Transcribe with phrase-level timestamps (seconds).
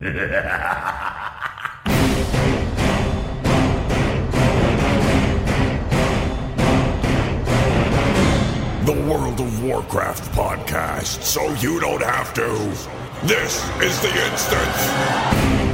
[0.00, 0.10] The
[9.08, 12.42] World of Warcraft podcast, so you don't have to.
[13.24, 15.73] This is the instance.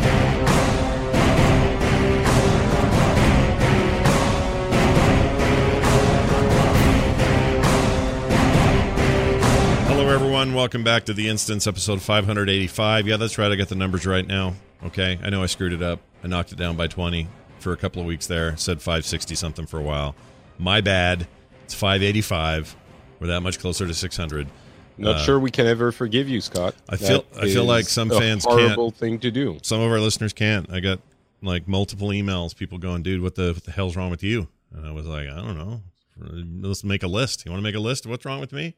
[10.11, 10.55] Hello, everyone.
[10.55, 13.07] Welcome back to the instance, episode 585.
[13.07, 13.53] Yeah, that's right.
[13.53, 14.55] I got the numbers right now.
[14.87, 15.17] Okay.
[15.23, 16.01] I know I screwed it up.
[16.25, 17.29] I knocked it down by 20
[17.61, 18.57] for a couple of weeks there.
[18.57, 20.17] Said 560 something for a while.
[20.59, 21.29] My bad.
[21.63, 22.75] It's 585.
[23.21, 24.49] We're that much closer to 600.
[24.99, 26.75] Not Uh, sure we can ever forgive you, Scott.
[26.89, 29.61] I feel- That I feel like some fans can't- horrible thing to do.
[29.63, 30.69] Some of our listeners can't.
[30.73, 30.99] I got
[31.41, 34.49] like multiple emails, people going, dude, what the, what the hell's wrong with you?
[34.75, 35.83] And I was like, I don't know.
[36.69, 37.45] Let's make a list.
[37.47, 38.75] You want to make a list of what's wrong with me?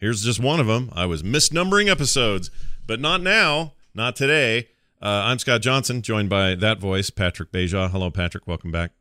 [0.00, 0.90] Here's just one of them.
[0.94, 2.50] I was misnumbering episodes,
[2.86, 4.68] but not now, not today.
[5.02, 7.90] Uh, I'm Scott Johnson, joined by that voice, Patrick Beja.
[7.90, 8.46] Hello, Patrick.
[8.46, 8.92] Welcome back.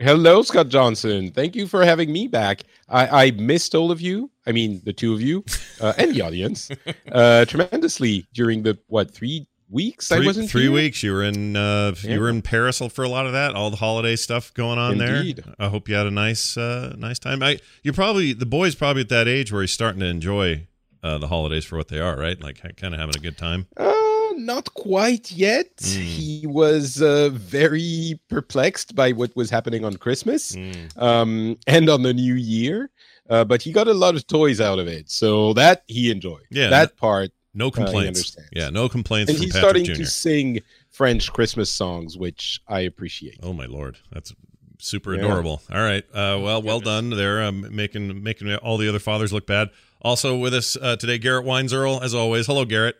[0.00, 1.30] Hello, Scott Johnson.
[1.30, 2.64] Thank you for having me back.
[2.88, 4.28] I, I missed all of you.
[4.44, 5.44] I mean, the two of you
[5.80, 6.68] uh, and the audience
[7.12, 10.72] uh, tremendously during the what three weeks I Three, wasn't three here?
[10.72, 11.02] weeks.
[11.02, 12.14] You were in uh, Yeah.
[12.14, 13.54] you were in Paris for a lot of that.
[13.54, 15.36] All the holiday stuff going on Indeed.
[15.44, 15.54] there.
[15.58, 17.42] I hope you had a nice uh, nice time.
[17.42, 20.66] I you probably the boy's probably at that age where he's starting to enjoy
[21.02, 22.40] uh, the holidays for what they are, right?
[22.42, 23.66] Like kind of having a good time.
[23.76, 23.94] Uh,
[24.36, 25.76] not quite yet.
[25.78, 25.96] Mm.
[26.02, 30.56] He was uh, very perplexed by what was happening on Christmas
[30.96, 32.90] um, and on the New Year.
[33.28, 36.42] Uh, but he got a lot of toys out of it, so that he enjoyed.
[36.50, 38.18] Yeah, that part No complaints.
[38.18, 38.50] understands.
[38.52, 39.94] yeah, no complaints and from he's Patrick starting Jr.
[39.94, 43.38] to sing French Christmas songs, which I appreciate.
[43.42, 44.32] Oh my lord, that's
[44.78, 45.20] super Yeah.
[45.24, 45.60] adorable.
[45.70, 49.46] All right, uh, well, well done there, um, making making all the other fathers look
[49.46, 49.70] bad.
[50.00, 52.46] Also with us uh, today, Garrett Weinzierl, as always.
[52.46, 52.96] Hello, Garrett.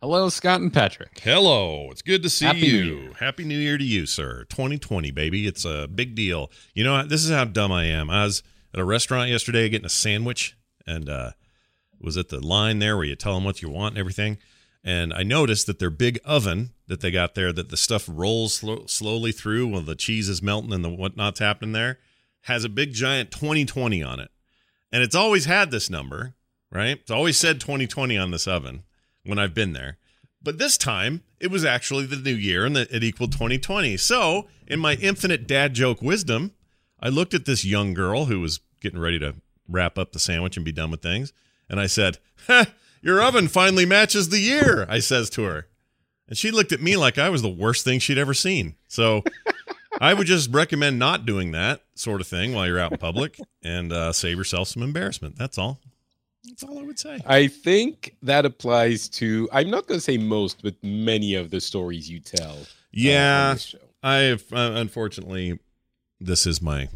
[0.00, 1.18] Hello, Scott and Patrick.
[1.20, 2.84] Hello, it's good to see Happy you.
[2.84, 3.12] New Year.
[3.20, 4.44] Happy New Year to you, sir.
[4.50, 5.46] 2020, baby.
[5.46, 6.50] It's a big deal.
[6.74, 8.10] You know, this is how dumb I am.
[8.10, 8.42] I was
[8.74, 11.30] at a restaurant yesterday getting a sandwich and uh,
[12.04, 14.38] was at the line there where you tell them what you want and everything.
[14.84, 18.54] And I noticed that their big oven that they got there, that the stuff rolls
[18.54, 21.98] slow, slowly through while the cheese is melting and the whatnot's happening there,
[22.42, 24.30] has a big giant 2020 on it.
[24.92, 26.34] And it's always had this number,
[26.70, 26.98] right?
[26.98, 28.84] It's always said 2020 on this oven
[29.24, 29.96] when I've been there.
[30.42, 33.96] But this time, it was actually the new year and it equaled 2020.
[33.96, 36.52] So, in my infinite dad joke wisdom,
[37.00, 39.36] I looked at this young girl who was getting ready to
[39.66, 41.32] wrap up the sandwich and be done with things.
[41.68, 42.66] And I said, "Ha,
[43.02, 45.66] Your oven finally matches the year, I says to her.
[46.28, 48.76] And she looked at me like I was the worst thing she'd ever seen.
[48.88, 49.22] So,
[50.00, 53.38] I would just recommend not doing that sort of thing while you're out in public
[53.62, 55.36] and uh, save yourself some embarrassment.
[55.36, 55.80] That's all.
[56.44, 57.20] That's all I would say.
[57.26, 61.60] I think that applies to, I'm not going to say most, but many of the
[61.60, 62.52] stories you tell.
[62.56, 63.78] uh, Yeah, show.
[64.02, 65.58] I've uh, unfortunately,
[66.20, 66.88] this is my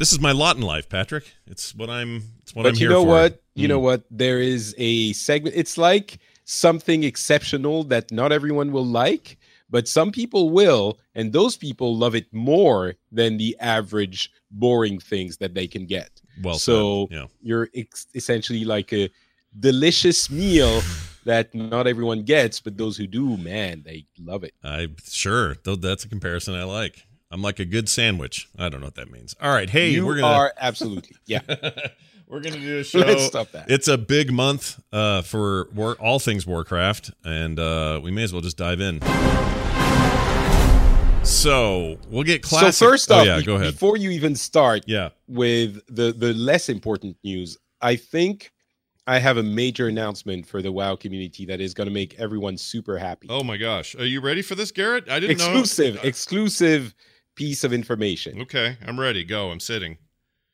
[0.00, 1.24] this is my lot in life, Patrick.
[1.46, 2.22] It's what I'm.
[2.42, 2.92] It's what but I'm here for.
[2.92, 3.42] you know what?
[3.54, 3.68] You Mm.
[3.68, 4.02] know what?
[4.10, 5.54] There is a segment.
[5.56, 9.38] It's like something exceptional that not everyone will like,
[9.68, 15.36] but some people will, and those people love it more than the average boring things
[15.36, 16.10] that they can get.
[16.42, 19.10] Well, so yeah, you're ex- essentially like a
[19.58, 20.82] delicious meal
[21.24, 24.54] that not everyone gets, but those who do, man, they love it.
[24.64, 25.56] I sure.
[25.64, 27.06] That's a comparison I like.
[27.32, 28.48] I'm like a good sandwich.
[28.58, 29.36] I don't know what that means.
[29.40, 31.40] All right, hey, you we're gonna are absolutely yeah.
[32.26, 32.98] we're gonna do a show.
[32.98, 33.70] Let's stop that.
[33.70, 38.32] It's a big month uh, for war, all things Warcraft, and uh, we may as
[38.32, 39.00] well just dive in.
[41.22, 42.72] So we'll get classic.
[42.72, 43.74] So first oh, off, yeah, be- go ahead.
[43.74, 48.50] before you even start, yeah, with the the less important news, I think
[49.06, 52.56] I have a major announcement for the WoW community that is going to make everyone
[52.56, 53.28] super happy.
[53.30, 55.08] Oh my gosh, are you ready for this, Garrett?
[55.08, 56.00] I didn't exclusive, know.
[56.02, 56.92] exclusive
[57.40, 58.42] piece of information.
[58.42, 59.24] Okay, I'm ready.
[59.24, 59.50] Go.
[59.50, 59.96] I'm sitting.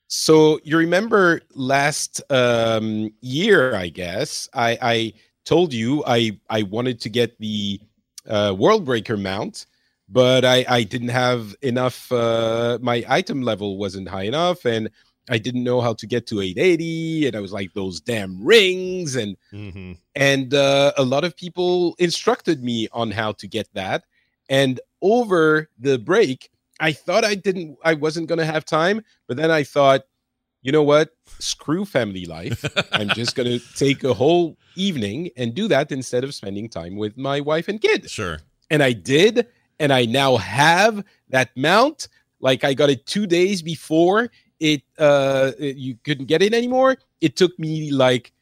[0.07, 5.13] So you remember last um, year, I guess I, I
[5.45, 7.81] told you I I wanted to get the
[8.29, 9.67] uh, Worldbreaker mount,
[10.09, 12.13] but I I didn't have enough.
[12.13, 14.89] Uh, my item level wasn't high enough, and
[15.29, 19.17] I didn't know how to get to 880, and I was like those damn rings,
[19.17, 24.05] and hmm and uh, a lot of people instructed me on how to get that.
[24.49, 26.49] And over the break,
[26.81, 30.03] I thought I didn't, I wasn't gonna have time, but then I thought,
[30.63, 31.11] you know what?
[31.39, 32.65] Screw family life.
[32.93, 37.17] I'm just gonna take a whole evening and do that instead of spending time with
[37.17, 38.11] my wife and kid.
[38.11, 38.39] Sure.
[38.71, 39.47] And I did,
[39.79, 42.09] and I now have that mount.
[42.41, 44.31] Like I got it two days before
[44.61, 46.97] it uh it- you couldn't get it anymore.
[47.21, 48.33] It took me like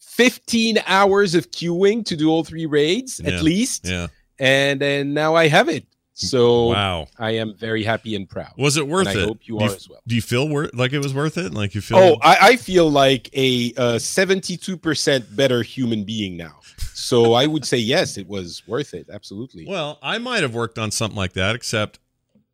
[0.00, 3.30] 15 hours of queuing to do all three raids Yeah.
[3.32, 3.86] at least.
[3.86, 4.06] Yeah.
[4.38, 5.86] And then now I have it.
[6.16, 7.08] So Wow.
[7.18, 8.52] I am very happy and proud.
[8.56, 10.00] Was it worth and I hope you do are as well.
[10.06, 11.52] Do you feel wor- like it was worth it?
[11.52, 11.98] Like you feel?
[11.98, 16.60] Oh, I, I feel like a uh, 72% better human being now.
[16.94, 19.08] So I would say yes, it was worth it.
[19.12, 19.66] Absolutely.
[19.66, 21.98] Well, I might have worked on something like that, except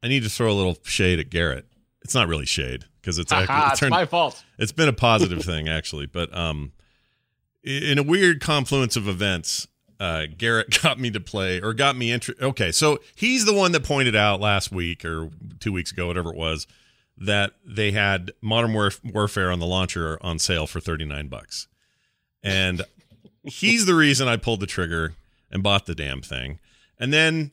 [0.03, 1.67] I need to throw a little shade at Garrett.
[2.03, 4.43] It's not really shade because it's actually, it it's my fault.
[4.59, 6.73] it's been a positive thing actually, but um,
[7.63, 9.69] in a weird confluence of events,
[10.01, 12.43] uh, Garrett got me to play or got me interested.
[12.45, 15.31] Okay, so he's the one that pointed out last week or
[15.61, 16.67] two weeks ago, whatever it was,
[17.19, 21.69] that they had Modern Warf- Warfare on the launcher on sale for thirty nine bucks,
[22.43, 22.83] and
[23.45, 25.15] he's the reason I pulled the trigger
[25.51, 26.59] and bought the damn thing,
[26.99, 27.53] and then.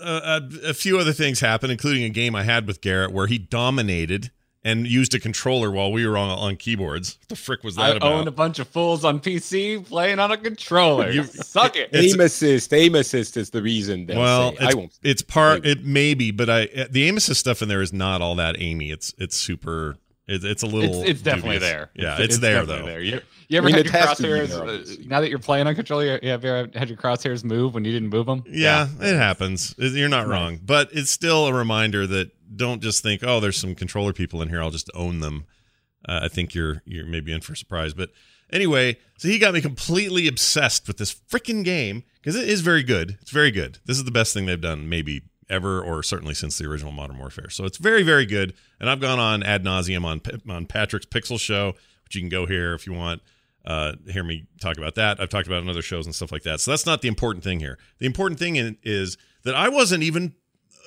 [0.00, 3.26] uh, A, a few other things happened, including a game I had with Garrett where
[3.26, 4.30] he dominated
[4.64, 7.18] and used a controller while we were on, on keyboards.
[7.20, 8.12] What the frick was I that about?
[8.12, 11.10] I own a bunch of fools on PC playing on a controller.
[11.10, 11.90] You- Suck it.
[11.92, 14.06] It's- aim assist, aim assist is the reason.
[14.06, 14.56] They'll well, say.
[14.60, 14.98] it's, I won't.
[15.02, 15.66] it's part.
[15.66, 18.56] It may be, but I the aim assist stuff in there is not all that
[18.56, 18.92] aimy.
[18.92, 19.96] It's it's super.
[20.28, 21.00] It, it's a little.
[21.02, 21.90] It's, it's definitely there.
[21.94, 22.86] Yeah, it's, there though.
[22.86, 23.00] There.
[23.00, 23.20] You,
[23.52, 24.48] you ever I mean, had your has to be crosshairs?
[24.48, 27.44] there, uh, now that you're playing on controller, you, have you ever had your crosshairs
[27.44, 28.44] move when you didn't move them?
[28.48, 29.74] Yeah, it happens.
[29.78, 33.74] You're not wrong, but it's still a reminder that don't just think, oh, there's some
[33.74, 34.62] controller people in here.
[34.62, 35.44] I'll just own them.
[36.08, 37.94] Uh, I think you're you're maybe in for a surprise.
[37.94, 38.10] But
[38.52, 42.82] anyway, so he got me completely obsessed with this freaking game because it is very
[42.82, 43.18] good.
[43.20, 43.78] It's very good.
[43.84, 47.18] This is the best thing they've done, maybe ever, or certainly since the original Modern
[47.18, 47.50] Warfare.
[47.50, 48.54] So it's very, very good.
[48.80, 51.74] And I've gone on ad nauseum on on Patrick's Pixel Show,
[52.04, 53.22] which you can go here if you want.
[53.64, 55.20] Uh, hear me talk about that.
[55.20, 56.60] I've talked about it on other shows and stuff like that.
[56.60, 57.78] So that's not the important thing here.
[57.98, 60.34] The important thing in, is that I wasn't even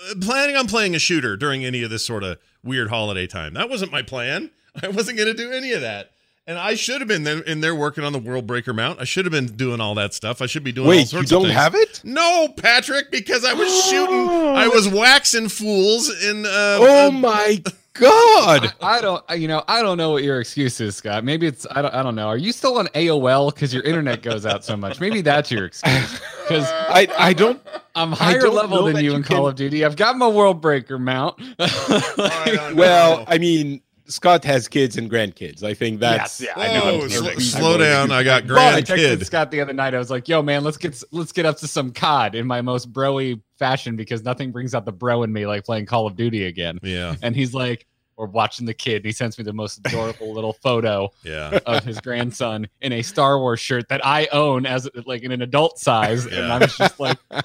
[0.10, 3.54] uh, planning on playing a shooter during any of this sort of weird holiday time.
[3.54, 4.52] That wasn't my plan.
[4.84, 6.12] I wasn't going to do any of that.
[6.48, 9.00] And I should have been there, in there working on the World Breaker mount.
[9.02, 10.44] I should have been doing all that stuff.
[10.44, 11.60] I should be doing all Wait, you don't of things.
[11.60, 12.02] have it?
[12.04, 14.30] No, Patrick, because I was shooting.
[14.30, 16.46] I was waxing fools in.
[16.46, 16.50] Uh,
[16.80, 17.64] Oh uh, my
[18.00, 18.74] god!
[18.82, 21.24] I don't, you know, I don't know what your excuse is, Scott.
[21.24, 22.28] Maybe it's, I don't, I don't know.
[22.28, 25.00] Are you still on AOL because your internet goes out so much?
[25.00, 26.20] Maybe that's your excuse.
[26.42, 27.62] Because I I don't.
[27.96, 29.86] I'm higher don't level than that you you in Call can- of Duty.
[29.86, 31.42] I've got my World Breaker mount.
[31.60, 33.26] I don't Well, know.
[33.28, 35.64] I mean, Scott has kids and grandkids.
[35.64, 36.42] I think that's.
[36.42, 36.98] Yes, yeah, I know.
[36.98, 38.12] Whoa, I'm sl- oh, slow down.
[38.12, 39.94] I got But I texted Scott the other night.
[39.94, 42.62] I was like, "Yo, man, let's get let's get up to some COD in my
[42.62, 46.16] most broy fashion because nothing brings out the bro in me like playing Call of
[46.16, 49.54] Duty again." Yeah, And he's like, "We're watching the kid." And he sends me the
[49.54, 51.60] most adorable little photo yeah.
[51.66, 55.42] of his grandson in a Star Wars shirt that I own as like in an
[55.42, 57.18] adult size, and I'm just like,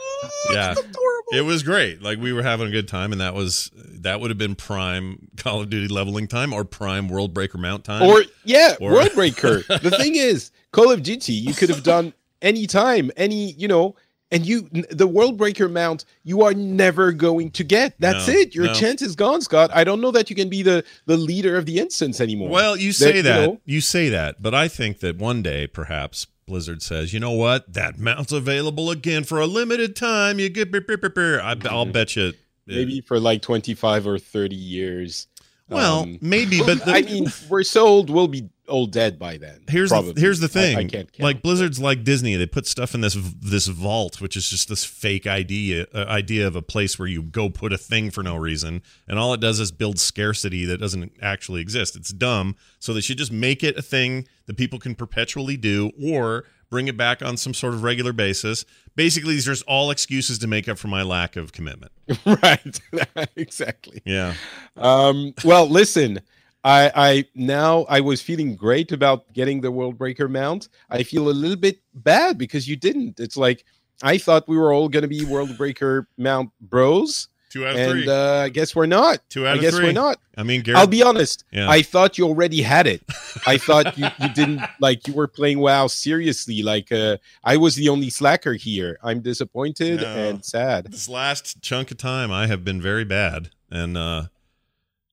[0.53, 0.75] Yeah.
[1.32, 2.03] It was great.
[2.03, 5.29] Like we were having a good time, and that was that would have been prime
[5.37, 8.03] Call of Duty leveling time or prime World Breaker mount time.
[8.03, 9.62] Or yeah, Or- World Breaker.
[9.69, 12.12] the thing is, Call of Duty, you could have done
[12.43, 13.94] any time, any you know,
[14.32, 17.95] and you the World Breaker mount you are never going to get.
[18.00, 18.54] That's No, it.
[18.54, 18.75] Your no.
[18.75, 19.71] chance is gone, Scott.
[19.75, 22.49] I don't know that you can be the the leader of the instance anymore.
[22.49, 23.47] Well, you say you that.
[23.47, 27.30] know- You say that, but I think that one day perhaps Blizzard says, "You know
[27.30, 27.73] what?
[27.73, 30.38] That mount's available again for a limited time.
[30.38, 32.33] You get brr, brr, brr, brr." I, I'll bet you.
[32.66, 35.28] maybe for like twenty five or thirty years.
[35.69, 39.37] Well, Um, maybe, but the, I mean, we're so old, we'll be all dead by
[39.37, 39.65] then.
[39.69, 40.12] here's probably.
[40.12, 40.77] the, here's the I- thing.
[40.77, 41.21] I, can't count.
[41.21, 42.37] like Blizzard's like Disney.
[42.37, 46.47] They put stuff in this this vault, which is just this fake idea uh, idea
[46.47, 49.41] of a place where you go put a thing for no reason, and all it
[49.41, 51.97] does is build scarcity that doesn't actually exist.
[51.97, 52.57] It's dumb.
[52.79, 56.87] So they should just make it a thing that people can perpetually do, or bring
[56.89, 58.65] it back on some sort of regular basis.
[58.97, 61.91] Basically, these are just all excuses to make up for my lack of commitment.
[62.27, 62.81] right,
[63.37, 64.03] exactly.
[64.05, 64.35] Yeah.
[64.77, 66.21] Um, well, listen,
[66.62, 70.69] I, I now I was feeling great about getting the World Breaker mount.
[70.90, 73.19] I feel a little bit bad because you didn't.
[73.21, 73.64] It's like
[74.02, 77.81] I thought we were all going to be World Breaker mount bros, Two out of
[77.81, 78.09] and three.
[78.09, 79.21] uh, I guess we're not.
[79.31, 79.87] Two out I of guess three.
[79.87, 80.19] we're not.
[80.37, 80.81] I mean, Garrett.
[80.81, 81.45] I'll be honest.
[81.50, 81.69] Yeah.
[81.69, 83.02] I thought you already had it.
[83.47, 86.62] I thought you, you didn't like you were playing WoW seriously.
[86.62, 88.99] Like uh, I was the only slacker here.
[89.02, 90.07] I'm disappointed No.
[90.14, 90.87] and sad.
[90.93, 94.25] this last chunk of time I have been very bad and uh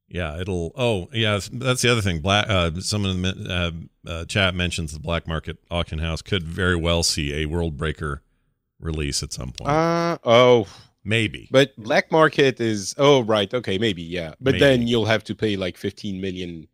[0.10, 0.72] Yeah, it'll.
[0.76, 2.20] Oh, yeah, that's the other thing.
[2.22, 2.46] Black.
[2.50, 3.74] Uh, some of the
[4.08, 7.76] uh, uh, chat mentions the black market auction house could very well see a World
[7.76, 8.22] Breaker
[8.80, 9.70] release at some point.
[9.70, 10.68] Uh oh,
[11.04, 11.48] Maybe.
[11.52, 14.60] but black market is oh right, okay, maybe yeah, but Maybe.
[14.60, 16.68] then you'll have to pay like fifteen million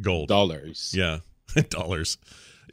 [0.00, 0.28] Gold.
[0.28, 0.92] dollars.
[0.96, 1.18] Yeah,
[1.70, 2.18] dollars.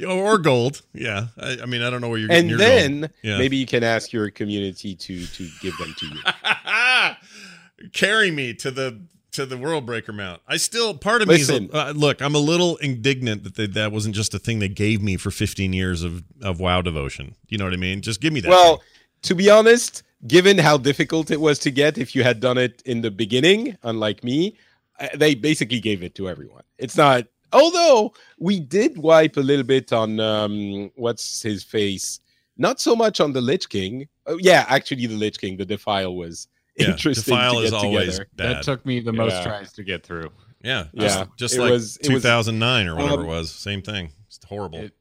[0.08, 0.82] Or gold.
[0.94, 1.28] Yeah.
[1.38, 3.12] I, I mean, I don't know where you're and getting your then gold.
[3.24, 3.38] Yeah.
[3.38, 7.88] maybe you can ask your community to to give them to you.
[7.94, 9.00] carry me to the
[9.32, 10.42] to the world breaker mount.
[10.48, 12.22] I still part of me is uh, look.
[12.22, 15.32] I'm a little indignant that they, that wasn't just a thing they gave me for
[15.32, 17.36] 15 years of of WoW devotion.
[17.48, 18.02] You know what I mean?
[18.02, 18.50] Just give me that.
[18.50, 18.86] Well, thing.
[19.24, 22.82] to be honest, given how difficult it was to get, if you had done it
[22.86, 24.58] in the beginning, unlike me,
[25.00, 26.64] uh, they basically gave it to everyone.
[26.78, 27.26] It's not.
[27.54, 32.20] Although we did wipe a little bit on um, what's his face,
[32.58, 34.08] not so much on the Lich King.
[34.26, 36.48] Oh, yeah, actually, the Lich King, the Defile was
[36.82, 38.30] yeah, interesting Defile to is always together.
[38.36, 38.56] bad.
[38.58, 39.44] That took me the most Yeah.
[39.44, 40.32] tries to get through.
[40.64, 43.52] yeah, just, Yeah, just it like was- it was- 2009 or whatever um, it was.
[43.52, 44.12] Same thing.
[44.28, 44.80] It's horrible.
[44.80, 44.94] It-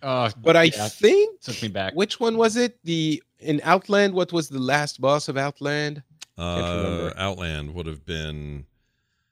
[0.00, 1.92] Uh, But I yeah, think took me back.
[1.94, 2.78] which one was it?
[2.84, 4.14] The in Outland.
[4.14, 6.02] What was the last boss of Outland?
[6.38, 7.14] uh, remember.
[7.18, 8.64] Outland would have been.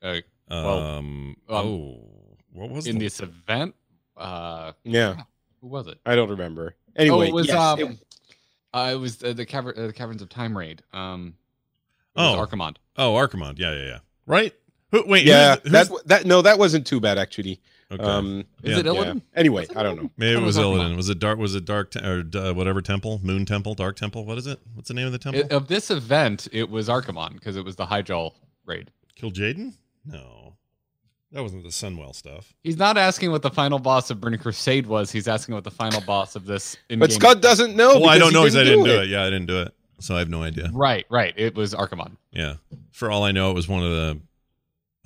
[0.03, 0.21] Uh,
[0.51, 1.37] Well, Um.
[1.49, 2.01] um, oh,
[2.53, 3.75] what was in the, this event,
[4.17, 5.23] uh, Yeah,
[5.61, 5.99] who was it?
[6.05, 6.75] I don't remember.
[6.97, 7.99] Anyway, oh, it was yes, um, it-
[8.75, 10.83] uh, it was the the, caver- uh, the caverns of time raid.
[10.93, 11.46] Um, it
[12.17, 12.39] Oh.
[12.39, 12.77] was Archimonde.
[12.97, 13.59] Oh, Archimonde.
[13.59, 13.99] Yeah, yeah, yeah.
[14.27, 14.55] Right.
[14.93, 15.27] Who, wait.
[15.27, 17.61] yeah, who's, that who's, that no, that wasn't too bad actually.
[17.91, 18.03] okay.
[18.03, 18.79] Um, Is Yeah.
[18.79, 18.93] it yeah.
[18.93, 19.23] Illidan?
[19.35, 20.11] Anyway, it I don't know.
[20.17, 20.97] Maybe it was thought was Illidan.
[20.97, 21.39] Was it dark?
[21.39, 23.21] Was it dark te- or uh, whatever temple?
[23.23, 23.75] Moon temple?
[23.75, 24.25] Dark temple?
[24.25, 24.61] What is it?
[24.75, 25.43] What's the name of the temple?
[25.43, 28.33] It- of this event, it was Archimonde because it was the Hyjal
[28.65, 28.91] raid.
[29.17, 29.75] Kill Jaden?
[30.05, 30.55] No,
[31.33, 32.55] that wasn't the Sunwell stuff.
[32.63, 35.11] He's not asking what the final boss of Burning Crusade was.
[35.11, 36.77] He's asking what the final boss of this.
[36.89, 37.99] But in-game- Scott doesn't know.
[38.01, 39.09] well, I don't he know because I didn't didn't do it.
[39.09, 40.71] Yeah, I didn't do it, so I have no idea.
[40.73, 41.35] Right, right.
[41.37, 42.17] It was Archimonde.
[42.33, 42.55] Yeah,
[42.91, 44.19] for all I know, it was one of the.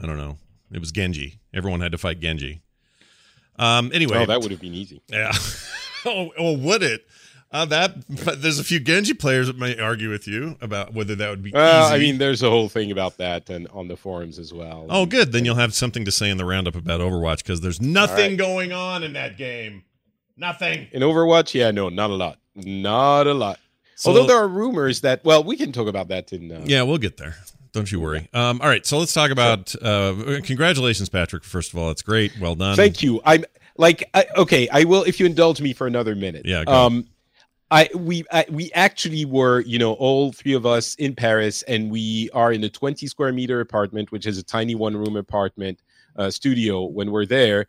[0.02, 0.38] I don't know.
[0.73, 1.40] It was Genji.
[1.52, 2.62] Everyone had to fight Genji.
[3.59, 3.90] Um.
[3.92, 5.02] Anyway, Oh, that would have been easy.
[5.09, 5.32] Yeah.
[6.06, 7.06] oh, oh, would it?
[7.52, 11.16] Uh, that but there's a few Genji players that may argue with you about whether
[11.16, 11.94] that would be Well, easy.
[11.94, 14.87] I mean, there's a whole thing about that and on the forums as well.
[14.88, 15.32] oh, good.
[15.32, 18.38] Then you'll have something to say in the roundup about Overwatch because there's nothing right.
[18.38, 19.82] going on in that game.
[20.37, 20.87] Nothing.
[20.92, 23.59] In Overwatch, yeah, no, not a lot, not a lot.
[24.00, 26.50] So, Although there are rumors that, well, we can talk about that in.
[26.50, 27.37] Uh, yeah, we'll get there.
[27.73, 28.30] Don't you worry.
[28.33, 29.75] Um, all right, so let's talk about.
[29.75, 31.45] Uh, congratulations, Patrick.
[31.45, 32.33] First of all, it's great.
[32.40, 32.76] Well done.
[32.76, 33.21] Thank you.
[33.26, 33.45] I'm
[33.76, 36.47] like, I, okay, I will if you indulge me for another minute.
[36.47, 36.61] Yeah.
[36.61, 37.09] Um,
[37.71, 41.90] I we I, we actually were, you know, all three of us in Paris, and
[41.90, 45.78] we are in a 20 square meter apartment, which is a tiny one room apartment
[46.16, 46.85] uh, studio.
[46.85, 47.66] When we're there,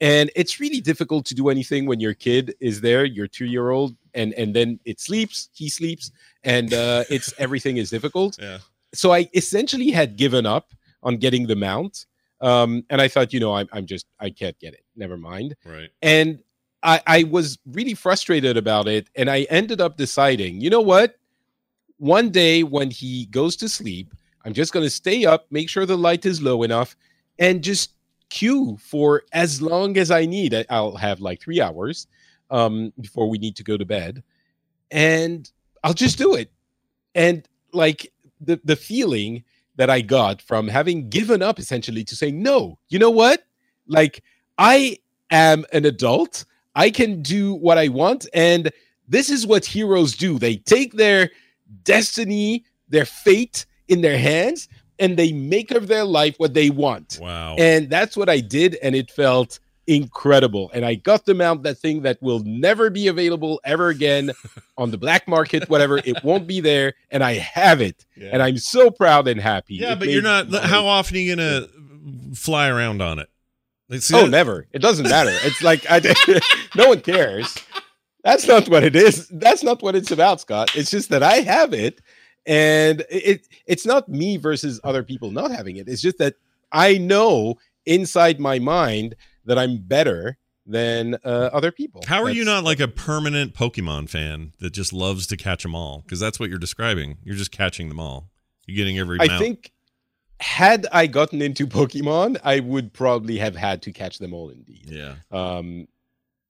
[0.00, 3.70] and it's really difficult to do anything when your kid is there, your two year
[3.70, 6.10] old, and and then it sleeps, he sleeps,
[6.44, 8.58] and uh, it's everything is difficult Yeah.
[8.94, 12.06] so I essentially had given up on getting the mount.
[12.40, 14.82] Um, and I thought, you know, I'm, I'm just, I can't get it.
[14.96, 15.54] Never mind.
[15.64, 15.90] Right.
[16.02, 16.40] And
[16.82, 19.08] I, I was really frustrated about it.
[19.14, 21.16] And I ended up deciding, you know what?
[21.98, 24.12] One day when he goes to sleep,
[24.44, 26.96] I'm just going to stay up, make sure the light is low enough,
[27.38, 27.92] and just
[28.28, 30.52] queue for as long as I need.
[30.68, 32.08] I'll have like three hours
[32.52, 34.22] um, before we need to go to bed.
[34.92, 35.50] And
[35.82, 36.52] I'll just do it.
[37.14, 39.42] And like the, the feeling
[39.76, 43.44] that I got from having given up essentially to say no, you know what?
[43.88, 44.22] Like,
[44.58, 44.98] I
[45.30, 46.44] am an adult.
[46.74, 48.28] I can do what I want.
[48.34, 48.70] And
[49.08, 51.30] this is what heroes do they take their
[51.84, 54.68] destiny, their fate in their hands,
[54.98, 57.18] and they make of their life what they want.
[57.20, 57.56] Wow.
[57.58, 58.76] And that's what I did.
[58.82, 60.70] And it felt incredible.
[60.72, 64.32] And I got the mount, that thing that will never be available ever again
[64.78, 65.98] on the black market, whatever.
[65.98, 66.94] It won't be there.
[67.10, 68.04] And I have it.
[68.16, 68.30] yeah.
[68.32, 69.76] And I'm so proud and happy.
[69.76, 70.52] yeah, It but you're not.
[70.54, 71.66] How often are you gonna
[72.34, 73.28] fly around on it?
[74.02, 74.66] See Oh, never.
[74.72, 75.32] It doesn't matter.
[75.42, 76.00] It's like I,
[76.76, 77.54] no one cares.
[78.24, 79.28] That's not what it is.
[79.28, 80.74] That's not what it's about, Scott.
[80.74, 82.00] It's just that I have it,
[82.46, 85.88] and it it's not me versus other people not having it.
[85.88, 86.36] It's just that
[86.70, 92.02] I know inside my mind that I'm better than uh, other people.
[92.06, 95.74] How are you not like a permanent Pokemon fan that just loves to catch them
[95.74, 96.02] all?
[96.02, 97.18] Because that's what you're describing.
[97.24, 98.30] You're just catching them all.
[98.66, 99.18] You're getting every.
[99.20, 99.40] I mount.
[99.40, 99.72] think
[100.40, 104.50] had I gotten into Pokemon, I would probably have had to catch them all.
[104.50, 104.86] Indeed.
[104.86, 105.14] Yeah.
[105.30, 105.88] Um,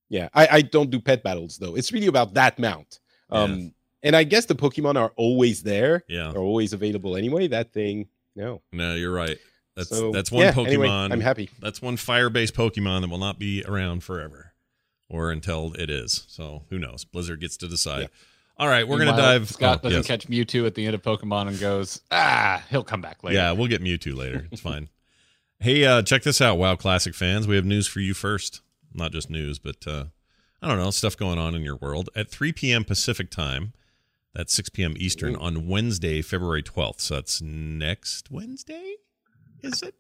[0.08, 1.74] yeah, I, I don't do pet battles though.
[1.74, 3.00] It's really about that mount.
[3.30, 3.72] Um,
[4.02, 6.04] and I guess the Pokemon are always there.
[6.06, 6.30] Yeah.
[6.32, 7.48] They're always available anyway.
[7.48, 8.60] That thing, no.
[8.72, 9.38] No, you're right.
[9.76, 10.66] That's So, that's one yeah, Pokemon.
[10.66, 11.50] anyway, I'm happy.
[11.60, 14.52] That's one fire-based Pokemon that will not be around forever,
[15.08, 16.24] or until it is.
[16.28, 17.04] So who knows?
[17.04, 18.08] Blizzard gets to decide.
[18.58, 19.48] All right, we're gonna dive.
[19.48, 20.06] Scott oh, doesn't yes.
[20.06, 23.36] catch Mewtwo at the end of Pokemon and goes, ah, he'll come back later.
[23.36, 24.46] Yeah, we'll get Mewtwo later.
[24.52, 24.88] It's fine.
[25.58, 27.46] Hey, uh, check this out, WoW Classic fans.
[27.46, 28.60] We have news for you first.
[28.92, 30.04] Not just news, but uh,
[30.60, 32.84] I don't know stuff going on in your world at 3 p.m.
[32.84, 33.72] Pacific time.
[34.34, 34.94] That's 6 p.m.
[34.96, 37.00] Eastern on Wednesday, February 12th.
[37.00, 38.96] So that's next Wednesday.
[39.62, 39.94] Is it?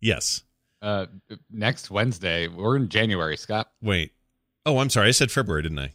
[0.00, 0.42] Yes.
[0.80, 1.06] Uh,
[1.50, 3.70] next Wednesday, we're in January, Scott.
[3.80, 4.12] Wait.
[4.66, 5.08] Oh, I'm sorry.
[5.08, 5.92] I said February, didn't I?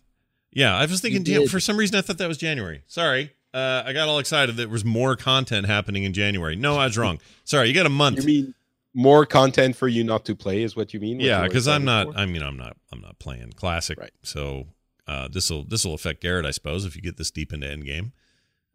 [0.52, 1.26] Yeah, I was thinking.
[1.26, 2.84] You Damn, for some reason, I thought that was January.
[2.88, 3.34] Sorry.
[3.54, 6.56] Uh, I got all excited that there was more content happening in January.
[6.56, 7.20] No, I was wrong.
[7.44, 8.20] Sorry, you got a month.
[8.20, 8.54] You mean
[8.94, 11.18] more content for you not to play is what you mean?
[11.18, 12.14] What yeah, because I'm not.
[12.14, 12.18] for?
[12.18, 12.78] I mean, I'm not.
[12.92, 14.00] I'm not playing classic.
[14.00, 14.12] Right.
[14.24, 14.68] So
[15.08, 17.68] uh, this will this will affect Garrett, I suppose, if you get this deep into
[17.68, 18.12] Endgame.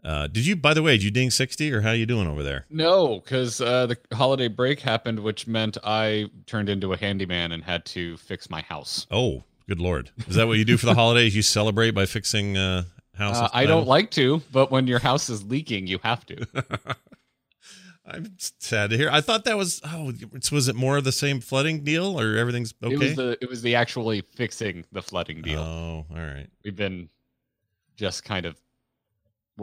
[0.04, 2.42] Uh, did you, by the way, did you ding sixty or how you doing over
[2.42, 2.66] there?
[2.71, 7.62] No, because uh, the holiday break happened, which meant I turned into a handyman and
[7.62, 9.06] had to fix my house.
[9.11, 10.11] Oh, good lord!
[10.26, 11.37] Is that what you do for the holidays?
[11.37, 12.82] You celebrate by fixing uh,
[13.14, 13.42] houses?
[13.42, 16.47] Uh, I don't like to, but when your house is leaking, you have to.
[18.04, 19.09] I'm sad to hear.
[19.09, 19.80] I thought that was.
[19.85, 20.12] Oh,
[20.50, 22.94] was it more of the same flooding deal, or everything's okay?
[22.94, 25.61] It was the it was the actually fixing the flooding deal.
[25.61, 26.49] Oh, all right.
[26.64, 27.09] We've been
[27.94, 28.56] just kind of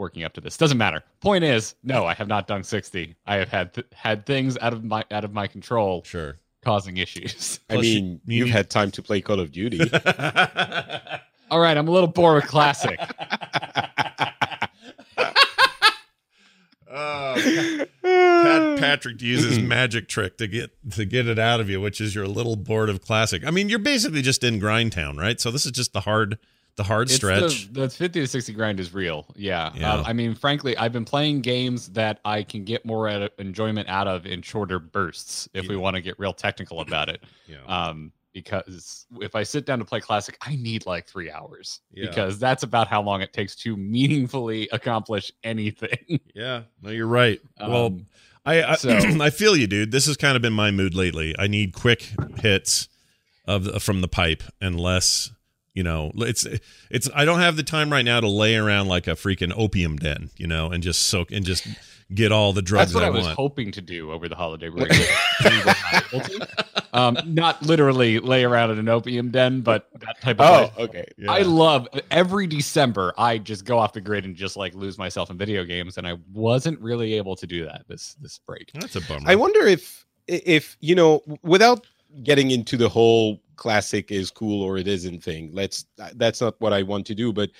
[0.00, 0.56] working up to this.
[0.56, 1.04] Doesn't matter.
[1.20, 3.14] Point is, no, I have not done 60.
[3.26, 6.38] I have had th- had things out of my out of my control Sure.
[6.62, 7.60] causing issues.
[7.70, 9.78] I Plus mean, you you, have had time to play Call of Duty.
[11.50, 12.98] All right, I'm a little bored with classic.
[16.92, 22.00] oh, Pat, Patrick uses magic trick to get to get it out of you, which
[22.00, 23.44] is you're a little bored of classic.
[23.44, 25.40] I mean, you're basically just in grind town, right?
[25.40, 26.38] So this is just the hard,
[26.76, 27.72] the hard It's stretch.
[27.72, 29.26] The, the 50 to 60 grind is real.
[29.36, 29.72] Yeah.
[29.74, 29.94] Yeah.
[29.94, 33.88] Uh, I mean, frankly, I've been playing games that I can get more at enjoyment
[33.88, 37.22] out of in shorter bursts if we want to get real technical about it.
[37.46, 37.56] yeah.
[37.66, 42.06] Um, because if I sit down to play classic, I need like three hours Yeah.
[42.06, 46.20] because that's about how long it takes to meaningfully accomplish anything.
[46.34, 46.62] yeah.
[46.80, 47.40] No, you're right.
[47.60, 48.06] well, Um,
[48.46, 49.90] I I, so- I feel you, dude.
[49.90, 51.34] This has kind of been my mood lately.
[51.38, 52.08] I need quick
[52.38, 52.88] hits
[53.46, 55.32] of the, from the pipe and less.
[55.74, 56.46] You know, it's
[56.90, 57.08] it's.
[57.14, 60.30] I don't have the time right now to lay around like a freaking opium den,
[60.36, 61.66] you know, and just soak and just
[62.12, 63.36] get all the drugs That's what I, I, was want.
[63.36, 64.90] hoping to do over the holiday break.
[65.44, 70.48] Not um, not literally lay around in an opium den, but that type of.
[70.48, 70.78] oh, life.
[70.78, 71.06] okay.
[71.16, 71.32] Yeah.
[71.32, 73.14] I love every December.
[73.16, 76.06] I just go off the grid and just like lose myself in video games, and
[76.06, 78.72] I wasn't really able to do that this this break.
[78.74, 79.30] That's a bummer.
[79.30, 81.86] I wonder if if you know without
[82.24, 85.50] getting into the whole classic is cool or it isn't thing.
[85.52, 85.84] Let's
[86.16, 87.50] that's not what I want to do, but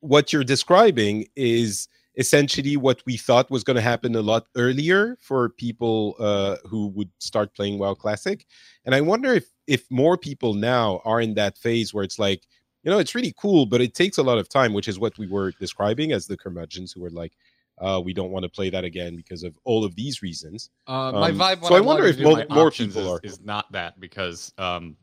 [0.00, 5.16] what you're describing is essentially what we thought was going to happen a lot earlier
[5.20, 8.46] for people uh, who would start playing WoW Classic,
[8.84, 12.42] and I wonder if if more people now are in that phase where it's like,
[12.82, 15.18] you know, it's really cool, but it takes a lot of time, which is what
[15.18, 17.32] we were describing as the curmudgeons who were like,
[17.80, 20.70] uh, we don't want to play that again because of all of these reasons.
[20.86, 21.66] Uh, my Um, vibe.
[21.68, 24.96] so I wonder if into mo- more people is, are- is not that because um,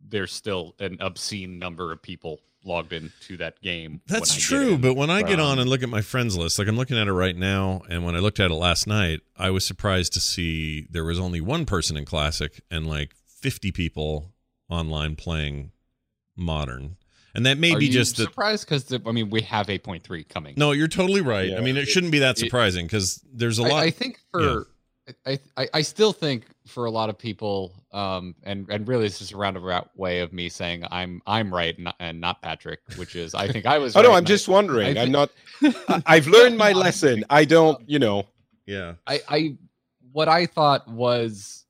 [0.00, 4.00] there's still an obscene number of people logged into that game.
[4.06, 4.80] That's when I get true, in.
[4.80, 7.06] but when I get on and look at my friends list, like I'm looking at
[7.06, 10.20] it right now, and when I looked at it last night, I was surprised to
[10.20, 14.32] see there was only one person in Classic and like 50 people
[14.68, 15.70] online playing
[16.38, 16.96] Modern,
[17.34, 18.24] and that may Are be you just that.
[18.24, 20.54] surprised because I mean we have 8.3 coming.
[20.58, 21.48] No, you're totally right.
[21.48, 21.56] Yeah.
[21.56, 23.82] I mean, it shouldn't be that surprising because there's a I, lot.
[23.84, 24.66] I think for
[25.24, 29.18] I, I I still think for a lot of people, um, and and really it's
[29.18, 32.80] just a roundabout way of me saying I'm I'm right and not, and not Patrick,
[32.96, 33.96] which is I think I was.
[33.96, 34.98] Oh no, I'm and I- just wondering.
[34.98, 35.30] I I'm not.
[35.62, 37.24] I- I've learned my lesson.
[37.30, 37.80] I don't.
[37.88, 38.24] You know.
[38.66, 39.56] yeah, I, I
[40.12, 41.64] what I thought was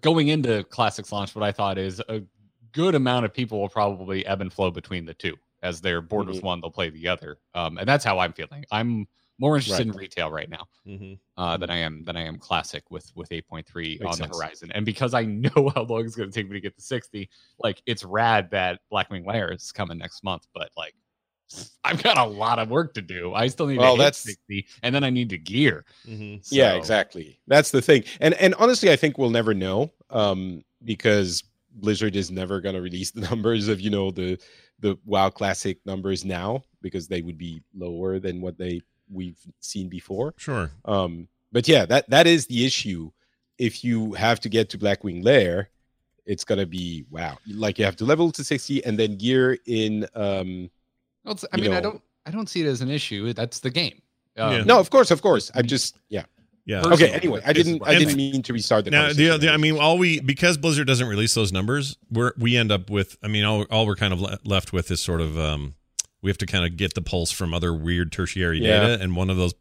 [0.00, 1.34] going into classics launch.
[1.34, 2.22] What I thought is a
[2.72, 5.34] good amount of people will probably ebb and flow between the two.
[5.62, 6.44] As they're bored with Mhm.
[6.44, 8.64] one, they'll play the other, um, and that's how I'm feeling.
[8.70, 12.38] I'm more interested in retail right now hmm uh, than I am than I am
[12.38, 14.72] classic with with 8.3 on Makes the horizon.
[14.72, 17.28] And because I know how long it's going to take me to get to 60,
[17.58, 20.94] like it's rad that Blackwing Lair is coming next month, but like
[21.84, 23.32] I've got a lot of work to do.
[23.32, 25.84] I still need Well, to hit that's- 60, and then I need to gear.
[26.04, 27.38] hmm Yeah, exactly.
[27.46, 28.02] That's the thing.
[28.20, 31.44] And and honestly, I think we'll never know um, because
[31.74, 34.38] Blizzard is never going to release the numbers of you know the
[34.80, 39.88] the WoW Classic numbers now because they would be lower than what they we've seen
[39.88, 40.34] before.
[40.36, 40.70] Sure.
[40.84, 43.10] Um, but yeah, that that is the issue.
[43.58, 45.70] If you have to get to Blackwing Lair,
[46.26, 47.38] it's gonna be wow.
[47.46, 50.06] Like you have to level to sixty and then gear in.
[50.14, 50.70] Um,
[51.24, 53.32] Well, I you mean, I don't, I don't see it as an issue.
[53.32, 54.02] That's the game.
[54.36, 54.64] Um, Yeah.
[54.64, 55.50] no, of course, of course.
[55.54, 56.24] I'm just yeah.
[56.66, 56.82] Yeah.
[56.84, 57.10] Okay.
[57.10, 57.80] Anyway, I didn't.
[57.86, 58.90] I didn't mean to restart the.
[58.90, 59.40] Now, the, conversation.
[59.40, 62.90] the, I mean, all we because Blizzard doesn't release those numbers, we're we end up
[62.90, 63.16] with.
[63.22, 65.76] I mean, all, all we're kind of le- left with is sort of um,
[66.26, 68.80] We have to kind of get the pulse from other weird tertiary Yeah.
[68.80, 69.54] data, and one of those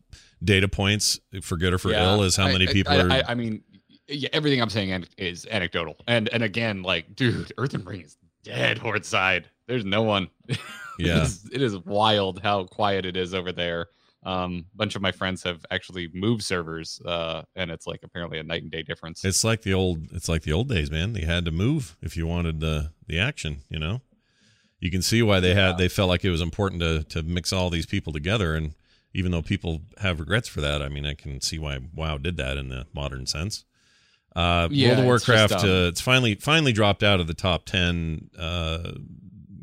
[0.43, 2.13] data points, for good or for Yeah.
[2.15, 3.11] ill, is how I- many people I, are.
[3.11, 3.61] I, I mean,
[4.07, 8.79] yeah, everything I'm saying is anecdotal, and and again, like, dude, Earthen Ring is dead
[8.79, 9.47] horde side.
[9.67, 10.29] There's no one.
[10.97, 11.17] Yeah.
[11.17, 13.87] it, is, it is wild how quiet it is over there.
[14.23, 18.39] Um, a bunch of my friends have actually moved servers, uh, and it's like apparently
[18.39, 19.23] a night and day difference.
[19.25, 20.07] It's like the old.
[20.13, 21.11] It's like the old days, man.
[21.13, 23.57] They had to move if you wanted the the action.
[23.69, 24.01] You know,
[24.85, 25.79] you can see why they had.
[25.79, 28.53] They felt like it was important to to mix all these people together.
[28.53, 28.75] And
[29.13, 32.37] even though people have regrets for that, I mean, I can see why WoW did
[32.37, 33.65] that in the modern sense.
[34.35, 35.63] Uh, Yeah, World of it's just, Warcraft.
[35.63, 38.29] um, uh, it's finally finally dropped out of the top ten.
[38.37, 38.91] Uh,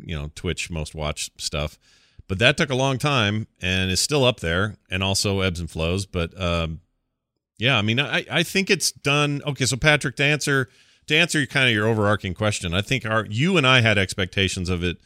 [0.05, 1.79] you know, Twitch most watched stuff.
[2.27, 5.71] But that took a long time and is still up there, and also ebbs and
[5.71, 6.07] flows.
[6.07, 6.81] But um,
[7.59, 9.43] yeah, I mean, I, I think it's done.
[9.47, 10.69] Okay, so Patrick, to answer
[11.07, 14.69] to answer kind of your overarching question, I think our you and I had expectations
[14.71, 14.97] of it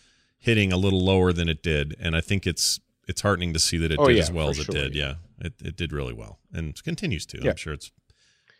[0.47, 3.77] hitting a little lower than it did, and I think it's it's heartening to see
[3.79, 4.95] that it Oh, did yeah, as well as it sure, did.
[4.97, 5.15] yeah.
[5.39, 7.39] It, it did really well and continues to.
[7.43, 7.51] Yeah.
[7.51, 7.93] I'm sure it's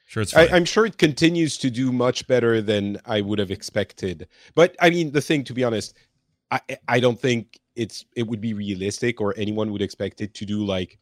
[0.07, 0.47] sure it's I.
[0.49, 4.29] I'm sure it continues to do much better than I would have expected.
[4.55, 5.97] But I mean, the thing, to be honest,
[6.51, 10.45] I I don't think it's it would be realistic or anyone would expect it to
[10.45, 10.99] do like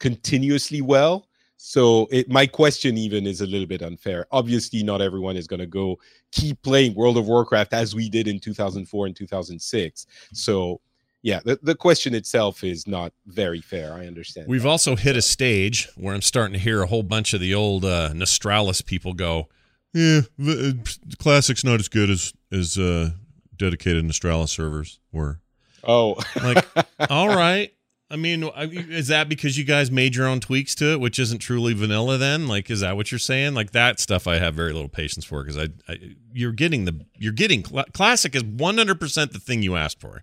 [0.00, 1.26] continuously well.
[1.56, 4.26] So it my question even is a little bit unfair.
[4.30, 5.98] Obviously, not everyone is going to go
[6.32, 10.06] keep playing World of Warcraft as we did in 2004 and 2006.
[10.32, 10.80] So
[11.22, 13.94] yeah, the, the question itself is not very fair.
[13.94, 14.46] I understand.
[14.46, 17.52] We've also hit a stage where I'm starting to hear a whole bunch of the
[17.54, 19.48] old uh, Nostalrius people go,
[19.92, 23.10] "Yeah, the, uh, Classic's not as good as as uh,
[23.56, 25.40] dedicated Nostalrius servers were."
[25.82, 26.64] oh, Like,
[27.10, 27.72] all right.
[28.08, 31.38] I mean, is that because you guys made your own tweaks to it, which isn't
[31.38, 32.18] truly vanilla?
[32.18, 33.54] Then, like, is that what you're saying?
[33.54, 37.04] Like that stuff, I have very little patience for because I, I, you're getting the,
[37.16, 40.22] you're getting cl- classic is 100 percent the thing you asked for.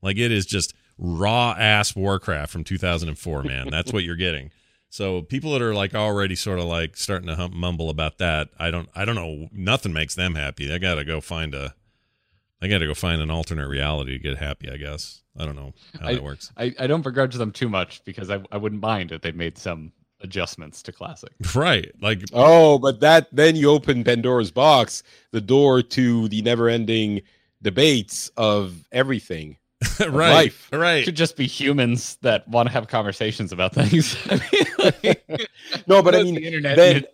[0.00, 3.68] Like it is just raw ass Warcraft from 2004, man.
[3.68, 4.50] That's what you're getting.
[4.88, 8.50] So people that are like already sort of like starting to hum- mumble about that,
[8.60, 9.48] I don't, I don't know.
[9.50, 10.72] Nothing makes them happy.
[10.72, 11.74] I gotta go find a,
[12.62, 14.70] I gotta go find an alternate reality to get happy.
[14.70, 16.50] I guess I don't know how I- that works.
[16.56, 19.58] I, I don't begrudge them too much because I, I wouldn't mind if they made
[19.58, 21.32] some adjustments to classic.
[21.54, 21.92] Right.
[22.00, 27.20] Like Oh, but that then you open Pandora's box, the door to the never-ending
[27.60, 29.58] debates of everything.
[30.00, 30.32] right.
[30.32, 30.68] life.
[30.72, 31.04] It Right.
[31.04, 34.16] could just be humans that want to have conversations about things.
[34.30, 34.64] I mean,
[35.02, 35.30] like,
[35.86, 37.04] No, but I mean, the internet then-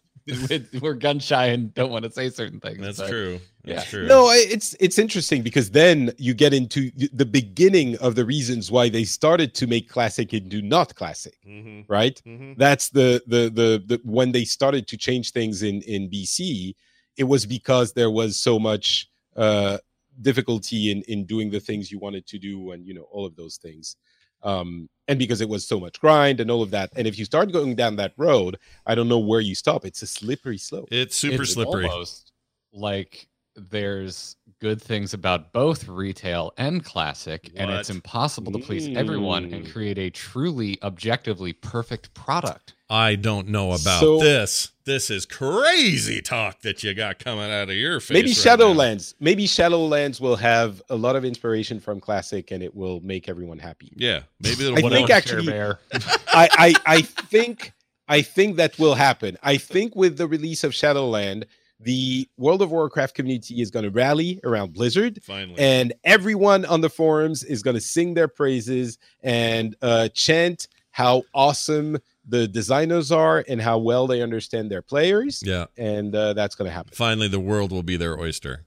[0.81, 2.79] we're gun shy and don't want to say certain things.
[2.79, 3.41] That's but- true.
[3.65, 3.91] That's yeah.
[3.91, 4.07] true.
[4.07, 8.71] No, it's it's interesting because then you get into the- the beginning of the reasons
[8.71, 11.81] why they started to make classic into not classic, Mm-hmm.
[11.93, 12.21] right?
[12.27, 12.55] Mm-hmm.
[12.57, 16.75] That's the the the, the when they started to change things in in BC,
[17.17, 19.79] it was because there was so much uh
[20.23, 23.37] difficulty in in doing the things you wanted to do and you know all of
[23.37, 23.97] those things.
[24.43, 26.91] Um and because it was so much grind and all of that.
[26.97, 29.85] And if you start going down that road, I don't know where you stop.
[29.85, 30.89] It's a slippery slope.
[30.93, 31.87] It's super It's slippery.
[31.89, 32.33] Almost
[32.73, 33.29] like
[33.71, 39.65] there's good things about both retail and classic, and it's impossible to please everyone and
[39.67, 39.73] Mm.
[39.73, 42.75] create a truly objectively perfect product.
[42.91, 44.71] I don't know about So- this.
[44.85, 48.11] This is crazy talk that you got coming out of your face.
[48.15, 48.57] maybe right now.
[48.57, 49.15] Shadowlands.
[49.21, 53.59] Maybe Shadowlands will have a lot of inspiration from classic, and it will make everyone
[53.61, 53.93] happy.
[53.97, 54.23] Yeah.
[54.41, 55.79] Maybe it'll I think actually- Bear.
[55.93, 57.73] I, I I think
[58.09, 59.39] I think that will happen.
[59.43, 61.47] I think with the release of Shadowland,
[61.83, 65.21] the World of Warcraft community is going to rally around Blizzard.
[65.23, 65.59] finally.
[65.59, 71.23] And everyone on the forums is going to sing their praises and uh, chant how
[71.33, 71.97] awesome
[72.29, 75.43] the designers are and how well they understand their players.
[75.45, 75.67] yeah.
[75.79, 76.93] And uh, that's going to happen.
[76.95, 78.67] Finally, the world will be their oyster.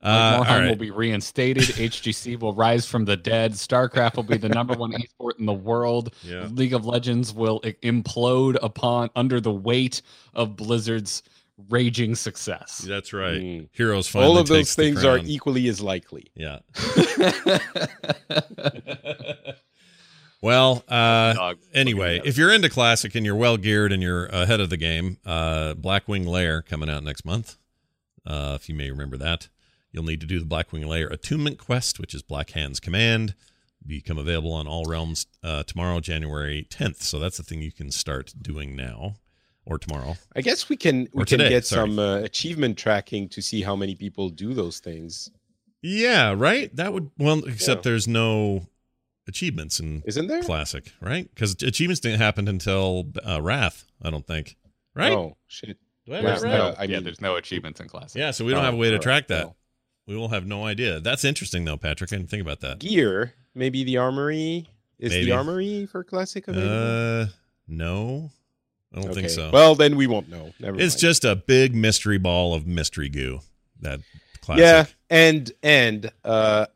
[0.00, 1.62] Like Uh, all Morhaime will be reinstated.
[1.64, 3.54] HGC will rise from the dead.
[3.54, 6.14] StarCraft will be the number one esport in the world.
[6.22, 6.46] Yeah.
[6.52, 10.02] League of Legends will implode upon under the weight
[10.34, 11.24] of Blizzard's
[11.68, 12.78] raging success.
[12.78, 13.40] That's right.
[13.40, 13.68] Mm.
[13.72, 16.30] Heroes finally All of those takes the things are equally as likely.
[16.34, 16.60] Yeah.
[20.42, 24.70] well, uh, anyway, if you're into classic and you're well geared and you're ahead of
[24.70, 27.56] the game, uh, Blackwing Lair coming out next month.
[28.26, 29.48] Uh, if you may remember that,
[29.90, 33.34] you'll need to do the Blackwing Lair attunement quest, which is Blackhand's command.
[33.86, 37.00] Become available on all realms uh, tomorrow, January 10th.
[37.00, 39.14] So that's the thing you can start doing now
[39.68, 40.16] or tomorrow.
[40.34, 41.88] I guess we can we Or can get sorry.
[41.88, 45.30] some uh, achievement tracking to see how many people do those things.
[45.82, 46.74] Yeah, right.
[46.74, 47.90] That would well, except Yeah.
[47.90, 48.66] there's no
[49.28, 50.42] achievements in Isn't there?
[50.42, 51.28] classic, right?
[51.32, 54.56] Because achievements didn't happen until uh, Wrath, I don't think.
[54.94, 55.12] Right?
[55.12, 55.76] Oh shit!
[56.06, 56.50] Do I have There's right?
[56.58, 58.18] no, I yeah, there's no achievements in classic.
[58.18, 59.44] Yeah, so we don't Oh, have a way to track that.
[59.44, 59.56] well.
[60.06, 60.98] We will have no idea.
[61.00, 62.10] That's interesting though, Patrick.
[62.12, 62.78] I didn't think about that.
[62.80, 64.66] Gear Maybe the Armory
[64.98, 65.26] is Maybe.
[65.26, 67.22] the Armory for classic available.
[67.22, 67.26] Uh,
[67.68, 68.30] no,
[68.94, 69.50] I don't think so.
[69.52, 70.52] Well, then we won't know.
[70.58, 71.00] Never it's mind.
[71.00, 73.40] just a big mystery ball of mystery goo.
[73.80, 74.00] That
[74.40, 74.62] classic.
[74.62, 76.66] yeah, and and uh,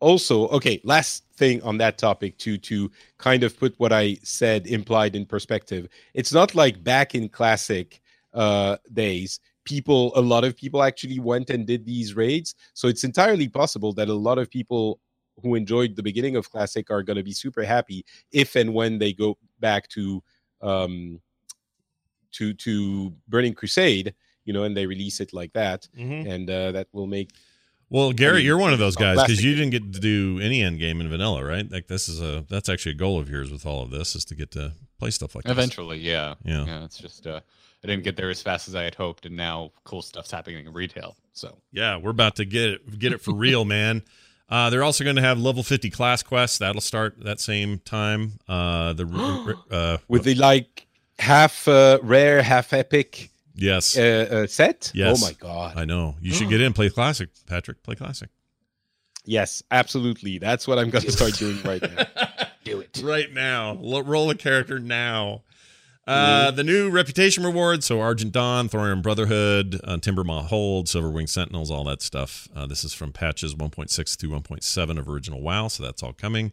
[0.00, 0.80] also okay.
[0.82, 5.26] Last thing on that topic to to kind of put what I said implied in
[5.26, 5.88] perspective.
[6.14, 8.00] It's not like back in classic
[8.32, 9.40] uh, days.
[9.64, 12.54] People, a lot of people actually went and did these raids.
[12.72, 14.98] So it's entirely possible that a lot of people
[15.42, 18.98] who enjoyed the beginning of classic are going to be super happy if and when
[18.98, 20.22] they go back to
[20.62, 21.20] um
[22.32, 24.14] to to burning crusade
[24.44, 26.26] you know and they release it like that Mhm.
[26.32, 27.30] and uh that will make
[27.90, 30.60] Well, Garrett, mean, you're one of those guys because you didn't get to do any
[30.62, 31.64] end game in vanilla, right?
[31.70, 34.24] Like this is a that's actually a goal of yours with all of this is
[34.26, 35.52] to get to play stuff like this.
[35.52, 36.34] Eventually, yeah.
[36.44, 36.66] Yeah.
[36.66, 37.40] Yeah, it's just uh
[37.82, 40.66] I didn't get there as fast as I had hoped, and now cool stuff's happening
[40.66, 41.16] in retail.
[41.32, 44.02] So Yeah, we're about to get it get it for real, man.
[44.50, 46.56] Uh, they're also going to have level 50 class quests.
[46.58, 48.38] That'll start that same time.
[48.48, 49.04] Uh, the
[49.70, 50.87] uh, with the like
[51.18, 55.22] half uh, rare half epic yes, uh, uh, set Yes.
[55.22, 56.16] oh my god I know.
[56.20, 57.82] You should get in play classic, Patrick.
[57.82, 58.28] Play classic.
[59.24, 62.06] yes absolutely that's what i'm gonna start doing right now
[62.64, 63.00] do it.
[63.02, 63.72] right now.
[63.80, 65.42] Lo- roll a character now.
[66.06, 67.84] Uh, the new reputation rewards.
[67.86, 72.48] So Argent Dawn, Thorium Brotherhood, uh, Timbermaw Hold, Silverwing Sentinels, all that stuff.
[72.56, 75.68] Uh, this is from patches 1.6 through 1.7 of original WoW.
[75.68, 76.52] So that's all coming.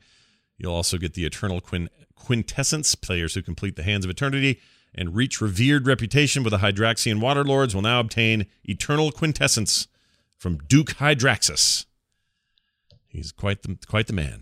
[0.57, 2.95] You'll also get the Eternal Quin- Quintessence.
[2.95, 4.59] Players who complete the Hands of Eternity
[4.93, 9.87] and reach revered reputation with the Hydraxian Waterlords will now obtain Eternal Quintessence
[10.37, 11.85] from Duke Hydraxus.
[13.07, 14.41] He's quite the quite the man.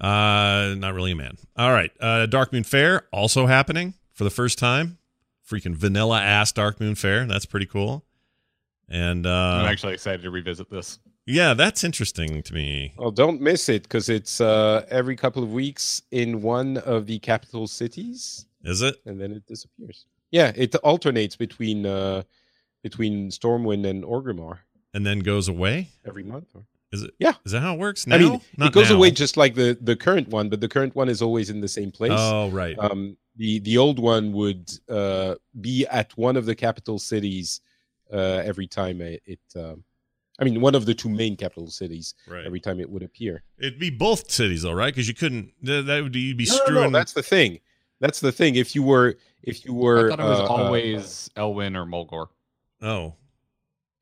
[0.00, 1.36] Uh, not really a man.
[1.56, 1.92] All right.
[2.00, 4.98] Uh, Darkmoon Faire also happening for the first time.
[5.48, 7.26] Freaking vanilla ass Darkmoon Faire.
[7.26, 8.04] That's pretty cool.
[8.88, 10.98] And I'm uh, actually excited to revisit this.
[11.38, 12.92] Yeah, that's interesting to me.
[13.00, 17.18] well don't miss it because it's uh every couple of weeks in one of the
[17.30, 18.96] capital cities Is it?
[19.06, 20.06] and then it disappears
[20.38, 22.22] yeah it alternates between uh
[22.82, 24.54] between stormwind and orgrimmar
[24.94, 25.76] And then goes away?
[26.10, 26.62] every month or
[26.96, 27.12] Is it?
[27.26, 27.36] Yeah.
[27.46, 28.16] Is that how it works now?
[28.16, 28.96] I mean, Not it goes now.
[28.98, 31.72] away just like the the current one, but the current one is always in the
[31.78, 32.20] same place.
[32.32, 32.76] Oh, right.
[32.86, 33.00] Um,
[33.42, 34.64] the the old one would
[34.98, 35.32] uh,
[35.68, 37.46] be at one of the capital cities
[38.18, 39.20] uh, every time it.
[39.34, 39.78] it um,
[40.40, 42.44] I mean, one of the two main capital cities right.
[42.44, 43.42] every time it would appear.
[43.58, 44.92] It'd be both cities though, right?
[44.92, 45.52] Because you couldn't.
[45.62, 46.92] That that would you'd be No, no, screwing.
[46.92, 47.60] no, that's the thing.
[48.00, 48.56] That's the thing.
[48.56, 51.76] If you were, if you were, I were, thought it was uh, uh, always Elwynn
[51.76, 52.28] or Mulgore.
[52.80, 53.14] oh,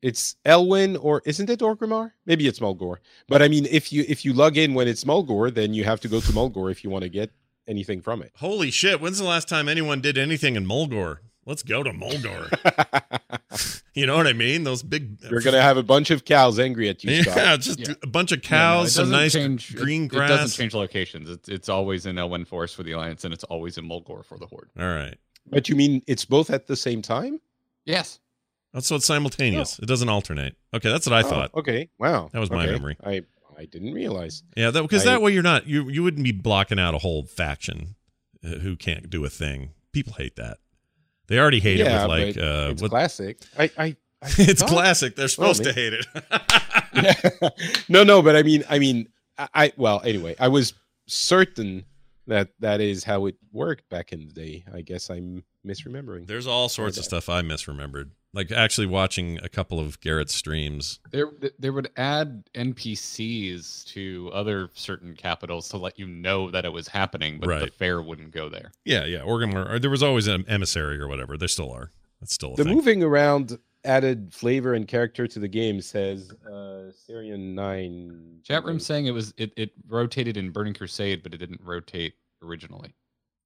[0.01, 2.11] it's Elwynn or isn't it Orgrimmar?
[2.25, 2.97] Maybe it's Mulgore.
[3.27, 5.99] But I mean, if you if you log in when it's Mulgore, then you have
[6.01, 7.31] to go to Mulgore if you want to get
[7.67, 8.31] anything from it.
[8.37, 8.99] holy shit!
[8.99, 11.17] When's the last time anyone did anything in Mulgore?
[11.45, 12.49] Let's go to Mulgore.
[13.93, 14.63] you know what I mean?
[14.63, 15.17] Those big.
[15.29, 17.35] You're gonna have a bunch of cows angry at you, Scott.
[17.37, 17.93] Yeah, just Yeah.
[18.03, 20.29] a bunch of Yeah, no, cows, some nice change, green it, grass.
[20.29, 21.29] It doesn't change locations.
[21.29, 24.37] It's it's always in Elwynn Forest for the Alliance, and it's always in Mulgore for
[24.37, 24.69] the Horde.
[24.79, 25.17] All right.
[25.47, 27.41] But you mean it's both at the same time?
[27.85, 28.19] Yes.
[28.73, 29.79] That's so it's simultaneous.
[29.79, 30.55] It doesn't alternate.
[30.73, 31.53] Okay, that's what I Oh, thought.
[31.55, 31.89] okay.
[31.99, 32.29] Wow.
[32.31, 32.95] That was my memory.
[33.03, 33.23] I
[33.57, 34.43] I didn't realize.
[34.55, 37.23] Yeah, that because that way you're not you you wouldn't be blocking out a whole
[37.25, 37.95] faction
[38.43, 39.71] uh, who can't do a thing.
[39.91, 40.59] People hate that.
[41.31, 43.37] They already hate yeah, it with like uh it's what, classic.
[43.57, 43.95] I I, I
[44.37, 45.15] it's thought- classic.
[45.15, 47.85] They're supposed to hate it.
[47.89, 50.73] no, no, but I mean, I mean, I, I well, anyway, I was
[51.07, 51.85] certain
[52.27, 54.65] that that is how it worked back in the day.
[54.73, 56.27] I guess I'm misremembering.
[56.27, 58.09] There's all sorts of stuff I misremembered.
[58.33, 60.99] Like actually watching a couple of Garrett's streams.
[61.11, 61.27] There,
[61.59, 66.87] they would add NPCs to other certain capitals to let you know that it was
[66.87, 68.71] happening, but the fair wouldn't go there.
[68.85, 69.21] Yeah, yeah.
[69.21, 71.37] Oregon, or there was always an emissary or whatever.
[71.37, 71.91] There still are.
[72.19, 72.73] That's still a the thing.
[72.75, 78.39] moving around added flavor and character to the game, says uh, Syrian Nine.
[78.43, 82.13] Chat room saying it was it, it rotated in Burning Crusade, but it didn't rotate
[82.41, 82.93] originally.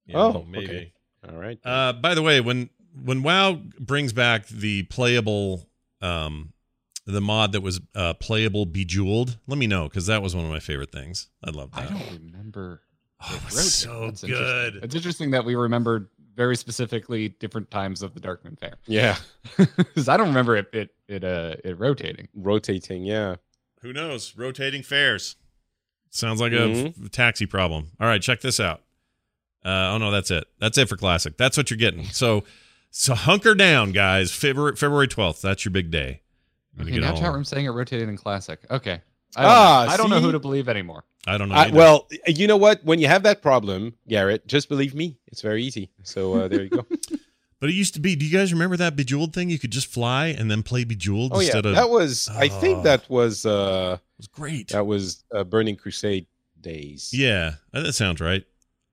[0.06, 0.64] Yeah, Oh, maybe.
[0.66, 0.92] okay.
[1.28, 1.58] All right.
[1.64, 2.70] Uh, by the way, when
[3.02, 5.68] when WoW brings back the playable,
[6.00, 6.52] um,
[7.06, 10.50] the mod that was uh, playable Bejeweled, let me know because that was one of
[10.50, 11.28] my favorite things.
[11.44, 11.90] I love that.
[11.90, 12.82] I don't remember.
[13.22, 13.72] Oh, it it was rotated.
[13.72, 14.46] so That's interesting.
[14.72, 14.84] good.
[14.84, 19.16] It's interesting that we remembered very specifically different times of the Darkmoon Faire yeah,
[19.56, 22.28] because I don't remember it it it uh it rotating.
[22.34, 23.04] rotating.
[23.04, 23.36] Yeah.
[23.82, 24.36] Who knows?
[24.36, 25.36] Rotating fairs.
[26.10, 26.84] Sounds like Mhm.
[27.00, 27.90] a f- taxi problem.
[28.00, 28.82] All right, check this out.
[29.64, 30.44] Uh, oh no, that's it.
[30.60, 31.36] That's it for classic.
[31.38, 32.04] That's what you're getting.
[32.06, 32.44] So,
[32.98, 34.32] so hunker down, guys.
[34.32, 35.42] February February twelfth.
[35.42, 36.22] That's your big day.
[36.78, 38.60] I'm Okay, get now chat room saying it rotated in classic.
[38.70, 39.00] Okay.
[39.36, 39.92] I don't, Ah, know.
[39.92, 41.04] I don't know who to believe anymore.
[41.26, 41.56] I don't know.
[41.56, 42.82] I, well, you know what?
[42.84, 45.18] When you have that problem, Garrett, just believe me.
[45.26, 45.90] It's very easy.
[46.04, 46.86] So uh, there you go.
[47.60, 48.16] but it used to be.
[48.16, 49.50] Do you guys remember that Bejeweled thing?
[49.50, 51.64] You could just fly and then play Bejeweled oh yeah, of.
[51.64, 52.28] that was.
[52.28, 52.60] I Oh.
[52.60, 53.44] think that was.
[53.44, 54.68] uh it was great.
[54.68, 56.26] That was uh, Burning Crusade
[56.60, 57.10] days.
[57.12, 58.44] Yeah, that sounds right.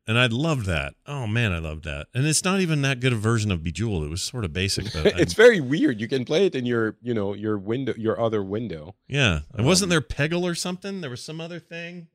[0.06, 0.94] And I loved that.
[1.08, 2.08] Oh man, I loved that.
[2.14, 4.04] And it's not even that good a version of Bejeweled.
[4.04, 6.02] It was sort of basic, but it's very weird.
[6.02, 8.96] You can play it in your, you know, your window, your other window.
[9.08, 9.42] yeah.
[9.54, 11.00] And wasn't um, there Peggle or something?
[11.02, 12.08] There was some other thing.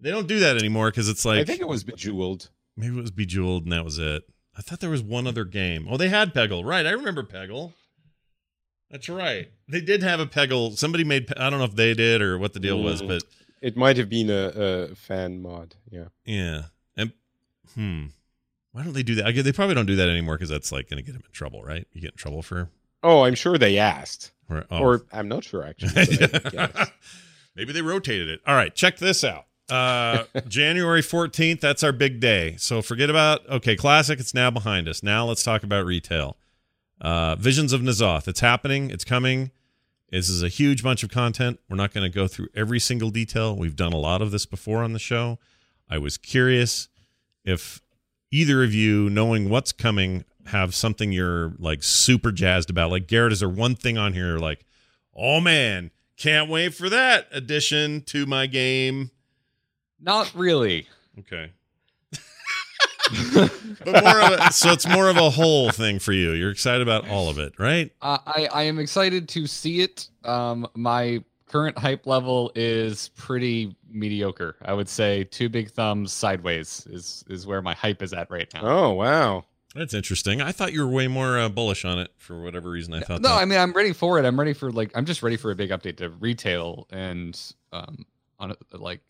[0.00, 2.50] They don't do that anymore because it's like I think it was Bejeweled.
[2.76, 4.24] maybe it was Bejeweled and that was it.
[4.58, 5.86] I thought there was one other game.
[5.88, 6.64] Oh, they had Peggle.
[6.64, 6.84] Right.
[6.86, 7.74] I remember Peggle.
[8.90, 9.50] That's right.
[9.68, 10.76] They did have a Peggle.
[10.76, 11.32] Somebody made.
[11.36, 13.08] I don't know if they did or what the deal was, Mm.
[13.08, 13.22] but
[13.60, 14.52] It might have been a,
[14.90, 15.74] a fan mod.
[15.90, 16.08] Yeah.
[16.24, 16.62] yeah.
[17.74, 18.06] Hmm,
[18.72, 19.26] why don't they do that?
[19.26, 21.22] I guess they probably don't do that anymore because that's like going to get them
[21.24, 21.86] in trouble, right?
[21.92, 22.70] You get in trouble for.
[23.02, 24.78] Oh, I'm sure they asked, Or, oh.
[24.78, 25.92] or I'm not sure actually.
[27.56, 28.40] Maybe they rotated it.
[28.46, 29.46] All right, check this out.
[29.68, 32.56] Uh, January 14th, that's our big day.
[32.58, 35.02] So forget about, okay, Classic, it's now behind us.
[35.02, 36.36] Now let's talk about retail.
[37.00, 39.50] Uh, Visions of N'Zoth, it's happening, it's coming.
[40.10, 41.58] This is a huge bunch of content.
[41.68, 43.56] We're not going to go through every single detail.
[43.56, 45.38] We've done a lot of this before on the show.
[45.90, 46.88] I was curious
[47.44, 47.80] if
[48.30, 52.90] either of you, knowing what's coming, have something you're like super jazzed about.
[52.90, 54.64] Like, Garrett, is there one thing on here like,
[55.14, 59.10] oh man, can't wait for that addition to my game?
[60.00, 60.86] Not really.
[61.20, 61.50] Okay.
[63.84, 66.32] but more of a, so it's more of a whole thing for you.
[66.32, 67.92] You're excited about all of it, right?
[68.00, 70.08] Uh, I I am excited to see it.
[70.24, 71.22] Um, my
[71.54, 74.56] current hype level is pretty mediocre.
[74.64, 78.52] I would say two big thumbs sideways is is where my hype is at right
[78.52, 78.60] now.
[78.64, 79.44] oh wow.
[79.76, 80.40] That's interesting.
[80.40, 82.92] I thought you were way more uh, bullish on it for whatever reason.
[82.94, 83.42] I thought no, that.
[83.42, 84.24] I mean I'm ready for it.
[84.24, 87.40] I'm ready for like I'm just ready for a big update to retail and
[87.72, 88.04] um
[88.40, 89.00] on a- like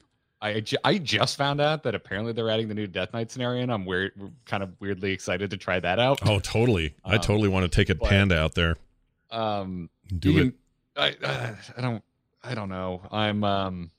[0.42, 3.72] I I just found out that apparently they're adding the new Death Knight scenario and
[3.72, 4.12] I'm weird
[4.44, 6.18] kind of weirdly excited to try that out.
[6.28, 6.94] oh, totally.
[7.06, 8.76] I Um, totally want to take a but- panda out there.
[9.30, 10.40] Um Do it.
[10.40, 10.54] can-
[10.96, 12.04] I, uh, I don't
[12.44, 13.00] I don't know.
[13.10, 13.90] I'm um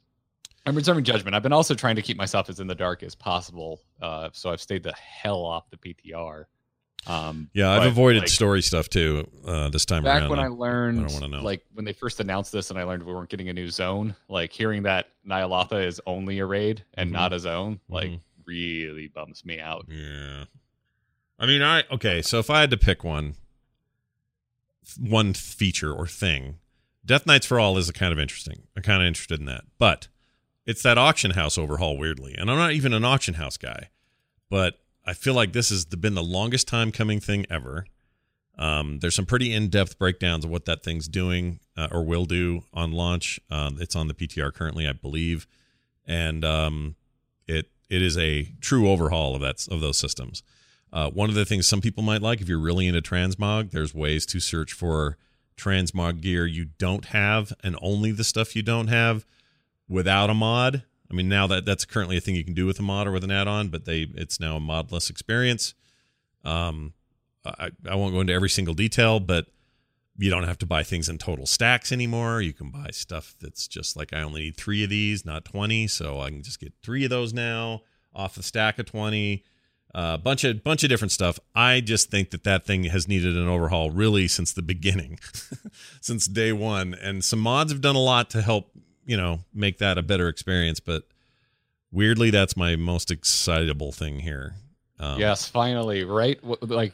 [0.66, 1.36] I'm reserving judgment.
[1.36, 3.82] I've been also trying to keep myself as in the dark as possible.
[4.02, 6.46] Uh so I've stayed the hell off the PTR.
[7.08, 10.22] Um Yeah, I've avoided like, story stuff too uh, this time back around.
[10.24, 11.42] Back when I I- learned wanna know.
[11.44, 14.16] like when they first announced this and I learned we weren't getting a new zone,
[14.30, 17.14] like hearing that Ny'alotha is only a raid and Mhm.
[17.14, 18.20] not a zone, like Mhm.
[18.46, 19.86] really bums me out.
[19.90, 20.46] Yeah.
[21.38, 22.22] I mean, I okay.
[22.22, 23.36] So if I had to pick one,
[25.00, 26.60] one feature or thing,
[27.06, 28.64] Death Knights for All is kind of interesting.
[28.76, 30.08] I'm kind of interested in that, but
[30.66, 33.90] it's that auction house overhaul weirdly, and I'm not even an auction house guy,
[34.50, 37.86] but I feel like this has been the longest time coming thing ever.
[38.58, 42.64] Um, there's some pretty in-depth breakdowns of what that thing's doing uh, or will do
[42.74, 43.40] on launch.
[43.52, 45.46] Um, it's on the PTR currently, I believe,
[46.06, 46.96] and um,
[47.48, 50.42] it it is a true overhaul of that of those systems.
[50.92, 53.94] Uh, one of the things some people might like, if you're really into transmog, there's
[53.94, 55.18] ways to search for
[55.58, 59.26] transmog gear you don't have and only the stuff you don't have
[59.88, 60.84] without a mod.
[61.10, 63.12] I mean, now that that's currently a thing you can do with a mod or
[63.12, 65.74] with an add-on, but they it's now a modless experience.
[66.44, 66.94] Um,
[67.46, 69.46] I, I won't go into every single detail, but
[70.18, 72.42] you don't have to buy things in total stacks anymore.
[72.42, 75.88] You can buy stuff that's just like I only need three of these, not twenty,
[75.88, 77.82] so I can just get three of those now
[78.14, 79.44] off the stack of twenty.
[79.96, 81.40] A uh, bunch of bunch of different stuff.
[81.56, 85.20] I just think that that thing has needed an overhaul really since the beginning,
[86.02, 86.94] since day one.
[86.94, 88.72] And some mods have done a lot to help
[89.06, 90.82] you know make that a better experience.
[90.82, 91.04] But
[91.94, 94.56] weirdly, that's my most excitable thing here.
[95.00, 96.40] Um, yes, finally, right?
[96.62, 96.94] Like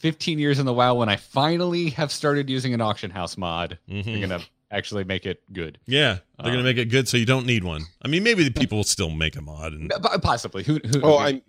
[0.00, 3.78] 15 years in the WoW, when I finally have started using an auction house mod,
[3.88, 4.04] mhm.
[4.04, 5.78] they're gonna actually make it good.
[5.86, 7.84] Yeah, they're gonna Um, make it good, so you don't need one.
[8.02, 10.64] I mean, maybe the people will still make a mod, and B- b- Possibly.
[10.64, 10.74] Who?
[10.84, 11.42] who Oh, who- I'm-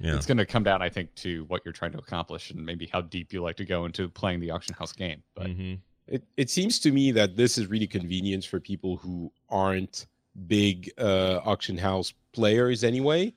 [0.00, 2.64] yeah, It's going to come down, I think, to what you're trying to accomplish and
[2.64, 5.22] maybe how deep you like to go into playing the auction house game.
[5.34, 5.78] But Mhm.
[6.06, 10.06] It it seems to me that this is really convenience for people who aren't
[10.46, 13.32] big uh, auction house players anyway,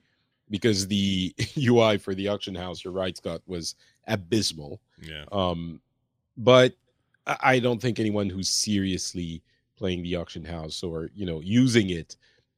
[0.49, 3.75] because the UI for the auction house, you're right, Scott, was
[4.07, 4.81] abysmal.
[5.01, 5.79] yeah, Um,
[6.37, 6.73] but
[7.25, 9.41] I I don't think anyone who's seriously
[9.77, 12.17] playing the auction house or you know using it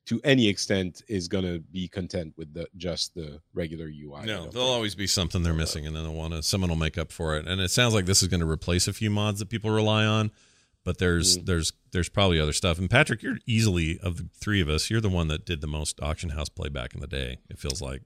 [0.10, 4.26] to any extent is gonna be content with the just the regular UI.
[4.26, 6.43] No, there'll always be something they're missing, and then they'll want to.
[6.43, 8.88] Someone will make up for it, and it sounds like this is going to replace
[8.88, 10.32] a few mods that people rely on.
[10.84, 11.45] But there's Mm.
[11.45, 12.79] there's there's probably other stuff.
[12.79, 15.67] And Patrick, you're easily of the three of us, you're the one that did the
[15.67, 17.38] most auction house play back in the day.
[17.50, 18.02] It feels like.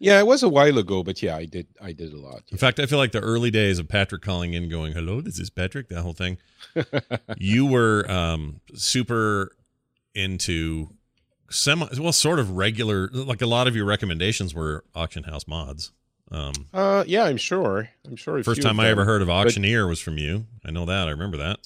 [0.00, 2.42] Yeah, it was a while ago, but yeah, I did I did a lot.
[2.50, 5.38] In fact, I feel like the early days of Patrick calling in, going, "Hello, this
[5.38, 6.38] is Patrick." That whole thing.
[7.38, 9.52] you were um, super
[10.14, 10.88] into
[11.50, 13.08] semi, well, sort of regular.
[13.12, 15.92] Like a lot of your recommendations were auction house mods.
[16.30, 17.88] Um, Uh, yeah, I'm sure.
[18.06, 18.42] I'm sure.
[18.42, 20.46] first time I ever heard of auctioneer was from you.
[20.64, 21.06] I know that.
[21.08, 21.60] I remember that.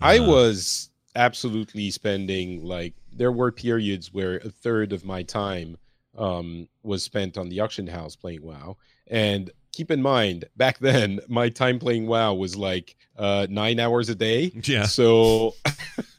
[0.00, 5.78] I Uh, was absolutely spending like there were periods where a third of my time
[6.18, 8.76] um, was spent on the auction house playing WoW.
[9.06, 14.08] And keep in mind, back then, my time playing WoW was like uh, nine hours
[14.10, 14.52] a day.
[14.64, 14.84] Yeah.
[14.84, 15.54] So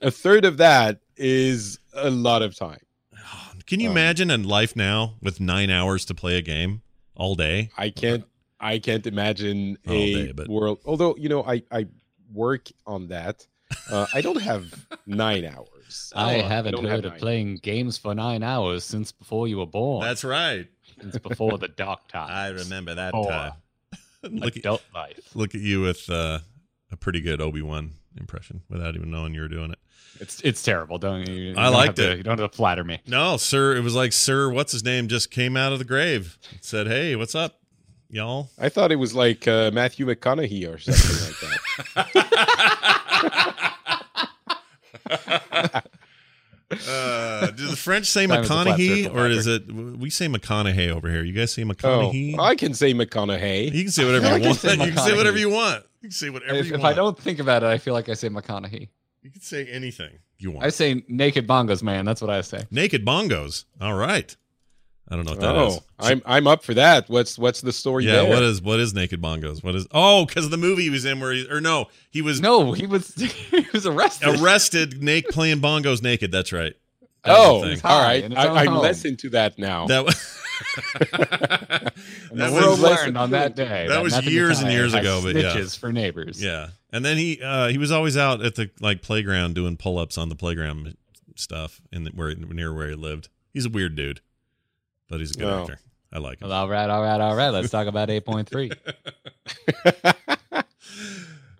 [0.00, 2.80] a third of that is a lot of time.
[3.66, 6.82] Can you Um, imagine in life now with nine hours to play a game
[7.14, 7.70] all day?
[7.76, 8.24] I can't.
[8.62, 10.80] I can't imagine All a day, but- world.
[10.84, 11.86] Although you know, I I
[12.32, 13.46] work on that.
[13.88, 16.12] Uh, I don't have nine hours.
[16.14, 17.20] I Uh, haven't don't have heard of nine.
[17.20, 20.02] playing games for nine hours since before you were born.
[20.04, 20.66] That's right.
[21.00, 22.30] since before the dark times.
[22.32, 23.52] I remember that Or time.
[24.24, 25.18] look, at, adult life.
[25.34, 26.40] look at you with uh,
[26.92, 29.78] a pretty good Obi Wan impression without even knowing you were doing it.
[30.20, 30.98] It's it's terrible.
[30.98, 31.34] Don't you?
[31.34, 32.16] you I don't liked have to- it.
[32.18, 33.00] You don't have to flatter me.
[33.06, 33.74] No, sir.
[33.76, 36.38] It was like Sir, what's his name, just came out of the grave.
[36.52, 37.58] and Said, "Hey, what's up,
[38.10, 41.36] y'all?" I thought it was like uh, Matthew McConaughey or something
[41.94, 42.20] like that.
[46.88, 50.08] Uh, do the French say Time is a flat McConaughey circle, or is it we
[50.08, 51.24] say McConaughey over here?
[51.24, 52.38] You guys say Oh, McConaughey?
[52.38, 53.72] I can say McConaughey.
[53.72, 54.62] you can say whatever you want.
[54.64, 55.82] You can say whatever you want.
[56.00, 56.92] You can say whatever If, you if want.
[56.92, 58.88] I don't think about it, I feel like I say McConaughey.
[59.40, 60.66] You can say anything you want.
[60.66, 62.04] I say naked bongos, man.
[62.04, 62.64] That's what I say.
[62.70, 63.64] Naked bongos.
[63.80, 64.34] All right.
[65.08, 65.80] I don't know what that oh, is.
[65.98, 67.08] oh, I'm I'm up for that.
[67.08, 68.12] What's what's the story yeah.
[68.12, 68.30] there?
[68.30, 69.64] What is what is naked bongos?
[69.64, 69.88] What is?
[69.90, 72.86] Oh, because the movie he was in, where he or no, he was No, he
[72.86, 74.40] was he was arrested.
[74.40, 76.30] arrested, naked playing bongos naked.
[76.30, 76.74] That's right.
[77.24, 77.72] That oh, the thing.
[77.72, 78.24] It's all high right.
[78.24, 78.78] in its I, own I'm home.
[78.78, 79.86] less that now.
[79.88, 80.36] That was.
[82.30, 83.86] And that the was- world learned on that day.
[83.88, 85.52] that was years and years ago, but yeah.
[85.54, 86.42] snitches for neighbors.
[86.42, 89.98] Yeah, and then he uh, he was always out at the like playground doing pull
[89.98, 90.96] ups on the playground
[91.36, 93.28] stuff in the, where near where he lived.
[93.52, 94.20] He's a weird dude,
[95.08, 95.62] but he's a good Oh.
[95.62, 95.78] actor.
[96.12, 96.48] I like him.
[96.48, 97.50] Well, all right, all right, all right.
[97.50, 98.70] Let's talk about eight point three.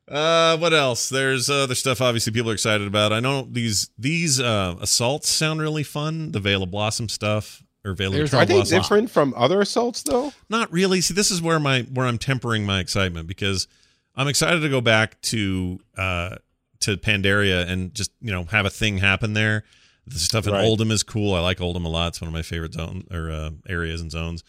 [0.09, 1.09] Uh, what else?
[1.09, 2.01] There's other stuff.
[2.01, 3.13] Obviously, people are excited about.
[3.13, 6.33] I know these these uh, assaults sound really fun.
[6.33, 10.33] The Vale of Blossom stuff or Vale of Are they different from other assaults though?
[10.49, 11.01] Not really.
[11.01, 13.67] See, this is where my where I'm tempering my excitement because
[14.15, 16.37] I'm excited to go back to uh
[16.81, 19.65] to Pandaria and just you know have a thing happen there.
[20.07, 20.65] The stuff in Right.
[20.65, 21.35] Uldum is cool.
[21.35, 22.09] I like Uldum a lot.
[22.09, 24.43] It's one of my favorite zone or uh, areas and zones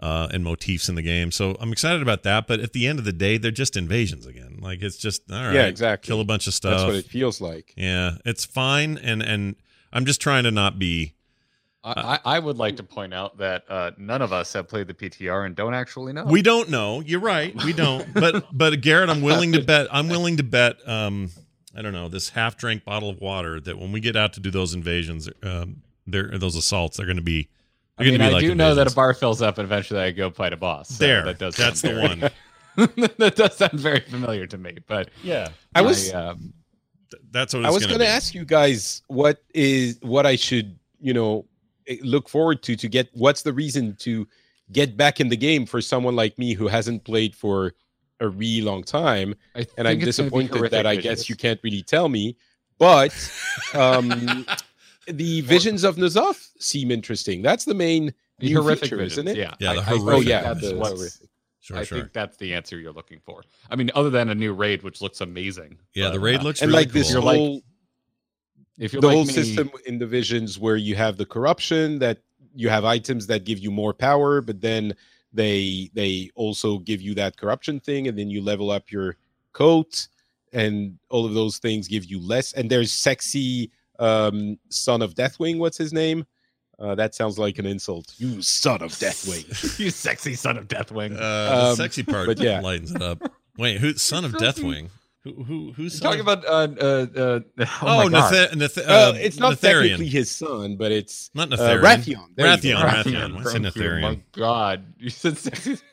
[0.00, 1.30] uh, and motifs in the game.
[1.30, 2.46] So I'm excited about that.
[2.46, 4.58] But at the end of the day, they're just invasions again.
[4.60, 5.54] Like it's just all right.
[5.54, 6.08] Yeah, exactly.
[6.08, 6.78] Kill a bunch of stuff.
[6.78, 7.74] That's what it feels like.
[7.76, 8.98] yeah, it's fine.
[8.98, 9.56] And and
[9.92, 11.14] I'm just trying to not be.
[11.84, 11.92] I,
[12.24, 14.94] I I would like to point out that uh, none of us have played the
[14.94, 16.24] PTR and don't actually know.
[16.24, 17.00] We don't know.
[17.00, 17.54] You're right.
[17.64, 18.12] We don't.
[18.14, 19.86] but but Garrett, I'm willing to bet.
[19.92, 20.86] I'm willing to bet.
[20.88, 21.30] Um,
[21.76, 24.40] I don't know this half drink bottle of water that when we get out to
[24.40, 27.48] do those invasions, um, there those assaults, they're going to be.
[27.96, 30.12] I mean, going I like do know that a bar fills up and eventually I
[30.12, 30.88] go fight a boss.
[30.90, 31.24] so there.
[31.24, 32.30] that does that's the sound one.
[32.74, 33.10] one.
[33.18, 34.78] that does sound very familiar to me.
[34.86, 36.52] But Yeah, I was um,
[37.30, 40.78] that's what I was going going to ask you guys what is what I should
[41.00, 41.44] you know
[42.02, 44.26] look forward to to get what's the reason to
[44.72, 47.72] get back in the game for someone like me who hasn't played for
[48.20, 51.02] a really long time I and I'm think it's gonna be disappointed that I visuals.
[51.02, 52.36] guess you can't really tell me
[52.78, 53.12] but
[53.74, 54.44] um
[55.06, 59.36] the visions of N'Zoth seem interesting that's the main The horrific feature, visions, isn't it
[59.38, 60.80] Yeah, Yeah, the I- I oh yeah that's visions.
[60.80, 61.28] the horrific.
[61.60, 61.98] Sure, I sure.
[61.98, 63.42] think that's the answer you're looking for.
[63.68, 65.76] I mean, other than a new raid, which looks amazing.
[65.92, 67.12] yeah, but, the raid uh, looks and really like this cool.
[67.14, 67.62] You're like- whole
[68.78, 72.18] If you're the like whole me, system in divisions where you have the corruption that
[72.54, 74.94] you have items that give you more power but then
[75.32, 79.16] they they also give you that corruption thing and then you level up your
[79.52, 80.08] coat
[80.52, 85.58] and all of those things give you less and there's sexy um son of deathwing
[85.58, 86.24] what's his name
[86.78, 89.44] uh, that sounds like an insult you son of deathwing
[89.78, 91.12] you sexy son of Deathwing.
[91.14, 92.60] Uh, the Um, sexy part but yeah.
[92.60, 93.20] lightens it up.
[93.58, 93.92] Wait, who?
[93.94, 94.88] Son of Deathwing.
[95.36, 95.42] Who?
[95.44, 95.72] Who?
[95.72, 98.56] Who's talking about uh, uh, uh, oh, Oh, my God.
[98.56, 99.60] Natha- uh, uh, it's not Nefarian.
[99.82, 101.82] technically his son but it's Not uh, Nefarian.
[101.82, 102.24] Wrathion.
[102.36, 102.82] There you Wrathion.
[103.04, 103.34] Wrathion.
[103.36, 103.82] What's in Thank you.
[103.82, 104.02] Nefarian?
[104.02, 105.78] My God, you said sexy.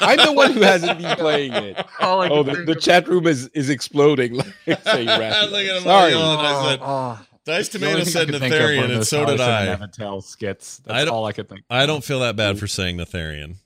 [0.00, 3.26] i'm the one who hasn't been playing it All I oh the, the chat room
[3.26, 4.34] is is exploding
[4.66, 5.50] like saying Wrathion.
[5.50, 6.46] Look at him sorry all yelling.
[6.46, 9.40] I said- Oh, Dice Tomato said I could think of were Nefarian, and so did
[9.40, 9.64] I.
[9.64, 10.80] and Avatel skits.
[10.86, 11.62] I That's don't- all I could think.
[11.70, 13.56] I don't feel that bad for saying Nefarian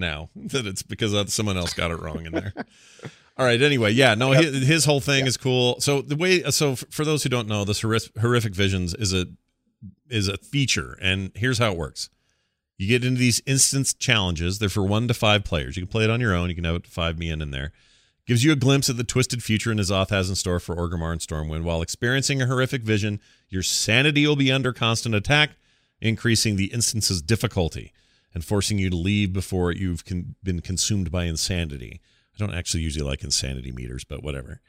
[0.00, 2.52] now that it's because someone else got it wrong in there.
[3.38, 3.62] All right.
[3.62, 5.80] Anyway, yeah, no, his, his whole thing is cool.
[5.80, 9.26] So the way, so for those who don't know, this horrific, horrific visions is a
[10.10, 12.10] is a feature, and here's how it works.
[12.76, 14.58] You get into these instance challenges.
[14.58, 15.76] They're for one to five players.
[15.76, 16.48] You can play it on your own.
[16.48, 17.72] You can have up to five me in in there.
[18.26, 21.20] Gives you a glimpse at the twisted future N'Zoth has in store for Orgrimmar and
[21.20, 21.62] Stormwind.
[21.62, 25.52] While experiencing a horrific vision, your sanity will be under constant attack,
[26.00, 27.92] increasing the instance's difficulty
[28.34, 32.00] and forcing you to leave before you've con- been consumed by insanity.
[32.34, 34.60] I don't actually usually like insanity meters, but whatever.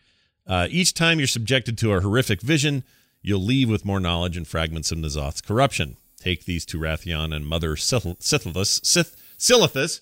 [0.48, 2.84] Uh, each time you're subjected to a horrific vision,
[3.22, 5.98] you'll leave with more knowledge and fragments of N'Zoth's corruption.
[6.20, 10.02] Take these to Wrathion and Mother Silithus, Sith, Silithus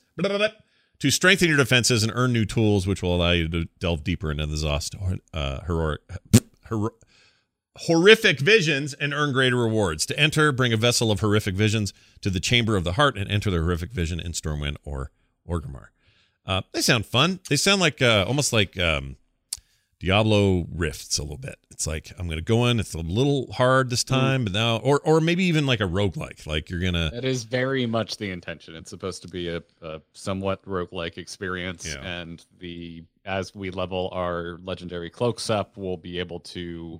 [0.99, 4.31] to strengthen your defenses and earn new tools, which will allow you to delve deeper
[4.31, 4.95] into the Zost
[5.33, 6.01] uh, heroic,
[6.67, 6.93] hor-
[7.81, 10.05] horrific visions and earn greater rewards.
[10.07, 13.29] To enter, bring a vessel of horrific visions to the Chamber of the Heart and
[13.29, 15.11] enter the horrific vision in Stormwind or
[15.47, 15.87] Orgrimmar.
[16.45, 17.39] Uh, they sound fun.
[17.49, 19.17] They sound like uh, almost like um,
[19.99, 21.57] Diablo Rifts a little bit.
[21.69, 22.79] It's like I'm going to go in.
[22.79, 24.45] It's a little hard this time, mm.
[24.45, 26.47] but now, or or maybe even like a roguelike.
[26.47, 27.11] Like you're gonna.
[27.13, 28.75] That is very much the intention.
[28.75, 32.01] It's supposed to be a, a somewhat roguelike experience, yeah.
[32.01, 36.99] and the as we level our legendary cloaks up, we'll be able to,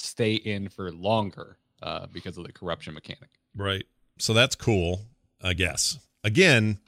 [0.00, 3.30] stay in for longer uh, because of the corruption mechanic.
[3.54, 3.84] Right.
[4.18, 5.02] So that's cool.
[5.42, 5.98] I guess.
[6.22, 6.78] Again,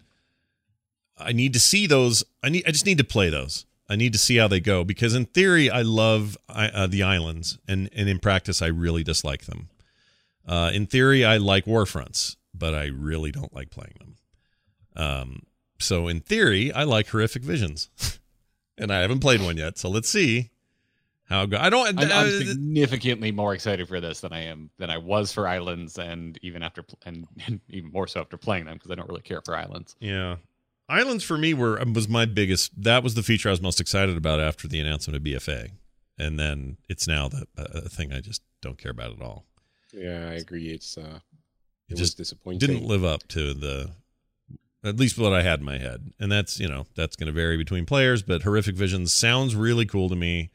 [1.19, 2.25] I need to see those.
[2.43, 2.65] I need.
[2.67, 3.67] I just need to play those.
[3.89, 7.59] I need to see how they go because in theory I love uh, the islands
[7.69, 9.69] and and in practice I really dislike them.
[10.47, 14.17] Uh, in theory I like war fronts, but I really don't like playing them.
[14.95, 15.43] Um,
[15.79, 17.91] so in theory I like Horrific Visions,
[18.79, 19.79] and I haven't played one yet.
[19.79, 20.51] So let's see
[21.33, 21.59] how go.
[21.59, 21.99] I don't.
[21.99, 25.49] I'm, I'm, uh, significantly more excited for this than I am than I was for
[25.49, 29.09] Islands, and even after and, and even more so after playing them because I don't
[29.09, 29.97] really care for Islands.
[30.01, 30.37] Yeah,
[30.89, 32.71] Islands for me were was my biggest.
[32.81, 35.71] That was the feature I was most excited about after the announcement of BFA,
[36.19, 39.45] and then it's now the uh, thing I just don't care about at all.
[39.93, 40.69] Yeah, I agree.
[40.69, 41.21] It's uh,
[41.89, 42.59] it, it just disappointing.
[42.59, 43.91] Didn't live up to the
[44.85, 47.33] at least what I had in my head, and that's you know that's going to
[47.33, 48.23] vary between players.
[48.23, 50.51] But Horrific Visions sounds really cool to me.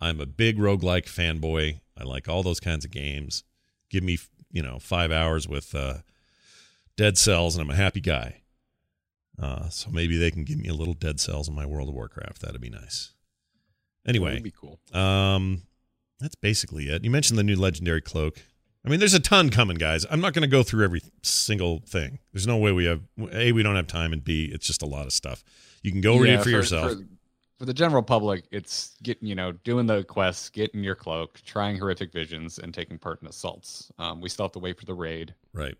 [0.00, 1.80] I'm a big roguelike fanboy.
[1.98, 3.44] I like all those kinds of games.
[3.90, 4.18] Give me
[4.50, 5.98] you know five hours with uh,
[6.96, 8.40] Dead Cells, and I'm a happy guy.
[9.40, 11.94] Uh, so maybe they can give me a little dead cells in my World of
[11.94, 12.42] Warcraft.
[12.42, 13.12] That'd be nice.
[14.06, 14.78] Anyway, that'd be cool.
[14.92, 15.62] Um,
[16.18, 17.04] that's basically it.
[17.04, 18.42] You mentioned the new legendary cloak.
[18.84, 20.06] I mean, there's a ton coming, guys.
[20.10, 22.18] I'm not going to go through every single thing.
[22.32, 24.86] There's no way we have a we don't have time, and b it's just a
[24.86, 25.42] lot of stuff.
[25.82, 26.92] You can go yeah, read it for, for yourself.
[26.92, 27.04] For,
[27.60, 31.76] for the general public, it's getting you know doing the quests, getting your cloak, trying
[31.76, 33.92] horrific visions, and taking part in assaults.
[33.98, 35.34] Um, we still have to wait for the raid.
[35.52, 35.76] Right.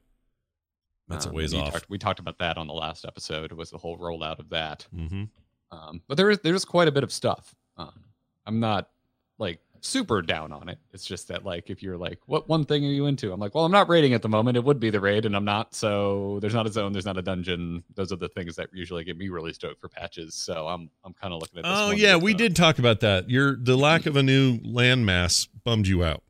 [1.08, 1.72] That's um, a ways off.
[1.72, 3.50] Talked, we talked about that on the last episode.
[3.50, 4.86] It was the whole rollout of that?
[4.94, 5.24] Mm-hmm.
[5.72, 7.54] Um, but there is there's quite a bit of stuff.
[7.78, 8.04] Um,
[8.44, 8.90] I'm not
[9.38, 10.78] like super down on it.
[10.92, 13.32] It's just that like if you're like, what one thing are you into?
[13.32, 14.56] I'm like, well, I'm not raiding at the moment.
[14.56, 15.74] It would be the raid, and I'm not.
[15.74, 16.92] So there's not a zone.
[16.92, 17.82] There's not a dungeon.
[17.94, 20.34] Those are the things that usually get me really stoked for patches.
[20.34, 21.64] So I'm I'm kind of looking at.
[21.64, 23.28] This oh yeah, we did talk about that.
[23.30, 26.22] Your the lack of a new landmass bummed you out.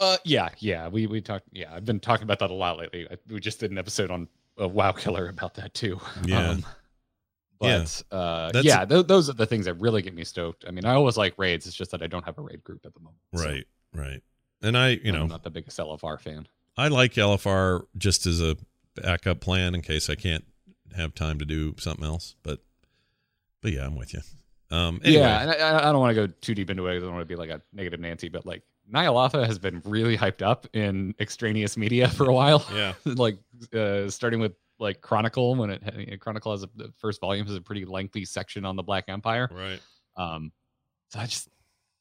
[0.00, 0.88] Uh, yeah, yeah.
[0.88, 1.46] We we talked.
[1.52, 3.08] Yeah, I've been talking about that a lot lately.
[3.10, 4.28] I, we just did an episode on
[4.60, 6.00] uh, WoW Killer about that too.
[6.24, 6.50] Yeah.
[6.50, 6.64] Um,
[7.58, 10.64] but yeah, uh, yeah th- those are the things that really get me stoked.
[10.66, 11.66] I mean, I always like raids.
[11.66, 13.18] It's just that I don't have a raid group at the moment.
[13.32, 14.00] Right, so.
[14.00, 14.22] right.
[14.62, 16.48] And I, you know, I'm not the biggest LFR fan.
[16.76, 18.56] I like LFR just as a
[18.94, 20.44] backup plan in case I can't
[20.96, 22.34] have time to do something else.
[22.42, 22.60] But,
[23.62, 24.20] but yeah, I'm with you.
[24.70, 25.22] Um, anyway.
[25.22, 26.94] Yeah, and I, I don't want to go too deep into it.
[26.94, 29.82] Because I don't want to be like a negative Nancy, but like Ny'alotha has been
[29.84, 32.64] really hyped up in extraneous media for a while.
[32.74, 33.38] Yeah, like
[33.74, 37.60] uh, starting with like Chronicle when it Chronicle has a, the first volume has a
[37.60, 39.48] pretty lengthy section on the Black Empire.
[39.52, 39.80] Right.
[40.16, 40.52] Um,
[41.08, 41.48] so I just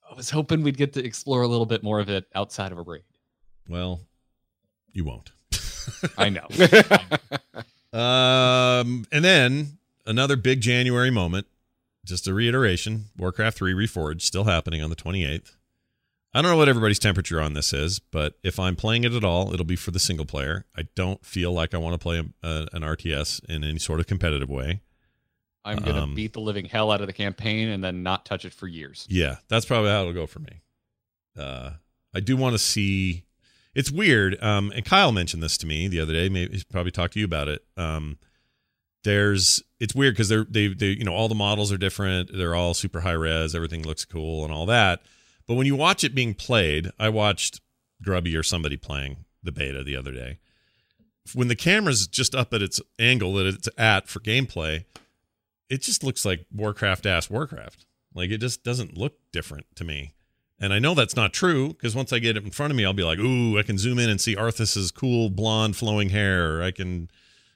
[0.09, 2.77] I was hoping we'd get to explore a little bit more of it outside of
[2.77, 3.03] a raid.
[3.67, 4.01] Well,
[4.91, 5.31] you won't.
[6.17, 6.47] I know.
[7.99, 11.47] um, and then another big January moment.
[12.05, 15.56] Just a reiteration: Warcraft Three Reforged still happening on the twenty eighth.
[16.33, 19.23] I don't know what everybody's temperature on this is, but if I'm playing it at
[19.23, 20.65] all, it'll be for the single player.
[20.75, 23.99] I don't feel like I want to play a, a, an RTS in any sort
[23.99, 24.81] of competitive way.
[25.65, 28.45] I'm gonna um, beat the living hell out of the campaign and then not touch
[28.45, 29.05] it for years.
[29.09, 30.61] Yeah, that's probably how it'll go for me.
[31.37, 31.71] Uh,
[32.13, 33.25] I do want to see.
[33.75, 36.29] It's weird, um, and Kyle mentioned this to me the other day.
[36.29, 37.65] Maybe he's probably talked to you about it.
[37.75, 38.17] Um,
[39.03, 42.29] there's it's weird because they're they they you know all the models are different.
[42.33, 43.53] They're all super high res.
[43.53, 45.01] Everything looks cool and all that
[45.47, 47.61] but when you watch it being played, I watched
[48.03, 50.39] Grubby or somebody playing the beta the other day.
[51.33, 54.85] When the camera's just up at its angle that it's at for gameplay,
[55.69, 57.85] it just looks like Warcraft ass Warcraft.
[58.13, 60.13] Like it just doesn't look different to me.
[60.59, 62.85] And I know that's not true because once I get it in front of me,
[62.85, 66.63] I'll be like, ooh, I can zoom in and see Arthas's cool blonde flowing hair.
[66.63, 67.11] I can,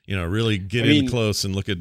[0.06, 1.78] you know, really get I in close and look at.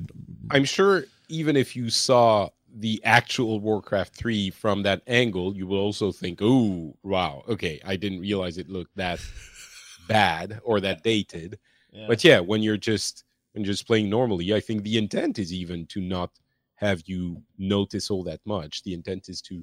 [0.50, 2.48] I'm sure even if you saw
[2.80, 7.96] the actual Warcraft 3 from that angle, you will also think, oh, wow, okay, I
[7.96, 9.20] didn't realize it looked that
[10.08, 11.58] bad or that dated.
[11.92, 12.06] Yeah.
[12.08, 15.52] But yeah, when you're just when you're just playing normally, I think the intent is
[15.52, 16.30] even to not
[16.76, 18.82] have you notice all that much.
[18.82, 19.62] The intent is to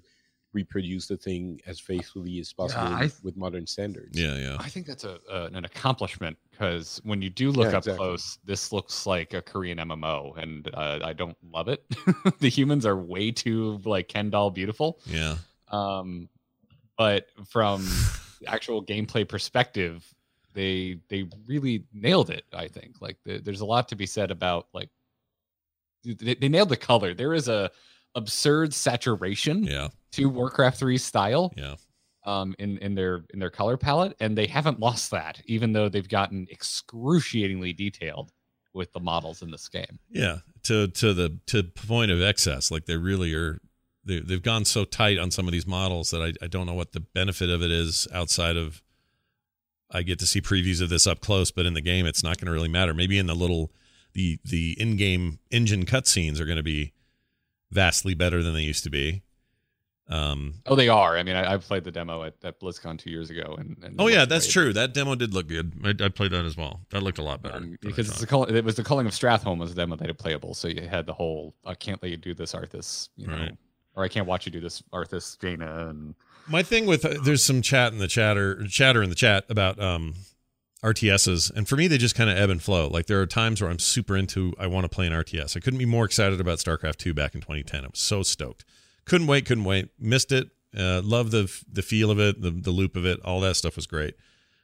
[0.58, 4.20] reproduce the thing as faithfully as possible I- with, with modern standards.
[4.20, 4.58] Yeah, yeah.
[4.60, 7.97] I think that's a, uh, an accomplishment because when you do look Yeah, up exactly.
[7.97, 11.84] close, this looks like a Korean MMO, and uh, I don't love it.
[12.39, 14.99] the humans are way too like Ken doll beautiful.
[15.05, 15.36] Yeah.
[15.70, 16.30] Um,
[16.97, 17.88] but from
[18.47, 20.03] actual gameplay perspective,
[20.53, 22.45] they they really nailed it.
[22.51, 24.89] I think like the, there's a lot to be said about like
[26.03, 27.14] they, they nailed the color.
[27.14, 27.70] There is a
[28.16, 29.89] absurd saturation Yeah.
[30.14, 31.76] to Warcraft 3 style Yeah.
[32.26, 35.89] um, in in their in their color palette, and they haven't lost that, even though
[35.89, 38.32] they've gotten excruciatingly detailed
[38.74, 39.99] with the models in this game.
[40.10, 40.39] Yeah.
[40.64, 42.70] To to the to point of excess.
[42.72, 43.60] Like they really are
[44.03, 46.74] they they've gone so tight on some of these models that I, I don't know
[46.74, 48.82] what the benefit of it is outside of
[49.89, 52.38] I get to see previews of this up close, but in the game it's not
[52.38, 52.93] going to really matter.
[52.93, 53.72] Maybe in the little
[54.14, 56.93] the the in-game engine cutscenes are going to be
[57.72, 59.24] vastly better than they used to be.
[60.09, 61.18] Um Oh, they are.
[61.18, 63.95] I mean, I, I played the demo at, at BlizzCon two years ago, and, and
[63.99, 64.53] Oh yeah, that's great.
[64.53, 64.74] true.
[64.74, 65.74] That demo did look good.
[65.84, 66.80] I, I played that as well.
[66.91, 69.11] That looked a lot better Um, because it's the call, it was the calling of
[69.11, 70.53] Stratholme was the demo that had playable.
[70.53, 73.57] So you had the whole I can't let you do this, Arthas, you know, Right.
[73.95, 76.15] or I can't watch you do this, Arthas, Jaina, and
[76.47, 79.78] My thing with uh, there's some chat in the chatter chatter in the chat about
[79.82, 80.13] um
[80.84, 82.88] RTSs and for me they just kind of ebb and flow.
[82.88, 85.58] Like there are times where I'm super into I want to play an RTS.
[85.58, 87.84] I couldn't be more excited about StarCraft 2 back in 2010.
[87.84, 88.64] I was so stoked.
[89.06, 89.90] Couldn't wait, couldn't wait.
[90.00, 90.50] Missed it.
[90.78, 93.20] Uh love the the feel of it, the the loop of it.
[93.26, 94.16] All that stuff was great.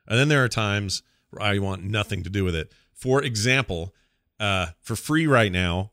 [0.08, 1.02] And then there are times
[1.32, 2.72] where I want nothing to do with it.
[2.94, 3.94] For example,
[4.40, 5.92] uh for free right now,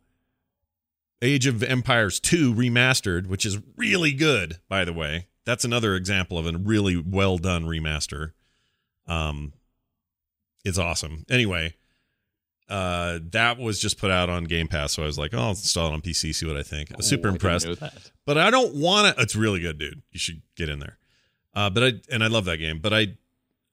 [1.22, 5.28] Age of Empires 2 remastered, which is really good, by the way.
[5.46, 8.32] That's another example of a really well done remaster.
[9.06, 9.54] Um
[10.64, 11.24] it's awesome.
[11.30, 11.74] Anyway,
[12.68, 15.50] uh that was just put out on Game Pass, so I was like, oh, I'll
[15.50, 16.92] install it on PC, see what I think.
[16.92, 17.68] I was super Oh, I impressed.
[18.26, 20.02] But I don't want to it's really good, dude.
[20.12, 20.98] You should get in there.
[21.54, 23.16] Uh but I and I love that game, but I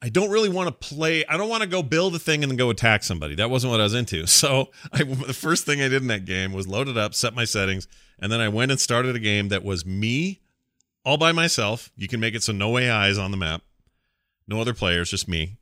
[0.01, 1.25] I don't really want to play.
[1.25, 3.33] I don't want to go build a thing and then go attack somebody.
[3.33, 4.27] That wasn't what I was into.
[4.27, 7.33] So I, the first thing I did in that game was load it up, set
[7.33, 7.87] my settings,
[8.19, 10.41] and then I went and started a game that was me
[11.03, 11.91] all by myself.
[11.95, 13.63] You can make it so no AIs on the map,
[14.47, 15.57] no other players, just me.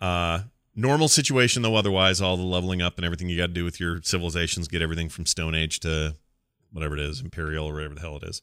[0.00, 0.40] Uh,
[0.74, 1.76] normal situation though.
[1.76, 4.82] Otherwise, all the leveling up and everything you got to do with your civilizations, get
[4.82, 6.16] everything from Stone Age to
[6.72, 8.42] whatever it is, Imperial or whatever the hell it is.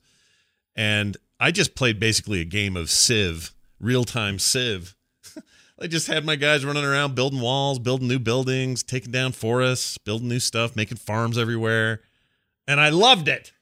[0.76, 4.96] And I just played basically a game of Civ, real time Civ.
[5.82, 9.98] I just had my guys running around building walls, building new buildings, taking down forests,
[9.98, 12.02] building new stuff, making farms everywhere.
[12.68, 13.54] And I loved it.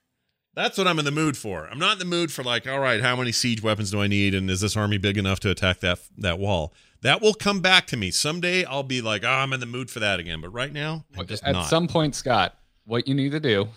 [0.56, 1.68] That's what I'm in the mood for.
[1.68, 4.08] I'm not in the mood for like, all right, how many siege weapons do I
[4.08, 6.74] need and is this army big enough to attack that that wall?
[7.02, 8.12] That will come back to me.
[8.12, 10.42] Someday I'll be like, oh, I'm in the mood for that again.
[10.42, 11.70] But right now, I'm just At not.
[11.70, 13.68] some point, Scott, what you need to do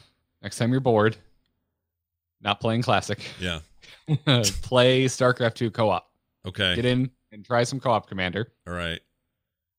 [0.42, 1.16] next time you're bored,
[2.40, 3.60] not playing classic, yeah.
[4.62, 6.10] play StarCraft 2 co-op.
[6.46, 6.76] Okay.
[6.76, 8.52] Get in and try some co-op commander.
[8.66, 9.00] All right.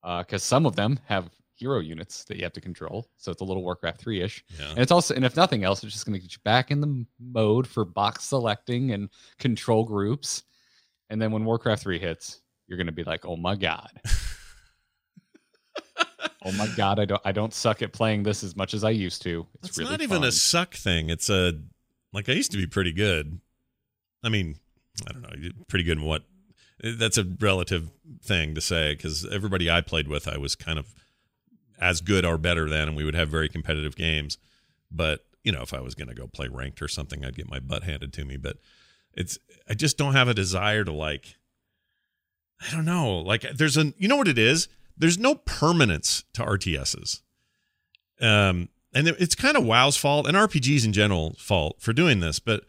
[0.03, 3.07] Uh, because some of them have hero units that you have to control.
[3.17, 4.45] So it's a little Warcraft 3 ish.
[4.57, 4.69] Yeah.
[4.69, 6.79] And it's also, and if nothing else, it's just going to get you back in
[6.79, 9.09] the mode for box selecting and
[9.39, 10.43] control groups.
[11.09, 13.89] And then when Warcraft 3 hits, you're going to be like, oh my God.
[16.45, 16.99] oh my God.
[16.99, 19.47] I don't, I don't suck at playing this as much as I used to.
[19.55, 21.09] It's It's really not even a suck thing.
[21.09, 21.59] It's a
[22.13, 23.39] like I used to be pretty good.
[24.23, 24.55] I mean,
[25.07, 26.23] I don't know, pretty good in what.
[26.81, 27.89] That's a relative
[28.23, 30.93] thing to say because everybody I played with, I was kind of
[31.77, 34.37] as good or better than, and we would have very competitive games.
[34.89, 37.49] But you know, if I was going to go play ranked or something, I'd get
[37.49, 38.37] my butt handed to me.
[38.37, 38.57] But
[39.13, 41.35] it's I just don't have a desire to like.
[42.61, 43.17] I don't know.
[43.19, 44.67] Like, there's a you know what it is.
[44.97, 47.21] There's no permanence to RTSs.
[48.21, 52.39] Um, and it's kind of WoW's fault and RPGs in general fault for doing this,
[52.39, 52.63] but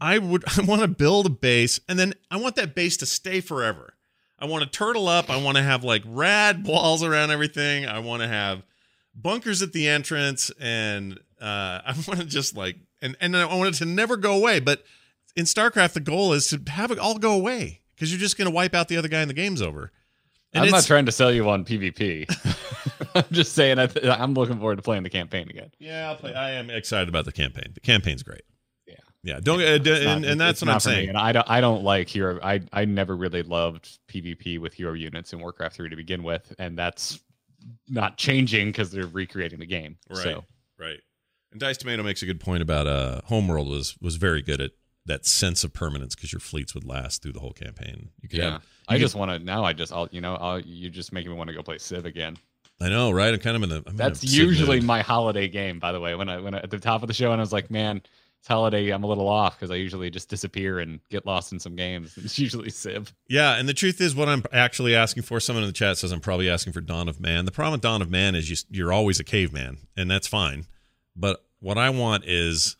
[0.00, 3.06] I would I want to build a base and then I want that base to
[3.06, 3.94] stay forever.
[4.38, 5.28] I want to turtle up.
[5.28, 7.86] I want to have like rad walls around everything.
[7.86, 8.62] I want to have
[9.14, 13.74] bunkers at the entrance and uh I want to just like and and I want
[13.74, 14.82] it to never go away, but
[15.36, 18.46] in StarCraft the goal is to have it all go away because you're just going
[18.46, 19.92] to wipe out the other guy and the game's over.
[20.54, 22.26] And I'm not trying to sell you on PvP.
[23.14, 25.70] I'm just saying, I th- I'm looking forward to playing the campaign again.
[25.78, 26.32] Yeah, I'll play.
[26.34, 27.72] I am excited about the campaign.
[27.74, 28.40] The campaign's great.
[28.86, 28.94] Yeah.
[29.22, 29.40] yeah.
[29.40, 31.08] Don't uh, d- not- and, and that's what I'm me, saying.
[31.10, 32.40] And I don't, I don't like hero.
[32.42, 36.54] I, I never really loved PvP with hero units in Warcraft 3 to begin with,
[36.58, 37.20] and that's
[37.86, 39.98] not changing because they're recreating the game.
[40.08, 40.44] Right, So
[40.78, 41.00] right.
[41.52, 44.70] And Dice Tomato makes a good point about uh, Homeworld was was very good at
[45.06, 48.10] that sense of permanence because your fleets would last through the whole campaign.
[48.20, 48.66] You could yeah, have.
[48.88, 49.64] I you just want to now.
[49.64, 52.04] I just, I'll, you know, I'll, you just making me want to go play Civ
[52.06, 52.36] again.
[52.80, 53.34] I know, right?
[53.34, 53.82] I'm kind of in the.
[53.86, 56.14] I'm That's Civ usually my holiday game, by the way.
[56.14, 58.00] When I when I, at the top of the show, and I was like, man,
[58.38, 58.88] It's holiday.
[58.90, 62.16] I'm a little off because I usually just disappear and get lost in some games.
[62.24, 63.12] It's usually Civ.
[63.28, 66.10] Yeah, and the truth is, what I'm actually asking for, someone in the chat says
[66.10, 67.44] I'm probably asking for Dawn of Man.
[67.44, 70.64] The problem with Dawn of Man is you, you're always a caveman, and that's fine.
[71.14, 72.76] But what I want is,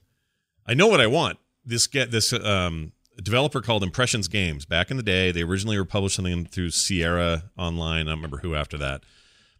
[0.66, 1.38] I know what I want.
[1.64, 2.92] This get this um,
[3.22, 4.64] developer called Impressions Games.
[4.64, 8.06] Back in the day, they originally were publishing them through Sierra Online.
[8.06, 9.02] I don't remember who after that,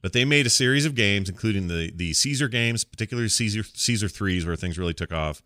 [0.03, 4.09] but they made a series of games, including the the Caesar games, particularly Caesar Caesar
[4.09, 5.43] threes, where things really took off.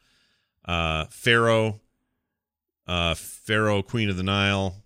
[0.64, 1.80] Uh, Pharaoh,
[2.86, 4.76] uh, Pharaoh, Queen of the Nile,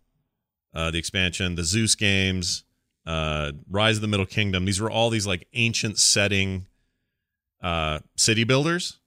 [0.75, 2.65] uh, the expansion, the Zeus games,
[3.07, 4.65] uh, Rise of the Middle Kingdom.
[4.65, 6.67] These were all these like ancient setting
[7.63, 8.99] uh, city builders.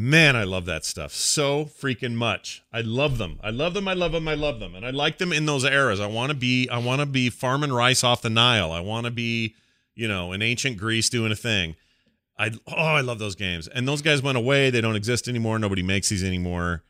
[0.00, 2.62] Man, I love that stuff so freaking much.
[2.72, 3.40] I love them.
[3.42, 3.88] I love them.
[3.88, 4.28] I love them.
[4.28, 4.76] I love them.
[4.76, 5.98] And I like them in those eras.
[5.98, 6.68] I want to be.
[6.68, 8.70] I want to be farming rice off the Nile.
[8.70, 9.56] I want to be,
[9.96, 11.74] you know, in ancient Greece doing a thing.
[12.38, 13.66] I oh, I love those games.
[13.66, 14.70] And those guys went away.
[14.70, 15.58] They don't exist anymore.
[15.58, 16.84] Nobody makes these anymore.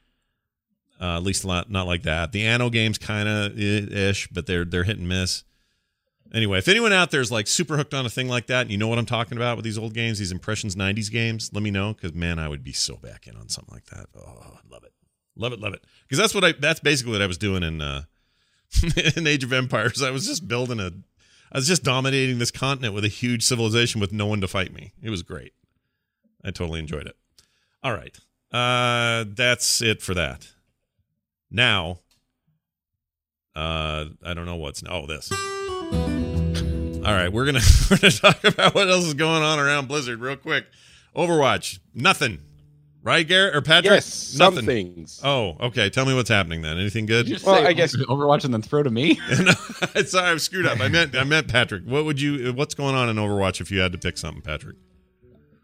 [1.00, 2.32] Uh, at least not not like that.
[2.32, 5.44] The Anno games kind of ish, but they're they're hit and miss.
[6.34, 8.70] Anyway, if anyone out there is like super hooked on a thing like that, and
[8.70, 11.62] you know what I'm talking about with these old games, these Impressions 90s games, let
[11.62, 14.06] me know because man, I would be so back in on something like that.
[14.14, 14.92] Oh, I love it,
[15.36, 15.84] love it, love it.
[16.02, 18.02] Because that's what I that's basically what I was doing in uh,
[19.16, 20.02] in Age of Empires.
[20.02, 20.92] I was just building a,
[21.50, 24.72] I was just dominating this continent with a huge civilization with no one to fight
[24.72, 24.92] me.
[25.02, 25.54] It was great.
[26.44, 27.16] I totally enjoyed it.
[27.82, 28.16] All right,
[28.52, 30.48] uh, that's it for that.
[31.50, 32.00] Now,
[33.56, 35.32] uh, I don't know what's oh this.
[35.92, 37.60] All right, we're gonna
[37.90, 40.66] we're gonna talk about what else is going on around Blizzard real quick.
[41.16, 42.38] Overwatch, nothing,
[43.02, 43.92] right, Garrett or Patrick?
[43.92, 45.20] Yes, some things.
[45.24, 45.88] Oh, okay.
[45.88, 46.76] Tell me what's happening then.
[46.78, 47.26] Anything good?
[47.26, 49.14] You just Well, say I guess- Overwatch and then throw to me.
[50.04, 50.80] Sorry, I've screwed up.
[50.80, 51.84] I meant I meant Patrick.
[51.84, 52.52] What would you?
[52.52, 54.76] What's going on in Overwatch if you had to pick something, Patrick?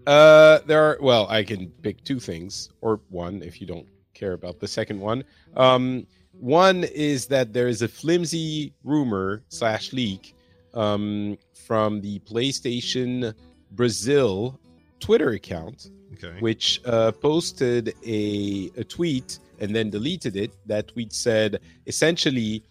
[0.07, 0.99] Uh, there are.
[1.01, 5.01] Well, I can pick two things, or one if you don't care about the second
[5.01, 5.25] one.
[5.57, 6.07] Um,
[6.39, 10.35] one is that there is a flimsy rumor slash leak
[10.75, 13.35] um, from the PlayStation
[13.73, 14.59] Brazil
[15.01, 16.37] Twitter account, Okay.
[16.41, 20.53] which uh, posted a, a tweet and then deleted it.
[20.67, 22.63] That tweet said essentially,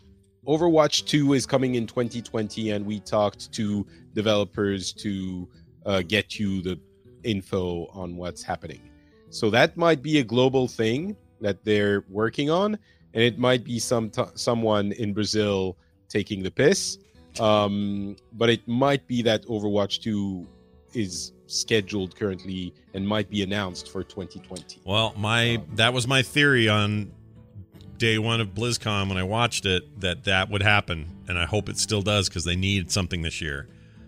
[0.48, 5.48] Overwatch 2 is coming in 2020, and we talked to developers to
[5.86, 6.80] uh, get you the
[7.24, 8.82] info on what's happening.
[9.30, 12.78] So that might be a global thing that they're working on,
[13.14, 15.78] and it might be some t- someone in Brazil
[16.10, 16.98] taking the piss.
[17.40, 20.48] Um, but it might be that Overwatch 2
[20.94, 24.82] is scheduled currently and might be announced for 2020.
[24.86, 27.12] Well, my that was my theory on
[27.98, 31.70] day one of BlizzCon when I watched it that that would happen, and I hope
[31.70, 33.68] it still does because they need something this year.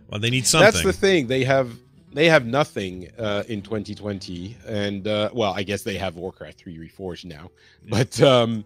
[0.10, 0.72] Well, they need something.
[0.72, 1.28] That's the thing.
[1.28, 1.72] They have
[2.16, 6.78] they have nothing uh, in 2020, and uh, well, I guess they have Warcraft 3
[6.78, 7.52] Reforged now,
[7.90, 8.64] but um,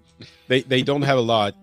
[0.47, 1.55] they they don't have a lot.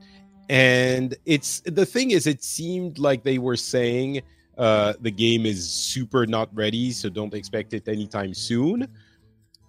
[0.49, 4.22] And it's the thing is, it seemed like they were saying
[4.59, 8.89] uh, the game is super not ready, so don't expect it anytime soon.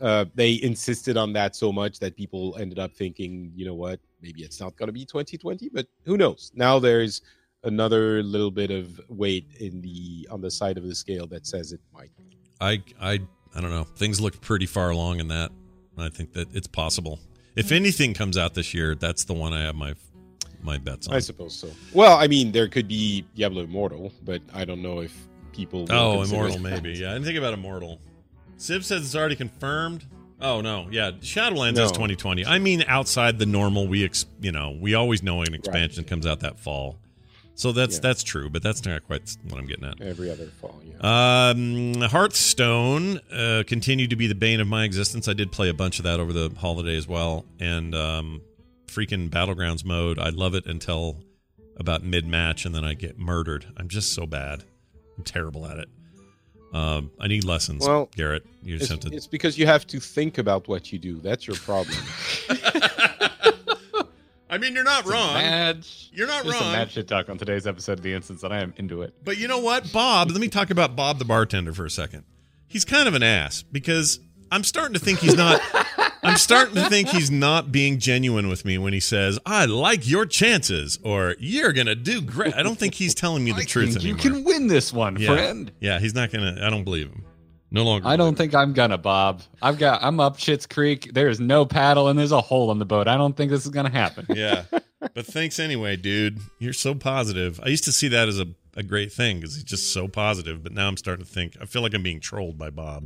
[0.02, 4.00] Uh, they insisted on that so much that people ended up thinking, you know what,
[4.22, 6.52] maybe it's not going to be 2020, but who knows?
[6.56, 7.22] Now there's
[7.68, 11.72] another little bit of weight in the on the side of the scale that says
[11.72, 12.12] it might.
[12.60, 13.20] I I
[13.56, 13.84] I don't know.
[13.84, 15.52] Things look pretty far along in that.
[15.98, 17.20] I think that it's possible.
[17.56, 17.76] If hmm.
[17.76, 19.96] anything comes out this year, that's the one I have my
[20.62, 21.16] my bets on.
[21.16, 21.70] I suppose so.
[21.94, 25.16] Well, I mean, there could be Diablo Immortal, but I don't know if
[25.52, 25.86] people.
[25.90, 26.62] Oh, Immortal, that.
[26.62, 26.92] maybe.
[26.92, 28.00] Yeah, I didn't think about Immortal.
[28.58, 30.06] Civ says it's already confirmed.
[30.40, 32.46] Oh no, yeah, Shadowlands is 2020.
[32.46, 36.28] I mean, outside the normal, we ex, you know, we always know an expansion comes
[36.28, 37.00] out that fall.
[37.58, 38.02] So that's Yeah.
[38.02, 40.00] that's true, but that's not quite what I'm getting at.
[40.00, 41.50] Every other fall, yeah.
[41.50, 45.28] Um, Hearthstone uh, continued to be the bane of my existence.
[45.28, 48.42] I did play a bunch of that over the holiday as well, and um,
[48.86, 50.20] freaking battlegrounds mode.
[50.20, 51.18] I love it until
[51.78, 53.66] about mid match, and then I get murdered.
[53.76, 54.64] I'm just so bad.
[55.18, 55.90] I'm terrible at it.
[56.74, 58.46] Um, I need lessons, Well, Garrett.
[58.62, 59.18] You just It's, have to.
[59.18, 61.20] it's because you have to think about what you do.
[61.22, 61.98] That's your problem.
[64.50, 65.34] I mean, you're not wrong.
[65.34, 65.86] Mad.
[66.12, 66.74] You're not Just some wrong.
[66.76, 69.14] mad shit talk on today's episode of The Instance, and I am into it.
[69.24, 70.32] But you know what, Bob?
[70.32, 72.24] let me talk about Bob the bartender for a second.
[72.68, 74.20] He's kind of an ass because
[74.52, 75.62] I'm starting to think he's not.
[76.24, 80.08] I'm starting to think he's not being genuine with me when he says, "I like
[80.08, 83.66] your chances" or "You're gonna do great." I don't think he's telling me the I
[83.66, 85.34] truth think you can win this one, yeah.
[85.34, 85.72] friend.
[85.80, 86.60] Yeah, he's not gonna.
[86.62, 87.24] I don't believe him.
[87.70, 88.08] No longer.
[88.08, 89.42] I don't think I'm gonna, Bob.
[89.62, 90.02] I've got.
[90.02, 91.12] I'm up Shit's Creek.
[91.14, 93.08] There's no paddle, and there's a hole in the boat.
[93.10, 94.26] I don't think this is gonna happen.
[94.36, 94.64] Yeah,
[95.14, 96.40] but thanks anyway, dude.
[96.60, 97.60] You're so positive.
[97.62, 100.64] I used to see that as a, a great thing because he's just so positive.
[100.64, 101.58] But now I'm starting to think.
[101.62, 103.06] I feel like I'm being trolled by Bob.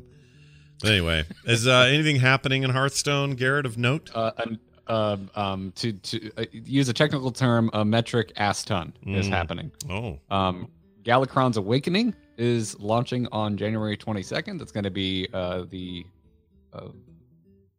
[0.86, 4.10] Anyway, is uh, anything happening in Hearthstone, Garrett, of note?
[4.14, 8.94] Uh, an, uh, um, to to uh, use a technical term, a metric ass ton
[9.08, 9.30] is Mm.
[9.32, 9.72] happening.
[9.90, 10.70] Oh, Um,
[11.04, 14.58] Galakrond's Awakening is launching on January 22nd.
[14.58, 16.06] That's going to be uh, the
[16.74, 16.90] uh,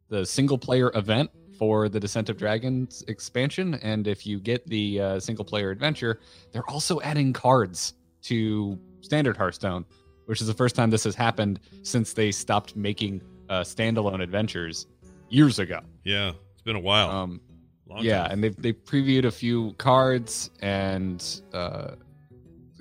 [0.09, 3.75] the single player event for the Descent of Dragons expansion.
[3.75, 6.19] And if you get the uh, single player adventure,
[6.51, 7.93] they're also adding cards
[8.23, 9.85] to Standard Hearthstone,
[10.25, 14.87] which is the first time this has happened since they stopped making uh, standalone adventures
[15.29, 15.79] years ago.
[16.03, 16.31] yeah.
[16.53, 17.09] It's been a while.
[17.09, 17.41] Um,
[17.87, 18.31] Long yeah, time.
[18.31, 21.95] and they've they previewed a few cards, and uh,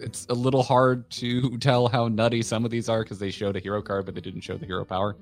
[0.03, 3.57] it's a little hard to tell how nutty some of these are because they showed
[3.57, 5.17] a hero card, but they didn't show the hero power.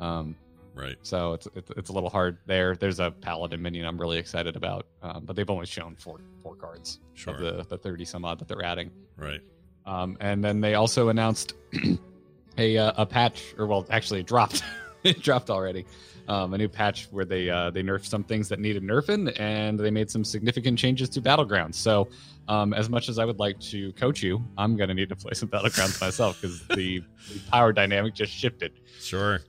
[0.00, 0.34] Um,
[0.74, 0.96] right.
[1.02, 2.74] so it's, it's it's a little hard there.
[2.76, 6.56] There's a paladin minion I'm really excited about, um, but they've only shown four four
[6.56, 7.34] cards Sure.
[7.34, 8.90] of the the thirty some odd that they're adding.
[9.16, 9.40] Right.
[9.86, 11.54] Um, and then they also announced
[12.58, 14.62] a uh, a patch, or well, actually, it dropped.
[15.04, 15.86] it dropped already.
[16.26, 19.78] Um, a new patch where they uh, they nerfed some things that needed nerfing, and
[19.78, 21.74] they made some significant changes to battlegrounds.
[21.74, 22.08] So,
[22.48, 25.32] um, as much as I would like to coach you, I'm gonna need to play
[25.34, 28.72] some battlegrounds myself because the, the power dynamic just shifted.
[29.00, 29.40] Sure.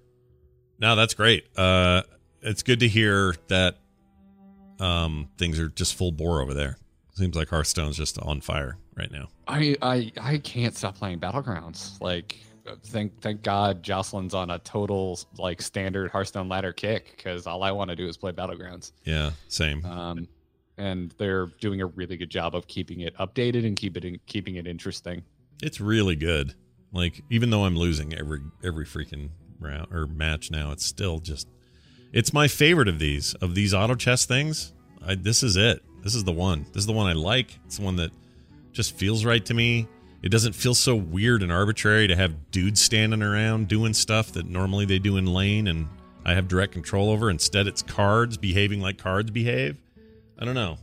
[0.79, 1.45] No, that's great.
[1.57, 2.03] Uh,
[2.41, 3.77] it's good to hear that
[4.79, 6.77] um, things are just full bore over there.
[7.13, 9.29] Seems like Hearthstone's just on fire right now.
[9.47, 12.01] I I I can't stop playing battlegrounds.
[12.01, 12.37] Like,
[12.87, 17.71] thank thank God Jocelyn's on a total like standard Hearthstone ladder kick because all I
[17.71, 18.91] want to do is play battlegrounds.
[19.05, 19.85] Yeah, same.
[19.85, 20.27] um,
[20.77, 24.19] and they're doing a really good job of keeping it updated and keep it in,
[24.25, 25.23] keeping it interesting.
[25.61, 26.53] It's really good.
[26.91, 31.47] Like even though I'm losing every every freaking round or match now, it's still just
[32.13, 34.73] it's my favorite of these of these auto chess things.
[35.05, 35.83] I, this is it.
[36.03, 36.65] This is the one.
[36.73, 37.59] This is the one I like.
[37.65, 38.11] It's the one that
[38.71, 39.87] just feels right to me.
[40.21, 44.47] It doesn't feel so weird and arbitrary to have dudes standing around doing stuff that
[44.47, 45.87] normally they do in lane and
[46.25, 47.29] I have direct control over.
[47.29, 49.77] Instead, it's cards behaving like cards behave.
[50.39, 50.77] I don't know.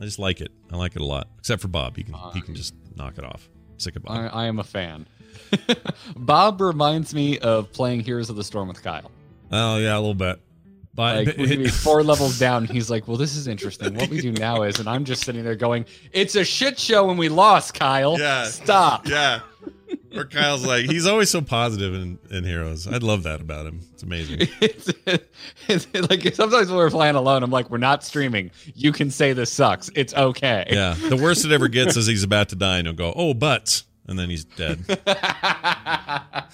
[0.00, 0.52] I just like it.
[0.70, 1.28] I like it a lot.
[1.38, 1.96] Except for Bob.
[1.96, 3.48] He can he can just knock it off.
[3.78, 4.18] Sick of Bob.
[4.18, 5.06] I, I am a fan.
[6.16, 9.10] Bob reminds me of playing Heroes of the Storm with Kyle.
[9.50, 10.40] Oh yeah, a little bit.
[10.94, 12.64] But Like be four levels down.
[12.64, 13.94] He's like, "Well, this is interesting.
[13.94, 17.06] What we do now is," and I'm just sitting there going, "It's a shit show
[17.06, 18.18] when we lost, Kyle.
[18.18, 18.44] Yeah.
[18.46, 19.40] stop." yeah.
[20.14, 22.86] Or Kyle's like he's always so positive in, in Heroes.
[22.86, 23.80] I love that about him.
[23.92, 24.48] It's amazing.
[24.60, 28.50] It's, it's like sometimes when we're flying alone, I'm like, "We're not streaming.
[28.74, 29.90] You can say this sucks.
[29.94, 30.94] It's okay." Yeah.
[30.94, 33.82] The worst it ever gets is he's about to die and he'll go, "Oh, but,"
[34.06, 34.78] and then he's dead.
[34.86, 36.48] that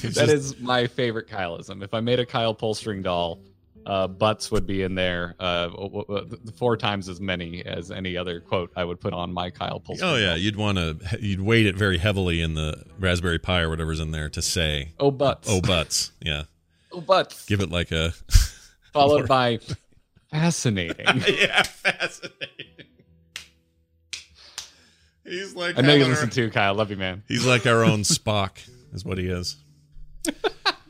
[0.00, 1.82] He's is my favorite Kyleism.
[1.82, 3.40] If I made a Kyle pull string doll,
[3.86, 5.34] uh, butts would be in there.
[5.38, 9.32] Uh, w- w- four times as many as any other quote I would put on
[9.32, 9.98] my Kyle string.
[10.02, 13.68] Oh yeah, you'd want to you'd weight it very heavily in the Raspberry Pi or
[13.70, 15.48] whatever's in there to say, Oh butts.
[15.50, 16.44] "Oh, buts." Yeah.
[16.92, 17.44] Oh butts.
[17.46, 18.12] Give it like a
[18.92, 19.58] Followed by
[20.30, 21.04] fascinating.
[21.28, 22.66] yeah, fascinating.
[25.24, 26.74] He's like I know you listen our- too, Kyle.
[26.74, 27.22] Love you, man.
[27.28, 28.58] He's like our own Spock,
[28.92, 29.56] is what he is.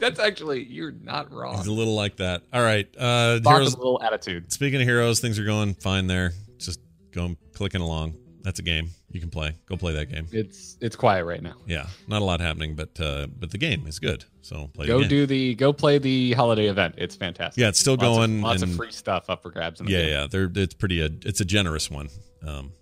[0.09, 1.57] That's actually you're not wrong.
[1.57, 2.43] He's a little like that.
[2.53, 3.75] All right, uh, Spock heroes.
[3.75, 4.53] a little attitude.
[4.53, 6.33] Speaking of heroes, things are going fine there.
[6.59, 6.81] Just
[7.13, 8.15] going clicking along.
[8.43, 9.55] That's a game you can play.
[9.67, 10.27] Go play that game.
[10.31, 11.55] It's it's quiet right now.
[11.67, 14.25] Yeah, not a lot happening, but uh, but the game is good.
[14.43, 14.87] So play.
[14.87, 15.09] Go the game.
[15.09, 16.97] do the go play the holiday event.
[16.99, 17.61] It's fantastic.
[17.63, 18.43] Yeah, it's still Lots of- going.
[18.43, 19.81] Lots of free stuff up for grabs.
[19.81, 20.09] In the Yeah, game.
[20.11, 20.27] yeah.
[20.31, 21.01] They're it's pretty.
[21.01, 22.11] A, it's a generous one.
[22.47, 22.73] Um,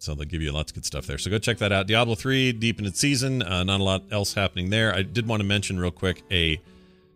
[0.00, 1.18] so they'll give you lots of good stuff there.
[1.18, 1.86] So go check that out.
[1.86, 3.42] Diablo three deep in its season.
[3.42, 4.94] Uh, not a lot else happening there.
[4.94, 6.60] I did want to mention real quick a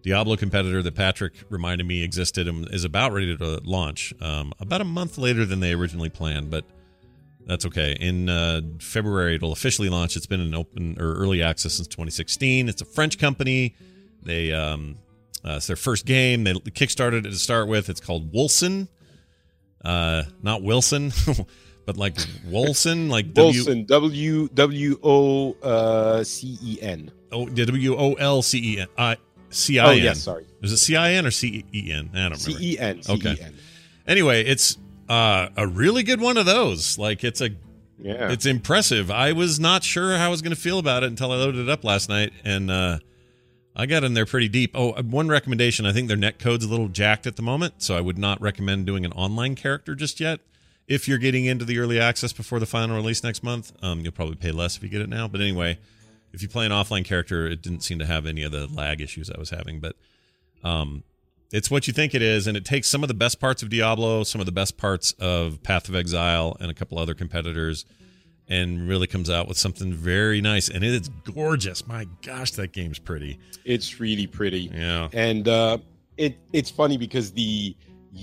[0.02, 4.12] Diablo competitor that Patrick reminded me existed and is about ready to launch.
[4.20, 6.66] Um, about a month later than they originally planned, but
[7.46, 7.96] that's okay.
[7.98, 10.14] In uh, February, it'll officially launch.
[10.14, 12.68] It's been in open or early access since 2016.
[12.68, 13.74] It's a French company.
[14.22, 14.96] They um,
[15.42, 16.44] uh, it's their first game.
[16.44, 17.88] They kickstarted it to start with.
[17.88, 18.88] It's called Wilson,
[19.84, 21.12] uh, not Wilson,
[21.86, 22.14] but like
[22.48, 27.10] Wolson, like W Wilson, W W O uh, C E N.
[27.32, 29.16] O W O L C E N I
[29.50, 30.02] C Oh I N.
[30.02, 30.46] yes, sorry.
[30.62, 32.10] Is it C I N or C E N?
[32.14, 32.64] I don't C remember.
[32.66, 33.02] E N.
[33.02, 33.32] C Okay.
[33.32, 33.54] E N.
[34.06, 34.78] Anyway, it's
[35.08, 36.98] uh, a really good one of those.
[36.98, 37.50] Like it's a
[37.98, 38.30] Yeah.
[38.30, 39.10] It's impressive.
[39.10, 41.60] I was not sure how I was going to feel about it until I loaded
[41.60, 42.98] it up last night, and uh,
[43.76, 44.72] I got in there pretty deep.
[44.74, 47.74] Oh, uh, one recommendation: I think their net code's a little jacked at the moment,
[47.82, 50.40] so I would not recommend doing an online character just yet.
[50.86, 54.12] If you're getting into the early access before the final release next month, um, you'll
[54.12, 55.26] probably pay less if you get it now.
[55.28, 55.78] But anyway,
[56.32, 59.00] if you play an offline character, it didn't seem to have any of the lag
[59.00, 59.80] issues I was having.
[59.80, 59.96] But
[60.62, 61.02] um,
[61.52, 63.70] it's what you think it is, and it takes some of the best parts of
[63.70, 67.86] Diablo, some of the best parts of Path of Exile, and a couple other competitors,
[68.48, 70.68] and really comes out with something very nice.
[70.68, 71.86] And it's gorgeous.
[71.86, 73.38] My gosh, that game's pretty.
[73.64, 74.70] It's really pretty.
[74.74, 75.08] Yeah.
[75.12, 75.78] and uh,
[76.18, 77.74] it it's funny because the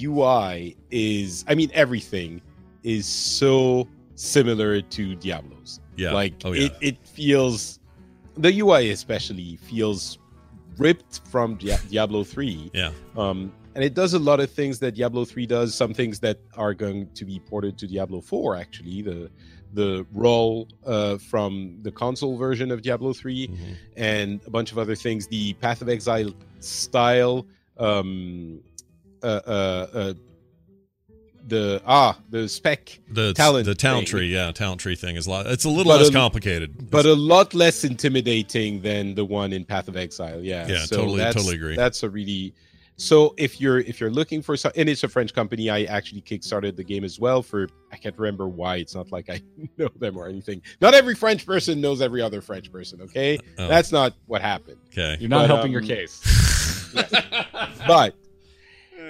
[0.03, 2.41] UI is, I mean, everything
[2.83, 5.79] is so similar to Diablo's.
[5.95, 6.13] Yeah.
[6.13, 6.65] Like oh, yeah.
[6.65, 7.79] it, it feels,
[8.37, 10.17] the UI especially feels
[10.77, 12.69] ripped from Dia- Diablo three.
[12.73, 12.91] yeah.
[13.17, 16.39] Um, and it does a lot of things that Diablo 3 does, some things that
[16.57, 19.01] are going to be ported to Diablo 4 actually.
[19.01, 19.31] The
[19.73, 23.57] the role uh, from the console version of Diablo 3 Mhm.
[23.95, 25.27] and a bunch of other things.
[25.27, 28.59] The Path of Exile style um
[29.23, 30.13] uh, uh, uh
[31.51, 34.17] the ah the spec The Talent the talent thing.
[34.19, 35.45] tree, yeah, talent tree thing is a lot.
[35.47, 39.53] It's a little But less a- complicated, but a lot less intimidating than the one
[39.53, 40.41] in Path of Exile.
[40.41, 41.75] Yeah, Yeah, totally- that's- totally agree.
[41.75, 42.53] That's a really
[42.97, 45.69] so if you're if you're looking for some, and it's a French company.
[45.71, 48.75] I actually kickstarted the game as well for I can't remember why.
[48.77, 49.41] It's not like I
[49.77, 50.61] know them or anything.
[50.81, 53.01] Not every French person knows every other French person.
[53.01, 54.77] Okay, Oh, that's not what happened.
[54.91, 55.17] okay.
[55.19, 56.21] You're not But, helping your um, case.
[57.87, 58.13] But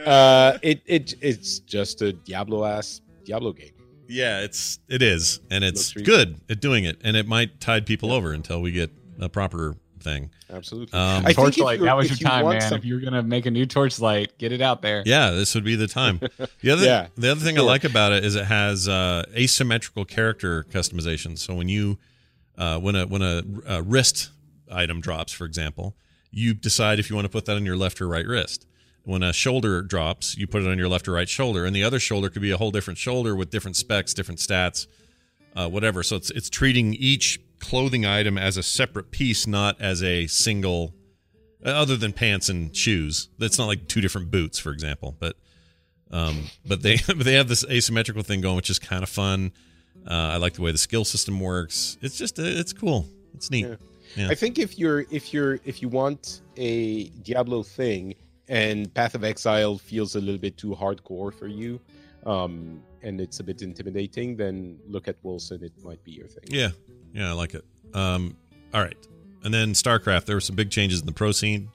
[0.07, 3.71] uh, it it it's just a Diablo ass Diablo game.
[4.07, 7.59] Yeah, it's it is, and it's Looks really good at doing it, and it might
[7.61, 10.31] tide people over until we get a proper thing.
[10.51, 10.97] Absolutely.
[10.99, 12.69] Um, I Torchlight, you're- that was your you time, want man.
[12.69, 15.03] some- If you're gonna make a new Torchlight, get it out there.
[15.05, 16.19] Yeah, this would be the time.
[16.61, 20.03] The other Yeah, the other thing I like about it is it has uh, asymmetrical
[20.05, 21.37] character customization.
[21.37, 21.97] So when you
[22.57, 24.31] uh, when a when a, a wrist
[24.69, 25.95] item drops, for example,
[26.31, 28.65] you decide if you want to put that on your left or right wrist.
[29.03, 31.83] When a shoulder drops, you put it on your left or right shoulder, and the
[31.83, 34.85] other shoulder could be a whole different shoulder with different specs, different stats,
[35.55, 36.03] uh, whatever.
[36.03, 40.93] So it's it's treating each clothing item as a separate piece, not as a single.
[41.65, 45.15] uh, Other than pants and shoes, that's not like two different boots, for example.
[45.19, 45.35] But
[46.11, 49.51] um, but they but they have this asymmetrical thing going, which is kind of fun.
[50.07, 51.97] Uh, I like the way the skill system works.
[52.01, 53.07] It's just uh, it's cool.
[53.33, 53.65] It's neat.
[53.65, 53.75] Yeah.
[54.15, 54.27] Yeah.
[54.29, 58.13] I think if you're if you're if you want a Diablo thing
[58.51, 61.79] and Path of Exile feels a little bit too hardcore for you,
[62.25, 65.63] um, and it's a bit intimidating, then look at Wolcen.
[65.63, 66.43] It might be your thing.
[66.47, 66.69] Yeah,
[67.13, 67.63] yeah, I like it.
[67.93, 68.35] Um,
[68.73, 68.97] all right,
[69.43, 70.25] and then StarCraft.
[70.25, 71.69] There were some big changes in the pro scene.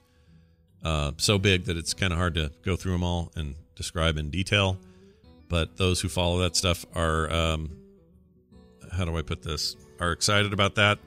[0.83, 4.15] Uh, so big that it's kind of hard to go through them all and describe
[4.15, 4.77] in detail.
[5.49, 7.71] But those who follow that stuff are, um,
[8.91, 9.75] how do I put this?
[9.99, 10.99] Are excited about that.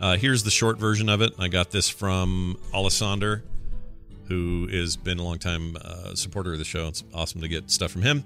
[0.00, 1.34] Uh, here's the short version of it.
[1.38, 3.42] I got this from Alessander,
[4.28, 6.88] who has been a long time uh, supporter of the show.
[6.88, 8.24] It's awesome to get stuff from him.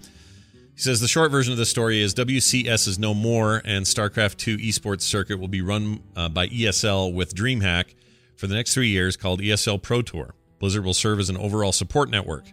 [0.75, 4.37] He says the short version of this story is WCS is no more, and StarCraft
[4.37, 7.95] 2 esports circuit will be run uh, by ESL with DreamHack
[8.37, 10.35] for the next three years, called ESL Pro Tour.
[10.61, 12.45] Blizzard will serve as an overall support network.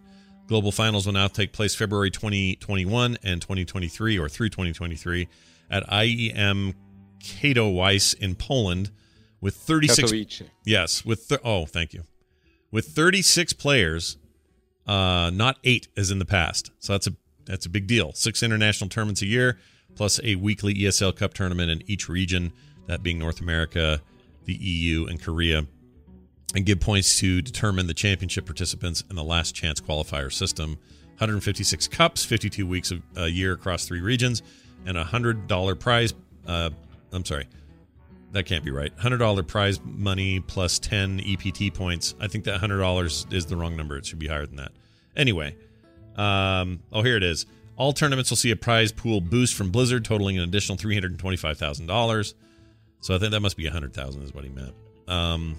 [0.48, 5.28] Global finals will now take place February 2021 and 2023, or through 2023,
[5.70, 6.74] at IEM
[7.20, 8.92] Katowice in Poland,
[9.42, 10.42] with 36 Katowice.
[10.64, 12.04] Yes, with th- oh, thank you.
[12.76, 14.18] With 36 players,
[14.86, 16.72] uh, not eight as in the past.
[16.80, 17.12] So that's a
[17.46, 18.12] that's a big deal.
[18.12, 19.60] Six international tournaments a year,
[19.96, 22.52] plus a weekly ESL Cup tournament in each region,
[22.88, 24.02] that being North America,
[24.44, 25.68] the EU, and Korea,
[26.54, 30.72] and give points to determine the championship participants in the last chance qualifier system.
[31.12, 34.44] 156 cups, 52 weeks of a year across three regions,
[34.86, 36.14] and a hundred dollar prize.
[36.46, 36.72] Uh,
[37.14, 37.48] I'm sorry,
[38.36, 38.92] that can't be right.
[39.00, 42.16] Hundred dollar prize money plus ten EPT points.
[42.20, 43.98] I think that hundred dollars is the wrong number.
[43.98, 44.74] It should be higher than that.
[45.16, 45.56] Anyway,
[46.18, 47.46] um, oh here it is.
[47.78, 51.12] All tournaments will see a prize pool boost from Blizzard, totaling an additional three hundred
[51.12, 52.36] and twenty-five thousand dollars.
[53.00, 54.74] So I think that must be a hundred thousand is what he meant.
[55.08, 55.56] Um,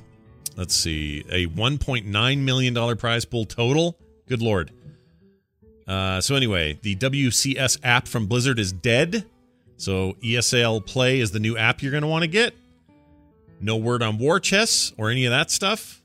[0.57, 3.99] let's see, a one point nine million dollar prize pool total.
[4.29, 4.71] Good lord.
[5.89, 9.25] Uh, so anyway, the WCS app from Blizzard is dead.
[9.79, 12.55] So ESL Play is the new app you're going to want to get.
[13.61, 16.03] No word on War Chest or any of that stuff,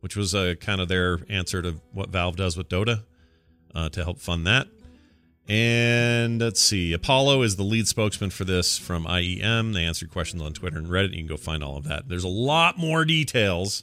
[0.00, 3.04] which was uh, kind of their answer to what Valve does with Dota
[3.74, 4.68] uh, to help fund that.
[5.48, 9.74] And let's see, Apollo is the lead spokesman for this from IEM.
[9.74, 11.10] They answered questions on Twitter and Reddit.
[11.10, 12.08] You can go find all of that.
[12.08, 13.82] There's a lot more details,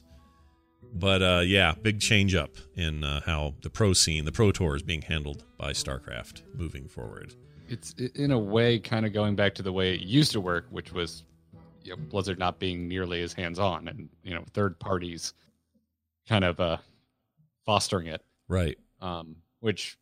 [0.94, 4.76] but uh, yeah, big change up in uh, how the pro scene, the pro tour,
[4.76, 7.34] is being handled by StarCraft moving forward.
[7.68, 10.64] It's in a way kind of going back to the way it used to work,
[10.70, 11.24] which was
[11.82, 15.34] you know, Blizzard not being nearly as hands-on, and you know third parties
[16.28, 16.76] kind of uh,
[17.64, 18.78] fostering it, Right.
[19.00, 19.96] um, which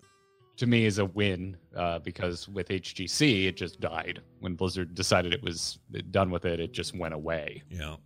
[0.57, 5.35] to me is a win uh, because with HGC it just died when Blizzard decided
[5.35, 5.79] it was
[6.11, 6.61] done with it.
[6.61, 7.63] It just went away.
[7.71, 7.97] Yeah.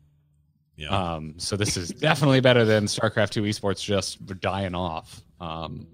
[0.77, 0.89] Yeah.
[0.89, 5.23] Um, so this is definitely better than StarCraft 2 esports just dying off.
[5.41, 5.87] Um,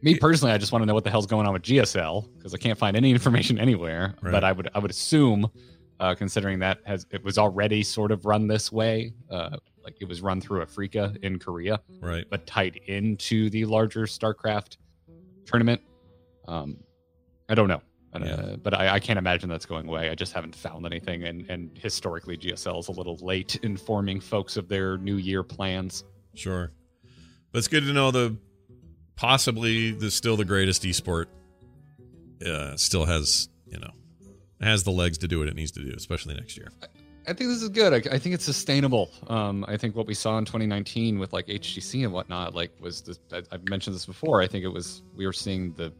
[0.00, 2.54] me personally, I just want to know what the hell's going on with GSL because
[2.54, 4.14] I can't find any information anywhere.
[4.22, 4.30] Right.
[4.32, 5.50] But I would I would assume
[6.00, 9.12] uh, considering that has it was already sort of run this way.
[9.30, 12.24] Uh, like it was run through Afreeca in Korea, Right.
[12.28, 14.78] but tied into the larger StarCraft
[15.44, 15.80] tournament.
[16.48, 16.78] Um,
[17.48, 17.80] I don't know.
[18.12, 18.56] Uh, Yeah.
[18.60, 20.10] But I, I can't imagine that's going away.
[20.10, 24.56] I just haven't found anything, and, and historically, GSL is a little late informing folks
[24.56, 26.02] of their new year plans.
[26.34, 26.72] Sure.
[27.52, 28.36] But it's good to know the
[29.14, 31.26] possibly the still the greatest esport
[32.44, 33.90] uh, still has, you know,
[34.60, 36.68] has the legs to do what it needs to do, especially next year.
[37.28, 37.92] I think this is good.
[37.92, 39.10] I, I think it's sustainable.
[39.26, 43.02] Um, I think what we saw in 2019 with like HGC and whatnot, like was
[43.02, 43.18] this.
[43.32, 44.40] I, I've mentioned this before.
[44.40, 45.92] I think it was we were seeing the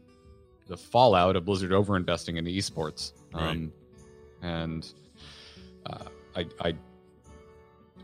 [0.67, 3.11] the fallout of Blizzard overinvesting into esports.
[3.33, 3.71] Um,
[4.41, 4.89] and
[5.85, 6.05] uh,
[6.35, 6.73] I I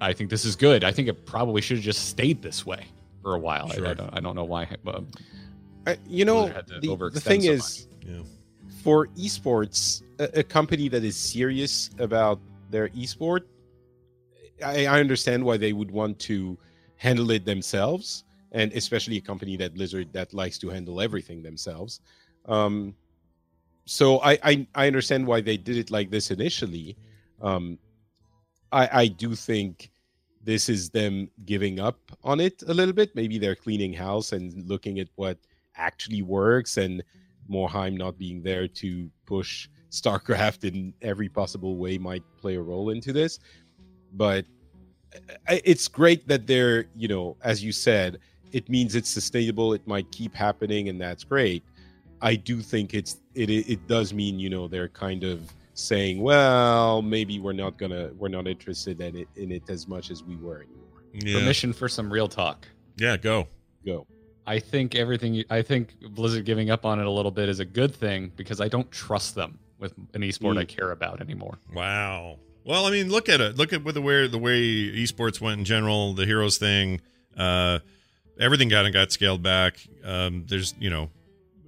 [0.02, 0.84] I think this is good.
[0.84, 2.86] I think it probably should have just stayed this way
[3.22, 3.68] for a while.
[3.68, 3.96] I- I, Sure.
[3.96, 4.68] don't I don't know why.
[4.86, 5.02] Uh,
[5.88, 8.22] I, you know, Blizzard had to the, the thing so is, Yeah.
[8.84, 12.40] for esports, a, a company that is serious about
[12.70, 13.42] their esport,
[14.64, 16.58] I, I understand why they would want to
[16.98, 22.02] handle it themselves, and especially a company that Blizzard that likes to handle everything themselves.
[22.46, 22.96] Um,
[23.86, 26.98] so I, I I understand why they did it like this initially.
[27.42, 27.78] Um,
[28.72, 29.92] I I do think
[30.44, 33.16] this is them giving up on it a little bit.
[33.16, 35.38] Maybe they're cleaning house and looking at what
[35.76, 37.04] actually works and
[37.50, 42.90] Morhaime not being there to push StarCraft in every possible way might play a role
[42.90, 43.40] into this.
[44.14, 44.46] But
[45.16, 48.20] uh, it's great that they're, you know, as you said,
[48.52, 49.74] it means it's sustainable.
[49.74, 51.64] It might keep happening, and that's great.
[52.22, 56.22] I do think it's it it, it does mean you know they're kind of saying,
[56.22, 60.24] well, maybe we're not gonna we're not interested in it in it as much as
[60.24, 61.04] we were anymore.
[61.14, 61.40] Yeah.
[61.40, 62.68] permission for some real talk.
[62.98, 63.48] Yeah, go.
[63.86, 64.08] Go.
[64.46, 65.44] I think everything.
[65.50, 68.62] I think Blizzard giving up on it a little bit is a good thing because
[68.62, 70.60] I don't trust them with an esport Mm.
[70.60, 71.60] I care about anymore.
[71.74, 72.40] Wow.
[72.66, 73.58] Well, I mean, look at it.
[73.58, 77.02] Look at with the way the way esports went in general, the heroes thing,
[77.38, 77.80] uh,
[78.40, 79.78] everything got and got scaled back.
[80.04, 81.10] Um, there's you know,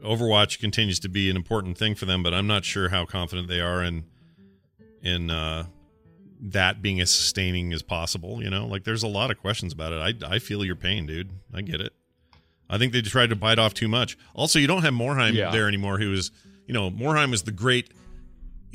[0.04, 3.48] Overwatch continues to be an important thing for them, but I'm not sure how confident
[3.50, 4.06] they are in
[5.02, 5.66] in uh,
[6.42, 8.42] that being as sustaining as possible.
[8.42, 10.24] You know, like there's a lot of questions about it.
[10.24, 11.30] I I feel your pain, dude.
[11.54, 11.94] I get it.
[12.70, 14.18] I think they tried to bite off too much.
[14.34, 15.52] Also, you don't have Morhaime Yeah.
[15.52, 16.32] there anymore, who is
[16.68, 17.92] you know Morhaime is the great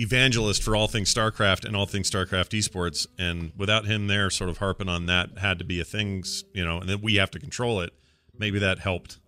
[0.01, 3.07] evangelist for all things StarCraft and all things StarCraft esports.
[3.19, 6.65] And without him there, sort of harping on that had to be a things, you
[6.65, 7.93] know, and then we have to control it.
[8.37, 9.19] Maybe that helped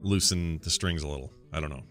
[0.00, 1.32] loosen the strings a little.
[1.52, 1.82] I don't know.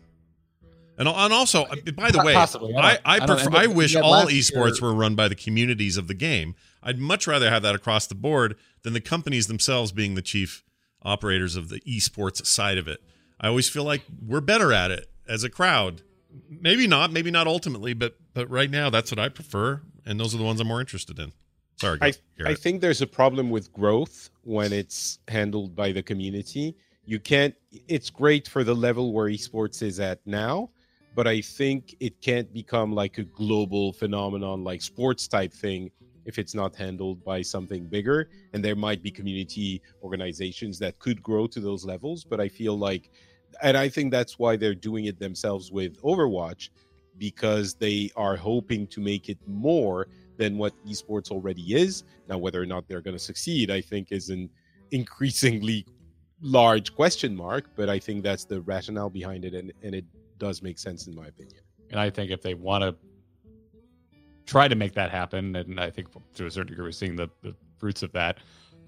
[0.98, 2.74] And, and also, uh, by the way, possibly.
[2.74, 5.36] I I I, I prefer, but I wish all esports year- were run by the
[5.36, 6.56] communities of the game.
[6.82, 10.64] I'd much rather have that across the board than the companies themselves being the chief
[11.04, 13.02] operators of the esports side of it.
[13.42, 16.02] I always feel like we're better at it as a crowd.
[16.50, 20.34] Maybe not, maybe not ultimately, but but right now that's what I prefer, and those
[20.36, 21.32] are the ones I'm more interested in.
[21.78, 22.14] Sorry, I,
[22.46, 26.76] I think there's a problem with growth when it's handled by the community.
[27.06, 27.54] You can't,
[27.88, 30.72] it's great for the level where esports is at now,
[31.14, 35.92] but I think it can't become like a global phenomenon, like sports type thing,
[36.26, 38.30] if it's not handled by something bigger.
[38.54, 42.78] And there might be community organizations that could grow to those levels, but I feel
[42.78, 43.12] like,
[43.62, 46.70] and I think that's why they're doing it themselves with Overwatch,
[47.18, 52.04] because they are hoping to make it more than what esports already is.
[52.28, 54.50] Now, whether or not they're going to succeed, I think, is an
[54.92, 55.86] increasingly
[56.42, 57.70] large question mark.
[57.76, 60.06] But I think that's the rationale behind it, and, and it
[60.38, 61.62] does make sense in my opinion.
[61.90, 62.96] And I think if they want to
[64.46, 67.30] try to make that happen, and I think to a certain degree we're seeing the,
[67.42, 68.40] the fruits of that,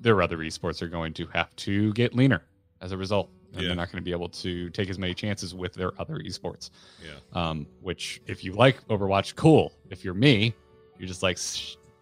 [0.01, 2.43] their other esports are going to have to get leaner
[2.81, 3.31] as a result.
[3.53, 3.67] And Yeah.
[3.69, 6.69] they're not going to be able to take as many chances with their other esports.
[7.03, 9.73] yeah, Um, which, if you like Overwatch, cool.
[9.89, 10.53] If you're me,
[10.99, 11.39] you're just like,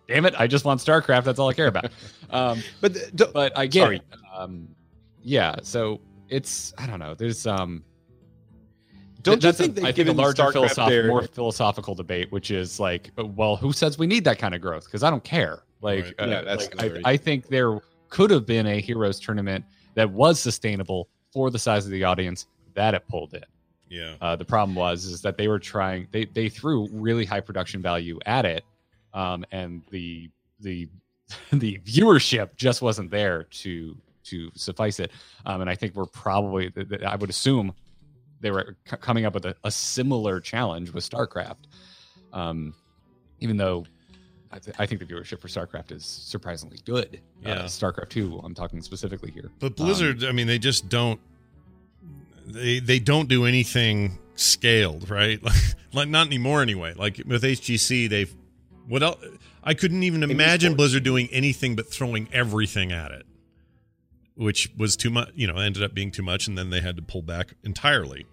[0.08, 1.24] damn it, I just want StarCraft.
[1.24, 1.92] That's all I care about.
[2.32, 3.96] um, But th- d- but I get Sorry.
[3.98, 4.04] it.
[4.36, 4.68] Um,
[5.22, 7.14] yeah, so it's I don't know.
[7.14, 7.84] There's um
[9.22, 13.10] don't you think a, I think a larger philosoph- more philosophical debate, which is like,
[13.18, 14.86] uh, well, who says we need that kind of growth?
[14.86, 15.64] Because I don't care.
[15.82, 16.14] Like, Right.
[16.20, 19.66] uh, Yeah, that's like, I, I think there could have been a heroes tournament
[19.96, 23.44] that was sustainable for the size of the audience that it pulled in.
[23.90, 27.42] yeah, Uh, the problem was is that they were trying they they threw really high
[27.42, 28.64] production value at it,
[29.14, 30.30] um, and the
[30.62, 30.88] the
[31.52, 35.12] the viewership just wasn't there to to suffice it.
[35.46, 36.72] Um, and I think we're probably
[37.06, 37.74] I would assume
[38.40, 41.66] they were c- coming up with a, a similar challenge with StarCraft.
[42.32, 42.74] Um,
[43.42, 43.86] even though
[44.56, 47.20] I, th- I think the viewership for StarCraft is surprisingly good.
[47.44, 47.52] Yeah.
[47.54, 49.52] Uh, StarCraft Two, I'm talking specifically here.
[49.60, 51.20] but Blizzard, I mean, they just don't
[52.46, 55.40] they they don't do anything scaled, right?
[55.94, 56.94] like not anymore anyway.
[56.96, 58.34] Like with HGC, they've
[58.88, 59.18] What else?
[59.64, 60.76] I couldn't even imagine.
[60.76, 63.26] Blizzard doing anything but throwing everything at it,
[64.36, 65.32] which was too much.
[65.36, 68.26] You know, ended up being too much, and then they had to pull back entirely.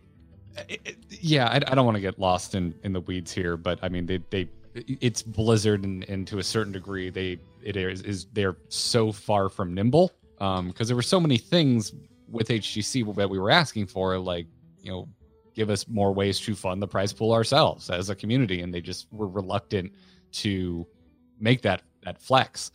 [0.68, 3.56] It- it- yeah, I, I don't want to get lost in in the weeds here,
[3.56, 7.76] but I mean, they they it's Blizzard, and, and to a certain degree, they it
[7.76, 11.92] is, is they're so far from nimble because there were so many things
[12.28, 14.46] with HGC that we were asking for, like
[14.80, 15.08] you know,
[15.54, 18.80] give us more ways to fund the prize pool ourselves as a community, and they
[18.80, 19.92] just were reluctant
[20.32, 20.86] to
[21.38, 22.70] make that that flex.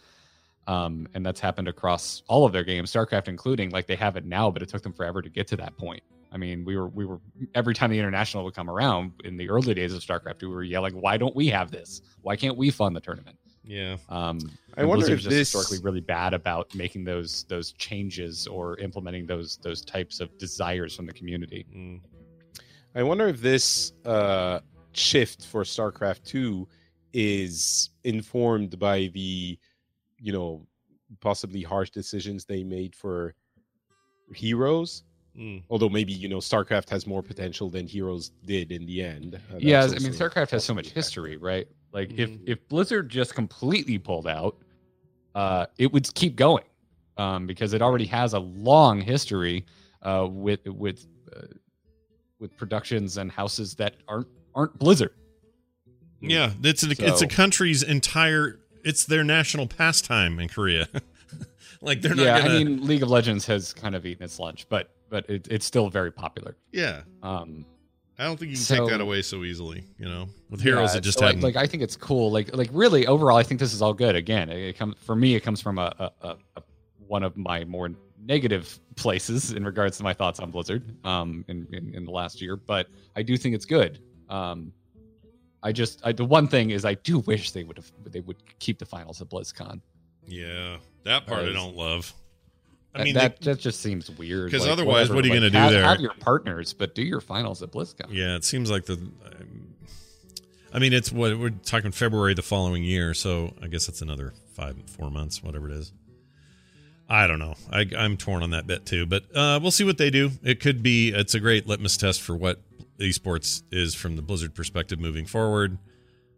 [0.68, 3.70] Um, and that's happened across all of their games, StarCraft including.
[3.70, 6.04] Like they have it now, but it took them forever to get to that point.
[6.32, 7.20] I mean, we were we were
[7.56, 10.64] every time the international would come around in the early days of StarCraft, we were
[10.64, 12.02] yelling, "Why don't we have this?
[12.22, 13.98] Why can't we fund the tournament?" Yeah.
[14.10, 14.40] Um,
[14.78, 18.78] I wonder Blizzard's if just this- historically really bad about making those those changes or
[18.80, 21.66] implementing those those types of desires from the community.
[21.76, 22.02] Mm.
[22.96, 24.60] I wonder if this uh,
[24.94, 26.68] shift for StarCraft Two
[27.14, 29.58] is informed by the,
[30.20, 30.66] you know,
[31.20, 33.34] possibly harsh decisions they made for
[34.34, 35.04] Heroes.
[35.38, 35.62] Mm.
[35.70, 39.36] Although maybe you know StarCraft has more potential than Heroes did in the end.
[39.36, 40.94] Uh, yeah, I mean, StarCraft has so much possibly a factor.
[40.96, 41.68] history, right?
[41.94, 42.40] Like if Mhm.
[42.48, 44.58] if Blizzard just completely pulled out,
[45.36, 46.64] uh, it would keep going
[47.18, 49.66] um, because it already has a long history
[50.02, 51.06] uh, with with
[51.36, 51.42] uh,
[52.40, 55.14] with productions and houses that aren't aren't Blizzard.
[56.20, 58.60] Yeah, it's a, it's a country's entire.
[58.84, 60.88] It's their national pastime in Korea.
[61.82, 62.56] like they're not yeah, gonna.
[62.56, 65.66] I mean, League of Legends has kind of eaten its lunch, but but it, it's
[65.66, 66.56] still very popular.
[66.72, 67.66] yeah, Um,
[68.20, 69.84] I don't think you can So- take that away so easily.
[70.00, 72.32] You know, with heroes, Yeah, it just so, like, like I think it's cool.
[72.32, 74.16] Like like really overall, I think this is all good.
[74.16, 75.36] Again, it, it comes for me.
[75.36, 76.64] It comes from a, a, a,
[77.08, 77.90] one of my more
[78.20, 82.42] negative places in regards to my thoughts on Blizzard um in, in, in the last
[82.42, 84.02] year, but I do think it's good.
[84.30, 84.74] Um,
[85.64, 88.38] I just I, the one thing is I do wish they would have they would
[88.60, 89.80] keep the finals at BlizzCon.
[90.26, 92.14] yeah, that part I don't love.
[92.98, 94.52] I That- mean, that they- that just seems weird.
[94.52, 95.84] 'Cause like, otherwise, whatever, what are you like, gonna do have, there?
[95.84, 98.08] Have your partners, but do your finals at BlizzCon.
[98.12, 99.00] yeah, it seems like the.
[100.74, 104.34] I mean, it's what we're talking February the following year, so I guess that's another
[104.54, 105.94] five, four months, whatever it is.
[107.10, 107.56] I don't know.
[107.72, 110.32] I, I'm torn on that bit too, but uh, we'll see what they do.
[110.44, 111.10] It could be.
[111.14, 112.62] It's a great litmus test for what
[113.00, 115.78] esports is from the Blizzard perspective moving forward.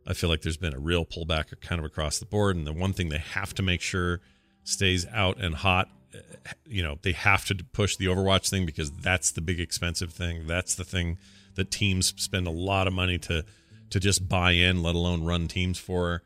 [0.06, 2.73] I feel like there's been a real pullback kind of across the board, and the
[2.73, 4.22] one thing they have to make sure
[4.64, 5.90] stays out and hot.
[6.14, 10.11] Uh, You know, they have to push the Overwatch thing because that's the big expensive
[10.14, 10.48] thing.
[10.48, 11.18] That's the thing
[11.56, 13.45] that teams spend a lot of money to
[13.90, 16.23] to just buy in, let alone run teams for.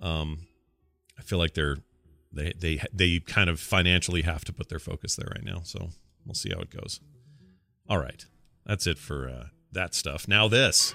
[0.00, 0.46] Um,
[1.18, 1.78] I feel like they're
[2.32, 5.62] they they they kind of financially have to put their focus there right now.
[5.64, 5.90] So
[6.24, 7.00] we'll see how it goes.
[7.88, 8.24] All right,
[8.64, 10.28] that's it for uh, that stuff.
[10.28, 10.94] Now this.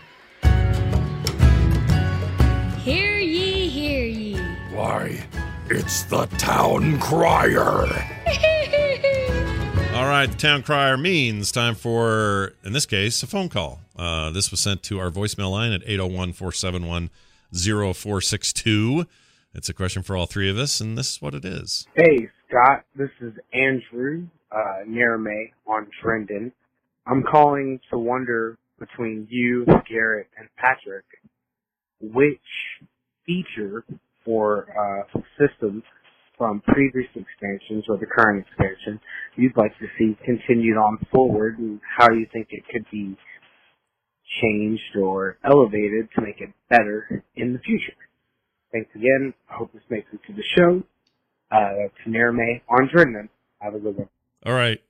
[2.84, 4.38] Hear ye, hear ye.
[4.74, 5.24] Why,
[5.72, 7.64] it's the town crier.
[9.96, 13.80] All right, the town crier means time for, in this case, a phone call.
[13.96, 17.10] Uh, this was sent to our voicemail line at 801 471
[17.54, 19.06] 0462.
[19.54, 21.88] It's a question for all three of us, and this is what it is.
[21.96, 22.84] Hey, Scott.
[22.96, 26.52] This is Andrew uh, Nerame on Trendon.
[27.06, 31.06] I'm calling to wonder between you, Garrett, and Patrick,
[32.02, 32.42] which
[33.26, 33.86] feature
[34.26, 35.84] for uh, systems
[36.38, 39.00] from previous expansions or the current expansion
[39.36, 43.16] you'd like to see continued on forward and how you think it could be
[44.42, 47.94] changed or elevated to make it better in the future.
[48.72, 49.34] Thanks again.
[49.50, 50.84] I hope this makes it to the show.
[51.52, 53.28] Uh, that's Nerame on Trendon.
[53.60, 54.10] Have a good one.
[54.46, 54.82] All right.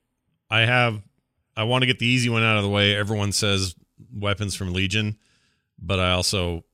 [0.48, 1.02] I have,
[1.56, 2.94] I want to get the easy one out of the way.
[2.94, 3.74] Everyone says
[4.14, 5.18] weapons from Legion,
[5.78, 6.64] but I also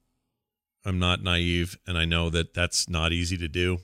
[0.84, 3.78] am not naive, and I know that that's not easy to do.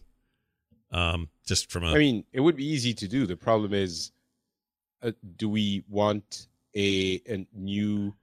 [0.91, 3.27] Um, just from a, I mean, it would be easy to do.
[3.27, 4.13] The problem is,
[5.03, 6.47] uh, do we want
[6.77, 8.15] a a new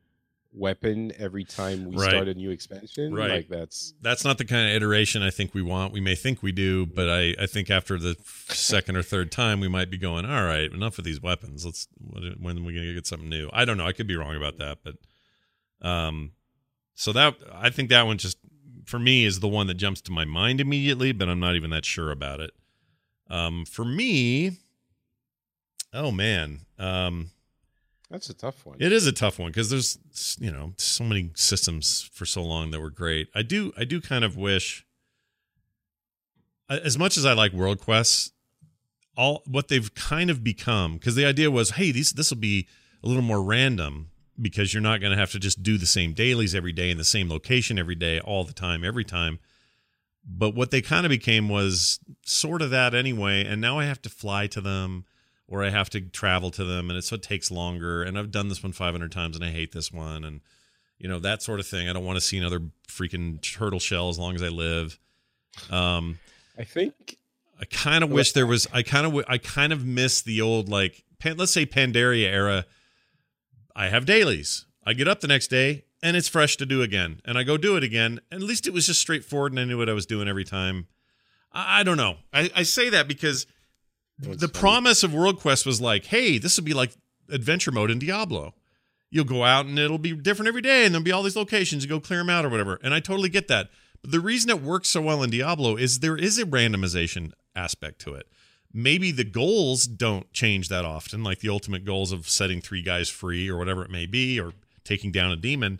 [0.53, 2.09] weapon every time we Right.
[2.09, 3.13] start a new expansion?
[3.13, 3.31] Right.
[3.31, 5.91] Like that's that's not the kind of iteration I think we want.
[5.93, 8.15] We may think we do, but I, I think after the
[8.49, 11.65] second or third time, we might be going, all right, enough of these weapons.
[11.65, 13.49] Let's when when are we gonna get something new?
[13.51, 13.85] I don't know.
[13.85, 14.95] I could be wrong about that, but
[15.85, 16.31] um,
[16.95, 18.37] so that I think that one just
[18.91, 21.69] for me is the one that jumps to my mind immediately, but I'm not even
[21.69, 22.51] that sure about it.
[23.29, 24.57] Um, for me,
[25.93, 27.31] oh man, um,
[28.09, 28.77] that's a tough one.
[28.81, 29.97] it is a tough one because there's
[30.39, 33.29] you know so many systems for so long that were great.
[33.33, 34.85] I do I do kind of wish
[36.69, 38.31] as much as I like World Quests,
[39.15, 42.67] all what they've kind of become because the idea was, hey, these this will be
[43.01, 44.10] a little more random
[44.41, 46.97] because you're not going to have to just do the same dailies every day in
[46.97, 49.39] the same location every day all the time every time.
[50.25, 53.43] But what they kind of became was sort of that anyway.
[53.43, 55.05] And now I have to fly to them
[55.47, 58.03] or I have to travel to them and it so it takes longer.
[58.03, 60.23] And I've done this one 500 times and I hate this one.
[60.23, 60.41] And,
[60.97, 61.89] you know, that sort of thing.
[61.89, 64.99] I don't want to see another freaking turtle shell as long as I live.
[65.69, 66.19] Um,
[66.57, 67.17] I think
[67.59, 68.67] I kind of wish there was.
[68.73, 69.23] I kind of.
[69.27, 71.03] I kind of miss the old like.
[71.23, 72.65] Let's say Pandaria era.
[73.75, 74.65] I have dailies.
[74.85, 77.57] I get up the next day and it's fresh to do again, and I go
[77.57, 78.19] do it again.
[78.31, 80.43] And at least it was just straightforward, and I knew what I was doing every
[80.43, 80.87] time.
[81.53, 82.15] I, I don't know.
[82.33, 83.45] I, I say that because
[84.17, 84.59] That's the funny.
[84.59, 86.91] promise of World Quest was like, hey, this would be like
[87.29, 88.55] adventure mode in Diablo.
[89.11, 91.83] You'll go out and it'll be different every day, and there'll be all these locations.
[91.83, 92.79] You go clear them out or whatever.
[92.83, 93.69] And I totally get that.
[94.01, 97.99] But the reason it works so well in Diablo is there is a randomization aspect
[98.01, 98.25] to it.
[98.73, 103.09] Maybe the goals don't change that often, like the ultimate goals of setting three guys
[103.09, 104.53] free or whatever it may be, or
[104.83, 105.79] taking down a demon.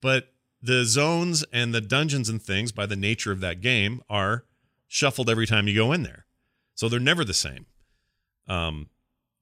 [0.00, 0.32] But
[0.62, 4.44] the zones and the dungeons and things, by the nature of that game, are
[4.88, 6.24] shuffled every time you go in there.
[6.74, 7.66] So they're never the same.
[8.48, 8.88] Um,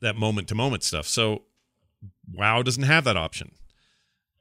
[0.01, 1.07] that moment to moment stuff.
[1.07, 1.43] So
[2.33, 3.53] WoW doesn't have that option.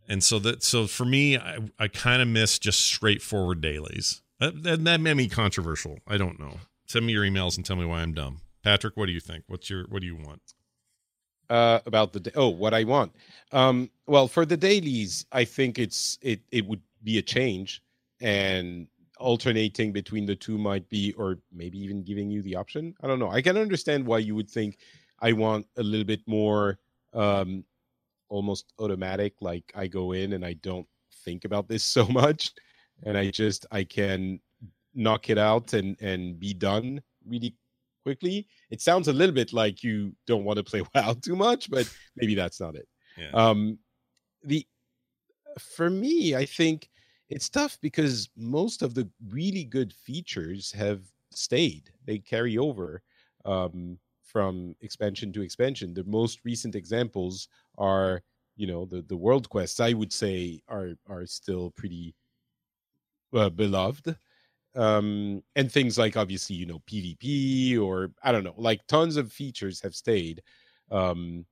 [0.07, 4.21] And so that so for me, I, I kind of miss just straightforward dailies.
[4.39, 5.99] That, that, that may controversial.
[6.07, 6.57] I don't know.
[6.91, 8.41] Send me your emails and tell me why I'm dumb.
[8.63, 9.43] Patrick, what do you think?
[9.47, 10.41] What's your what do you want?
[11.51, 13.13] uh, about the oh what I want.
[13.51, 17.83] Um, well, for the dailies, I think it's it it would be a change,
[18.21, 18.87] and
[19.19, 22.95] alternating between the two might be, or maybe even giving you the option.
[23.03, 23.29] I don't know.
[23.29, 24.77] I can understand why you would think
[25.19, 26.79] I want a little bit more,
[27.13, 27.65] um,
[28.29, 29.33] almost automatic.
[29.41, 30.87] Like I go in and I don't
[31.25, 32.51] think about this so much,
[33.03, 34.39] and I just I can
[34.93, 37.55] knock it out and and be done really
[38.03, 38.47] quickly.
[38.69, 41.91] It sounds a little bit like you don't want to play WoW too much, but
[42.15, 42.87] maybe that's not it.
[43.17, 43.31] Yeah.
[43.33, 43.77] Um,
[44.43, 44.65] the
[45.59, 46.89] for me, I think
[47.29, 51.01] it's tough because most of the really good features have
[51.31, 51.89] stayed.
[52.05, 53.01] They carry over
[53.45, 55.93] um, from expansion to expansion.
[55.93, 57.47] The most recent examples
[57.77, 58.21] are,
[58.55, 59.79] you know, the the world quests.
[59.79, 62.15] I would say are are still pretty
[63.33, 64.15] uh, beloved
[64.75, 69.31] um and things like obviously you know pvp or i don't know like tons of
[69.31, 70.41] features have stayed
[70.91, 71.45] um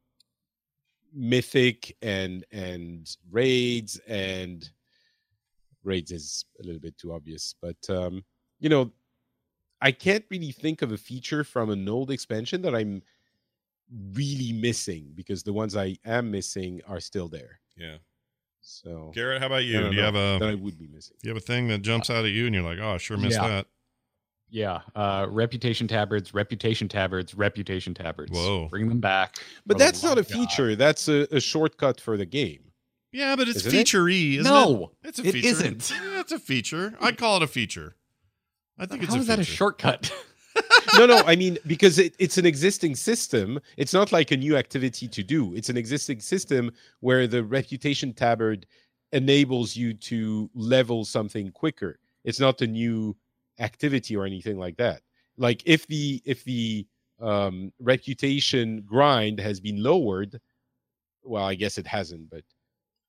[1.11, 4.71] mythic and and raids and
[5.83, 8.23] raids is a little bit too obvious but um
[8.59, 8.91] you know
[9.81, 13.01] i can't really think of a feature from an old expansion that i'm
[14.13, 17.97] really missing because the ones i am missing are still there Yeah.
[18.61, 19.79] So Garrett, how about you?
[19.81, 21.81] don't you know, have that a I would be missing you have a thing that
[21.81, 23.47] jumps out at you and you're like, oh, I sure missed Yeah.
[23.47, 23.65] that.
[24.51, 28.31] Yeah, uh, reputation tabards, reputation tabards, reputation tabards.
[28.31, 28.67] Whoa.
[28.67, 29.35] bring them back.
[29.65, 30.39] but for the that's not a love of God.
[30.39, 32.71] feature that's a, a shortcut for the game
[33.11, 33.77] Yeah, but it's Isn't it?
[33.77, 35.09] feature-y, isn't No, it?
[35.09, 35.47] It's a it feature.
[35.49, 35.91] isn't.
[35.91, 36.95] Yeah, it's a feature.
[36.99, 37.95] I'd call it a feature.
[38.79, 40.11] I think it's How a is that a shortcut?
[40.97, 41.21] No, no.
[41.25, 43.59] I mean, because it, it's an existing system.
[43.77, 45.53] It's not like a new activity to do.
[45.53, 48.65] It's an existing system where the reputation tabard
[49.11, 51.99] enables you to level something quicker.
[52.23, 53.15] It's not a new
[53.59, 55.01] activity or anything like that.
[55.37, 56.85] Like if the if the
[57.19, 60.39] um, reputation grind has been lowered,
[61.23, 62.43] well, I guess it hasn't, but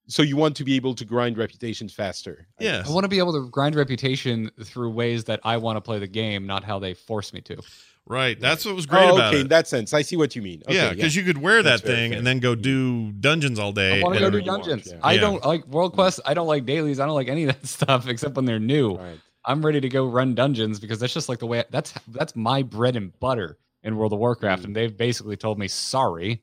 [0.07, 2.47] so you want to be able to grind reputations faster.
[2.59, 2.79] Yeah.
[2.79, 2.91] guess.
[2.91, 5.99] I want to be able to grind reputation through ways that I want to play
[5.99, 7.59] the game, not how they force me to.
[8.07, 8.41] Right.
[8.41, 9.43] That's what was great Oh, about okay, it.
[9.43, 10.63] in that sense, I see what you mean.
[10.67, 12.19] Okay, yeah, because you could wear That's that very thing fair.
[12.19, 14.01] and then go do dungeons all day.
[14.01, 14.93] I want to go do whatever you want, dungeons.
[14.93, 14.99] yeah.
[15.03, 15.21] I Yeah.
[15.21, 16.19] don't like World Quest.
[16.27, 16.99] I don't like dailies.
[16.99, 18.93] I don't like any of that stuff except when they're new.
[18.93, 19.21] All right.
[19.45, 22.63] I'm ready to go run dungeons because that's just like the way that's that's my
[22.63, 24.65] bread and butter in World of Warcraft, Mm.
[24.67, 26.43] and they've basically told me, "Sorry,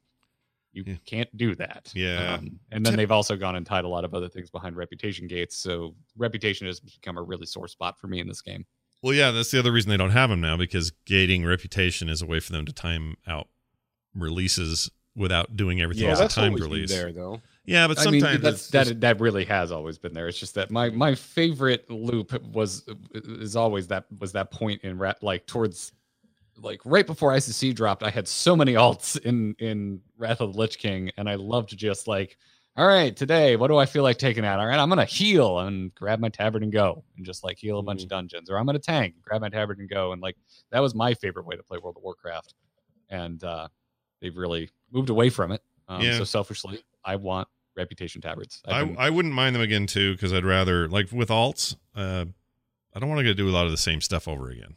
[0.78, 0.96] you Yeah.
[1.06, 2.36] can't do that." Yeah.
[2.36, 5.28] Um, and then they've also gone and tied a lot of other things behind reputation
[5.28, 5.58] gates.
[5.58, 8.66] So reputation has become a really sore spot for me in this game.
[9.02, 12.22] Well, yeah, that's the other reason they don't have them now because gating reputation is
[12.22, 13.48] a way for them to time out
[14.16, 16.90] releases without doing everything Yeah, as a that's timed always release.
[16.90, 17.42] there though.
[17.66, 20.28] Yeah, but I mean, sometimes that's, that just- that really has always been there.
[20.28, 24.98] It's just that my my favorite loop was is always that was that point in
[24.98, 25.92] Wrath like towards
[26.62, 28.04] like right before ICC dropped.
[28.04, 31.76] I had so many alts in in Wrath of the Lich King, and I loved
[31.78, 32.38] just like,
[32.76, 34.60] all right, today what do I feel like taking out?
[34.60, 37.80] All right, I'm gonna heal and grab my tabard and go, and just like heal
[37.80, 40.38] a bunch of dungeons, or I'm gonna tank, grab my tabard and go, and like
[40.72, 42.54] that was my favorite way to play World of Warcraft,
[43.10, 43.68] and uh
[44.22, 45.62] they've really moved away from it.
[45.88, 46.18] Um, Yeah.
[46.18, 48.62] So selfishly, I want reputation tabards.
[48.66, 51.76] I've I, I wouldn't mind them again too because I'd rather like with alts.
[51.96, 52.26] Uh,
[52.94, 54.76] I don't want to go do a lot of the same stuff over again.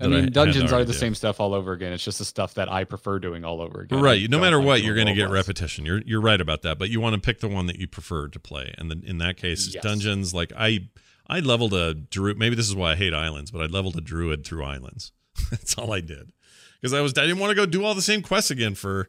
[0.00, 0.98] I mean, had dungeons are the do.
[0.98, 1.92] same stuff all over again.
[1.92, 4.00] It's just the stuff that I prefer doing all over again.
[4.00, 4.28] Right.
[4.28, 5.86] No matter like what, you're going to get repetition.
[5.86, 6.78] You're you're right about that.
[6.78, 9.18] But you want to pick the one that you prefer to play, and then in
[9.18, 9.82] that case, Yes.
[9.84, 10.34] dungeons.
[10.34, 10.88] Like I
[11.28, 12.38] I leveled a druid.
[12.38, 15.12] Maybe this is why I hate islands, but I leveled a druid through islands.
[15.50, 16.32] That's all I did
[16.80, 19.08] because I was I didn't want to go do all the same quests again for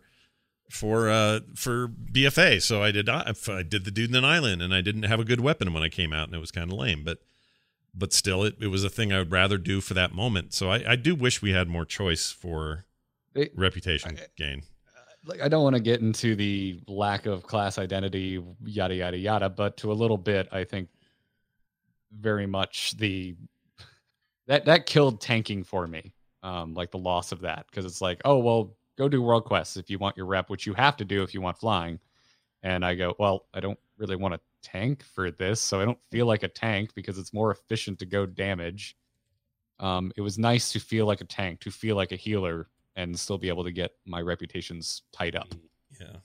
[0.69, 2.61] for uh for BFA.
[2.61, 5.19] So I did I, I did the dude in an island, and I didn't have
[5.19, 7.03] a good weapon when I came out, and it was kind of lame.
[7.03, 7.19] But
[7.97, 10.53] but still, it, it was a thing I would rather do for that moment.
[10.53, 12.85] So I, I do wish we had more choice for
[13.33, 14.63] It- reputation gain.
[15.25, 19.49] like I don't want to get into the lack of class identity, yada yada yada,
[19.49, 20.89] but to a little bit, I think
[22.11, 23.35] very much the
[24.47, 26.13] that that killed tanking for me.
[26.43, 29.77] Um, like the loss of that because it's like, oh well, go do world quests
[29.77, 31.99] if you want your rep, which you have to do if you want flying.
[32.61, 35.99] And I go, well, I don't really want to tank for this, so I don't
[36.11, 38.97] feel like a tank because it's more efficient to go damage.
[39.79, 43.17] Um, it was nice to feel like a tank, to feel like a healer, and
[43.17, 45.53] still be able to get my reputations tied up.
[45.99, 46.17] Yeah,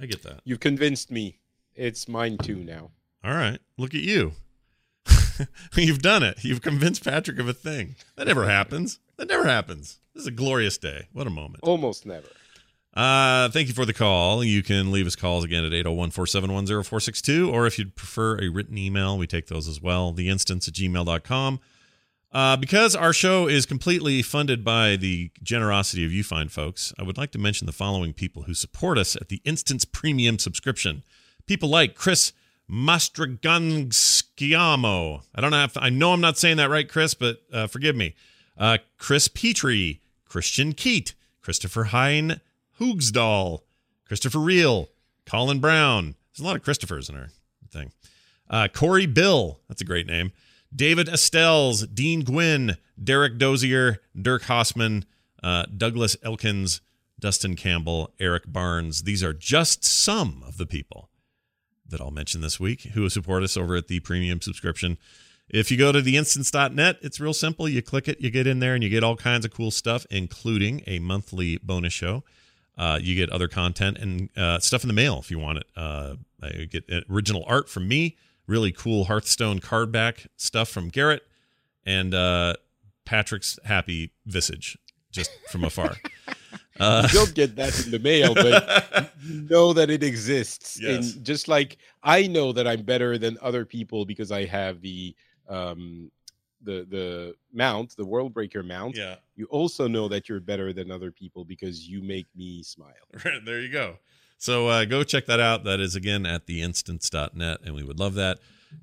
[0.00, 0.40] I get that.
[0.44, 1.38] You've convinced me.
[1.74, 2.90] It's mine too now.
[3.24, 4.32] All right, look at you.
[5.74, 6.44] You've done it.
[6.44, 7.96] You've convinced Patrick of a thing.
[8.16, 9.00] That never happens.
[9.16, 9.98] That never happens.
[10.14, 11.08] This is a glorious day.
[11.12, 11.64] What a moment.
[11.64, 12.28] Almost never.
[12.98, 14.42] Uh, thank you for the call.
[14.42, 18.48] You can leave us calls again at 801 471 0462, or if you'd prefer a
[18.48, 20.10] written email, we take those as well.
[20.10, 21.60] The instance at gmail.com.
[22.32, 27.04] Uh, because our show is completely funded by the generosity of you fine folks, I
[27.04, 31.04] would like to mention the following people who support us at the Instance Premium subscription.
[31.46, 32.32] People like Chris
[32.68, 35.22] Mastraganschiamo.
[35.36, 37.94] I don't know if I know I'm not saying that right, Chris, but uh, forgive
[37.94, 38.16] me.
[38.58, 42.40] Uh, Chris Petrie, Christian Keat, Christopher Hein
[42.80, 43.60] Hoogsdahl,
[44.06, 44.88] Christopher Reel,
[45.26, 46.14] Colin Brown.
[46.32, 47.28] There's a lot of Christophers in our
[47.70, 47.92] thing.
[48.48, 50.32] Uh, Corey Bill, that's a great name.
[50.74, 55.04] David Estelles, Dean Gwynn, Derek Dozier, Dirk Hossman,
[55.42, 56.80] uh, Douglas Elkins,
[57.20, 59.02] Dustin Campbell, Eric Barnes.
[59.02, 61.10] These are just some of the people
[61.88, 64.98] that I'll mention this week who support us over at the premium subscription.
[65.48, 67.68] If you go to theinstance.net, it's real simple.
[67.68, 70.06] You click it, you get in there, and you get all kinds of cool stuff,
[70.10, 72.22] including a monthly bonus show.
[72.78, 75.66] Uh, you get other content and uh, stuff in the mail if you want it.
[75.76, 81.24] Uh, I get original art from me, really cool Hearthstone card back stuff from Garrett,
[81.84, 82.54] and uh,
[83.04, 84.78] Patrick's happy visage
[85.10, 85.96] just from afar.
[86.78, 90.78] Uh, You don't get that in the mail, but you know that it exists.
[90.80, 91.14] Yes.
[91.14, 95.16] And just like I know that I'm better than other people because I have the
[95.48, 96.12] um
[96.62, 98.96] the the mount, the world breaker mount.
[98.96, 102.92] yeah, You also know that you're better than other people because you make me smile.
[103.24, 103.98] Right, there you go.
[104.38, 105.64] So uh, go check that out.
[105.64, 108.38] That is again at theinstance.net, and we would love that.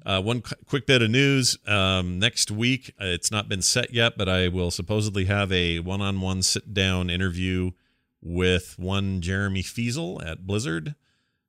[0.06, 1.57] Uh, one qu- quick bit of news.
[1.68, 5.80] Um, next week, uh, it's not been set yet, but I will supposedly have a
[5.80, 7.72] one on one sit down interview
[8.22, 10.95] with one Jeremy Feasel at Blizzard.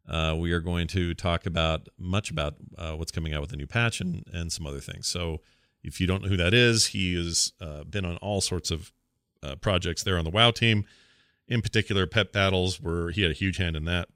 [0.09, 3.57] Uh, we are going to talk about much about uh, what's coming out with the
[3.57, 5.07] new patch and, and some other things.
[5.09, 5.41] So
[5.87, 8.93] if you don't know who that is, he has uh, been on all sorts of
[9.43, 10.85] uh, projects there on the WoW team.
[11.49, 14.09] In particular pet battles where he had a huge hand in that.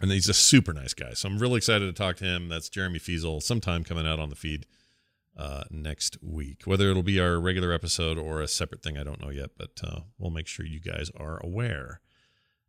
[0.00, 1.12] And he's a super nice guy.
[1.12, 2.48] So i'm really excited to talk to him.
[2.48, 4.66] That's jeremy Feasel sometime coming out on the feed
[5.36, 6.62] uh, next week.
[6.64, 9.80] Whether it'll be our regular episode or a separate thing i don't know yet but
[9.84, 12.00] uh, we'll make sure you guys are aware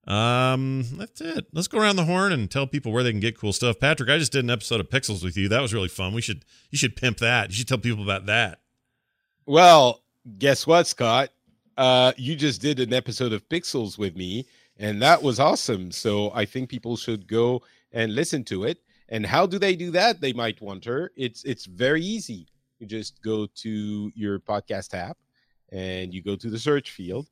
[0.08, 3.38] um that's it let's go around the horn and tell people where they can get
[3.38, 5.88] cool stuff patrick i just did an episode of pixels with you that was really
[5.88, 8.60] fun we should you should pimp that you should tell people about that
[9.46, 10.02] Well,
[10.38, 11.30] guess what, Scott?
[11.78, 14.46] Uh, you just did an episode of Pixels with me,
[14.78, 15.92] and that was awesome.
[15.92, 17.62] So I think people should go
[17.92, 18.80] and listen to it.
[19.10, 20.22] And how do they do that?
[20.22, 21.12] They might wonder.
[21.18, 22.48] It's it's very easy.
[22.80, 25.18] You just go to your podcast app
[25.72, 27.28] and you go to the search field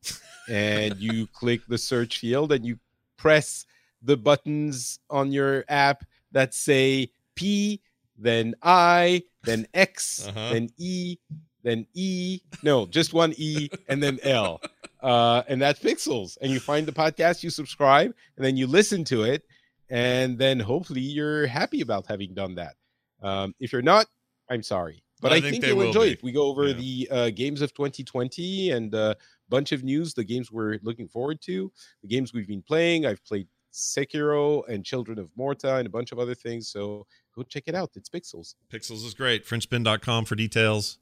[0.49, 2.79] and you click the search field and you
[3.17, 3.65] press
[4.01, 7.81] the buttons on your app that say P,
[8.17, 10.53] then I, then X, Uh-huh.
[10.53, 11.17] then E,
[11.63, 12.39] then E.
[12.63, 14.61] No, just one E and then L.
[15.01, 16.37] Uh, and that's Pixels.
[16.41, 19.43] And you find the podcast, you subscribe, and then you listen to it.
[19.89, 22.75] And then hopefully you're happy about having done that.
[23.21, 24.05] Um, if you're not,
[24.49, 25.03] I'm sorry.
[25.21, 26.11] But I I, think think, you'll enjoy be.
[26.13, 26.23] it.
[26.23, 26.73] We go over Yeah.
[26.73, 29.15] the uh, games of 2020 and a
[29.49, 31.71] bunch of news, the games we're looking forward to,
[32.01, 33.05] the games we've been playing.
[33.05, 36.69] I've played Sekiro and Children of Morta and a bunch of other things.
[36.69, 37.05] So
[37.35, 37.91] go check it out.
[37.95, 38.55] It's Pixels.
[38.71, 39.45] Pixels is great.
[39.45, 40.99] FrenchSpin.com for details.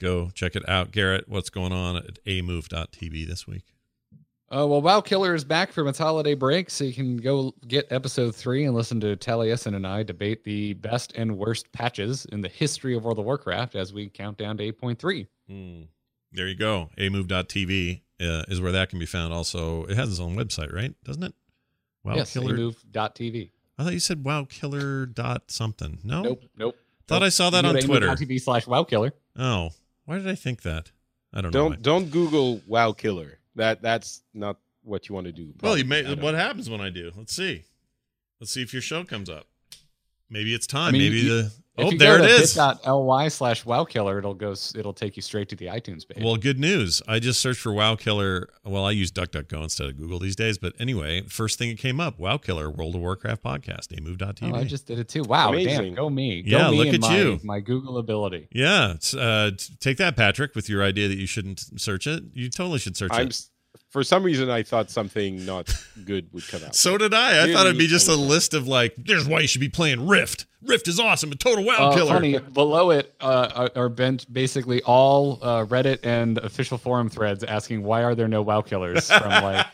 [0.00, 0.92] Go check it out.
[0.92, 3.64] Garrett, what's going on at amove.tv this week?
[4.48, 7.90] Uh, well, WoW Killer is back from its holiday break, so you can go get
[7.90, 12.42] episode three and listen to Taliesin and I debate the best and worst patches in
[12.42, 15.26] the history of World of Warcraft as we count down to 8.3.
[15.48, 15.82] Hmm.
[16.32, 16.90] There you go.
[16.96, 19.32] amove.tv uh, is where that can be found.
[19.32, 20.94] Also, it has its own website, right?
[21.02, 21.34] Doesn't it?
[22.04, 22.54] Wow yes, Killer.
[22.54, 23.50] move.tv.
[23.78, 25.98] I thought you said wow killer dot something.
[26.04, 26.22] No?
[26.22, 26.76] Nope, nope.
[27.08, 28.08] Thought I saw that Go on to Twitter.
[28.08, 29.12] TV slash wow killer.
[29.36, 29.70] Oh,
[30.04, 30.92] why did I think that?
[31.34, 31.70] I don't, know.
[31.70, 33.40] Don't don't Google WoW Killer.
[33.56, 35.52] That that's not what you want to do.
[35.60, 36.14] Well, you may.
[36.14, 37.10] What happens when I do?
[37.16, 37.64] Let's see.
[38.40, 39.46] Let's see if your show comes up.
[40.30, 40.88] Maybe it's time.
[40.88, 41.52] I mean, Maybe you- the.
[41.78, 42.54] If Oh, you there go it to is.
[42.54, 44.52] bit.ly slash wow killer, it'll go.
[44.74, 46.24] It'll take you straight to the iTunes page.
[46.24, 47.02] Well, good news.
[47.06, 48.48] I just searched for WoW Killer.
[48.64, 50.56] Well, I use DuckDuckGo instead of Google these days.
[50.56, 53.96] But anyway, first thing that came up: WoW Killer World of Warcraft podcast.
[53.96, 54.52] Amove.tv.
[54.52, 55.22] Oh, I just did it too.
[55.24, 55.84] Wow, Amazing.
[55.84, 56.42] damn, go me.
[56.42, 57.40] Go Yeah, me look and at my, you.
[57.44, 58.48] My Google ability.
[58.52, 58.92] yeah.
[58.94, 59.50] it's, Uh,
[59.80, 62.24] take that, Patrick, with your idea that you shouldn't search it.
[62.32, 63.42] You totally should search I'm it.
[63.76, 65.72] S- for some reason I thought something not
[66.04, 66.74] good would come out.
[66.74, 67.44] So did I.
[67.44, 69.68] I thought it'd be just a was- list of like, there's why you should be
[69.68, 70.46] playing Rift.
[70.62, 71.30] Rift is awesome.
[71.30, 72.12] A total WoW Uh, killer.
[72.14, 77.44] funny, below it uh, are are bent basically all uh, Reddit and official forum threads
[77.44, 79.66] asking why are there no WoW killers from like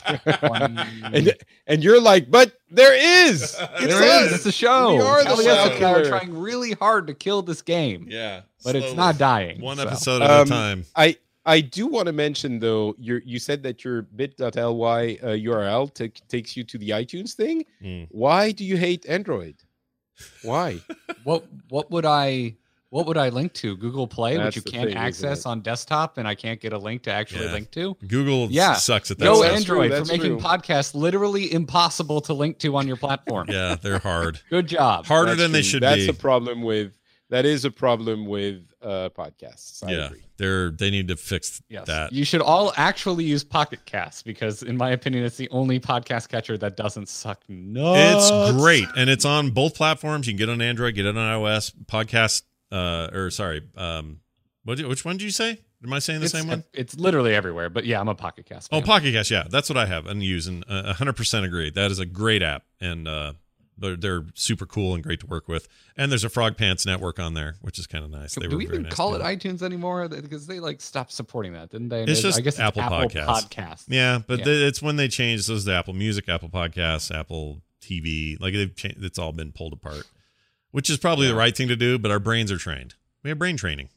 [0.42, 1.32] one, and
[1.66, 3.56] and you're like, but there is.
[3.76, 4.26] It's there us.
[4.26, 4.32] is.
[4.34, 4.96] It's a show.
[4.96, 6.08] We are the Kelly WoW Esselstyn are killer.
[6.08, 8.42] trying really hard to kill this game, Yeah.
[8.62, 9.60] but it's not dying.
[9.62, 9.84] One so.
[9.84, 10.84] episode at Um, a time.
[10.94, 14.48] I I do want to mention though, you you said that your bit.ly
[15.22, 17.64] uh, URL ta- takes you to the iTunes thing.
[17.82, 18.06] Mm.
[18.10, 19.56] Why do you hate Android?
[20.42, 20.80] Why?
[21.24, 22.56] What what would I
[22.90, 23.76] what would I link to?
[23.76, 26.78] Google Play, That's which you can't thing, access on desktop, and I can't get a
[26.78, 27.52] link to actually Yeah.
[27.52, 27.96] link to.
[28.06, 28.74] Google Yeah.
[28.74, 29.46] sucks at that No stuff.
[29.52, 33.46] That's Android for that's making podcasts literally impossible to link to on your platform.
[33.48, 34.40] Yeah, they're hard.
[34.50, 35.06] Good job.
[35.06, 36.06] Harder That's than they should That's be.
[36.06, 36.98] That's a problem with.
[37.32, 39.82] That is a problem with uh, podcasts.
[39.82, 40.20] I yeah, agree.
[40.36, 41.86] they're they need to fix Yes.
[41.86, 42.12] that.
[42.12, 46.28] You should all actually use Pocket Cast because, in my opinion, it's the only podcast
[46.28, 48.28] catcher that doesn't suck nuts.
[48.30, 50.26] It's great, and it's on both platforms.
[50.26, 51.72] You can get it on Android, get it on iOS.
[51.86, 54.20] Podcast, uh, or sorry, um,
[54.64, 54.78] what?
[54.82, 55.58] Which one did you say?
[55.82, 56.64] Am I saying the It's, same one?
[56.74, 58.68] it's literally everywhere, but yeah, I'm a Pocket Cast.
[58.72, 58.82] Oh.
[58.82, 59.30] Pocket Cast.
[59.30, 61.70] Yeah, that's what I have and use, and uh, 100% agree.
[61.70, 63.32] That is a great app, and uh,
[63.78, 65.66] they're, they're super cool and great to work with.
[65.96, 68.34] And there's a Frog Pants network on there, which is kind of nice.
[68.34, 70.08] They Do we even nice call it iTunes anymore?
[70.08, 72.02] Because they like stopped supporting that, didn't they?
[72.04, 73.48] It's I just guess Apple Apple Podcasts.
[73.48, 73.84] Podcasts.
[73.88, 74.44] Yeah, but Yeah.
[74.46, 78.38] the- it's when they changed those to Apple Music, Apple Podcasts, Apple TV.
[78.40, 80.04] Like they've changed, it's all been pulled apart,
[80.70, 81.98] which is probably the right thing to do.
[81.98, 82.94] But our brains are trained.
[83.22, 83.88] We have brain training.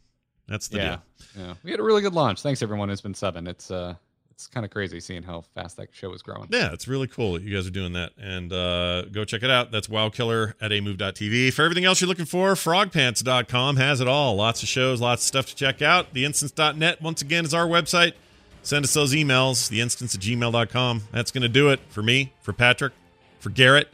[0.47, 0.97] That's the yeah,
[1.35, 1.45] deal.
[1.47, 1.53] yeah.
[1.64, 2.41] We had a really good launch.
[2.41, 3.47] Thanks everyone who's been subbing.
[3.47, 3.95] It's uh,
[4.36, 6.49] it's kind of crazy seeing how fast that show is growing.
[6.52, 8.12] Yeah, it's really cool that you guys are doing that.
[8.22, 9.72] And uh, go check it out.
[9.72, 11.53] That's Wow Killer at amove.tv.
[11.53, 14.36] For everything else you're looking for, frogpants.com has it all.
[14.36, 16.14] Lots of shows, lots of stuff to check out.
[16.14, 18.14] Theinstance.net, once again, is our website.
[18.62, 21.03] Send us those emails, theinstance at gmail.com.
[21.14, 22.91] That's going to do it for me, for Patrick,
[23.40, 23.88] for Garrett,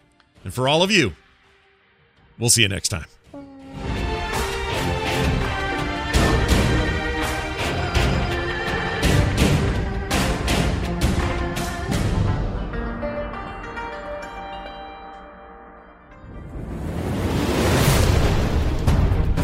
[0.43, 1.13] and for all of you.
[2.39, 3.05] We'll see you next time.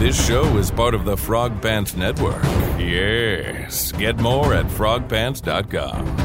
[0.07, 2.41] This show is part of the Frog Pants Network.
[2.79, 3.91] Yes.
[3.91, 6.15] Get more at frogpants.com.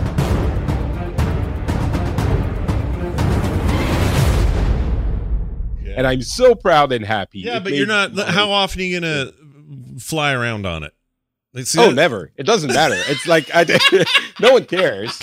[5.94, 7.40] And I'm so proud and happy.
[7.40, 8.14] Yeah, It but you're not.
[8.14, 10.94] my- How often are you going to fly around on it?
[11.66, 12.30] See Oh, that- never.
[12.36, 12.96] It doesn't matter.
[13.08, 13.66] It's like I,
[14.40, 15.20] no one cares.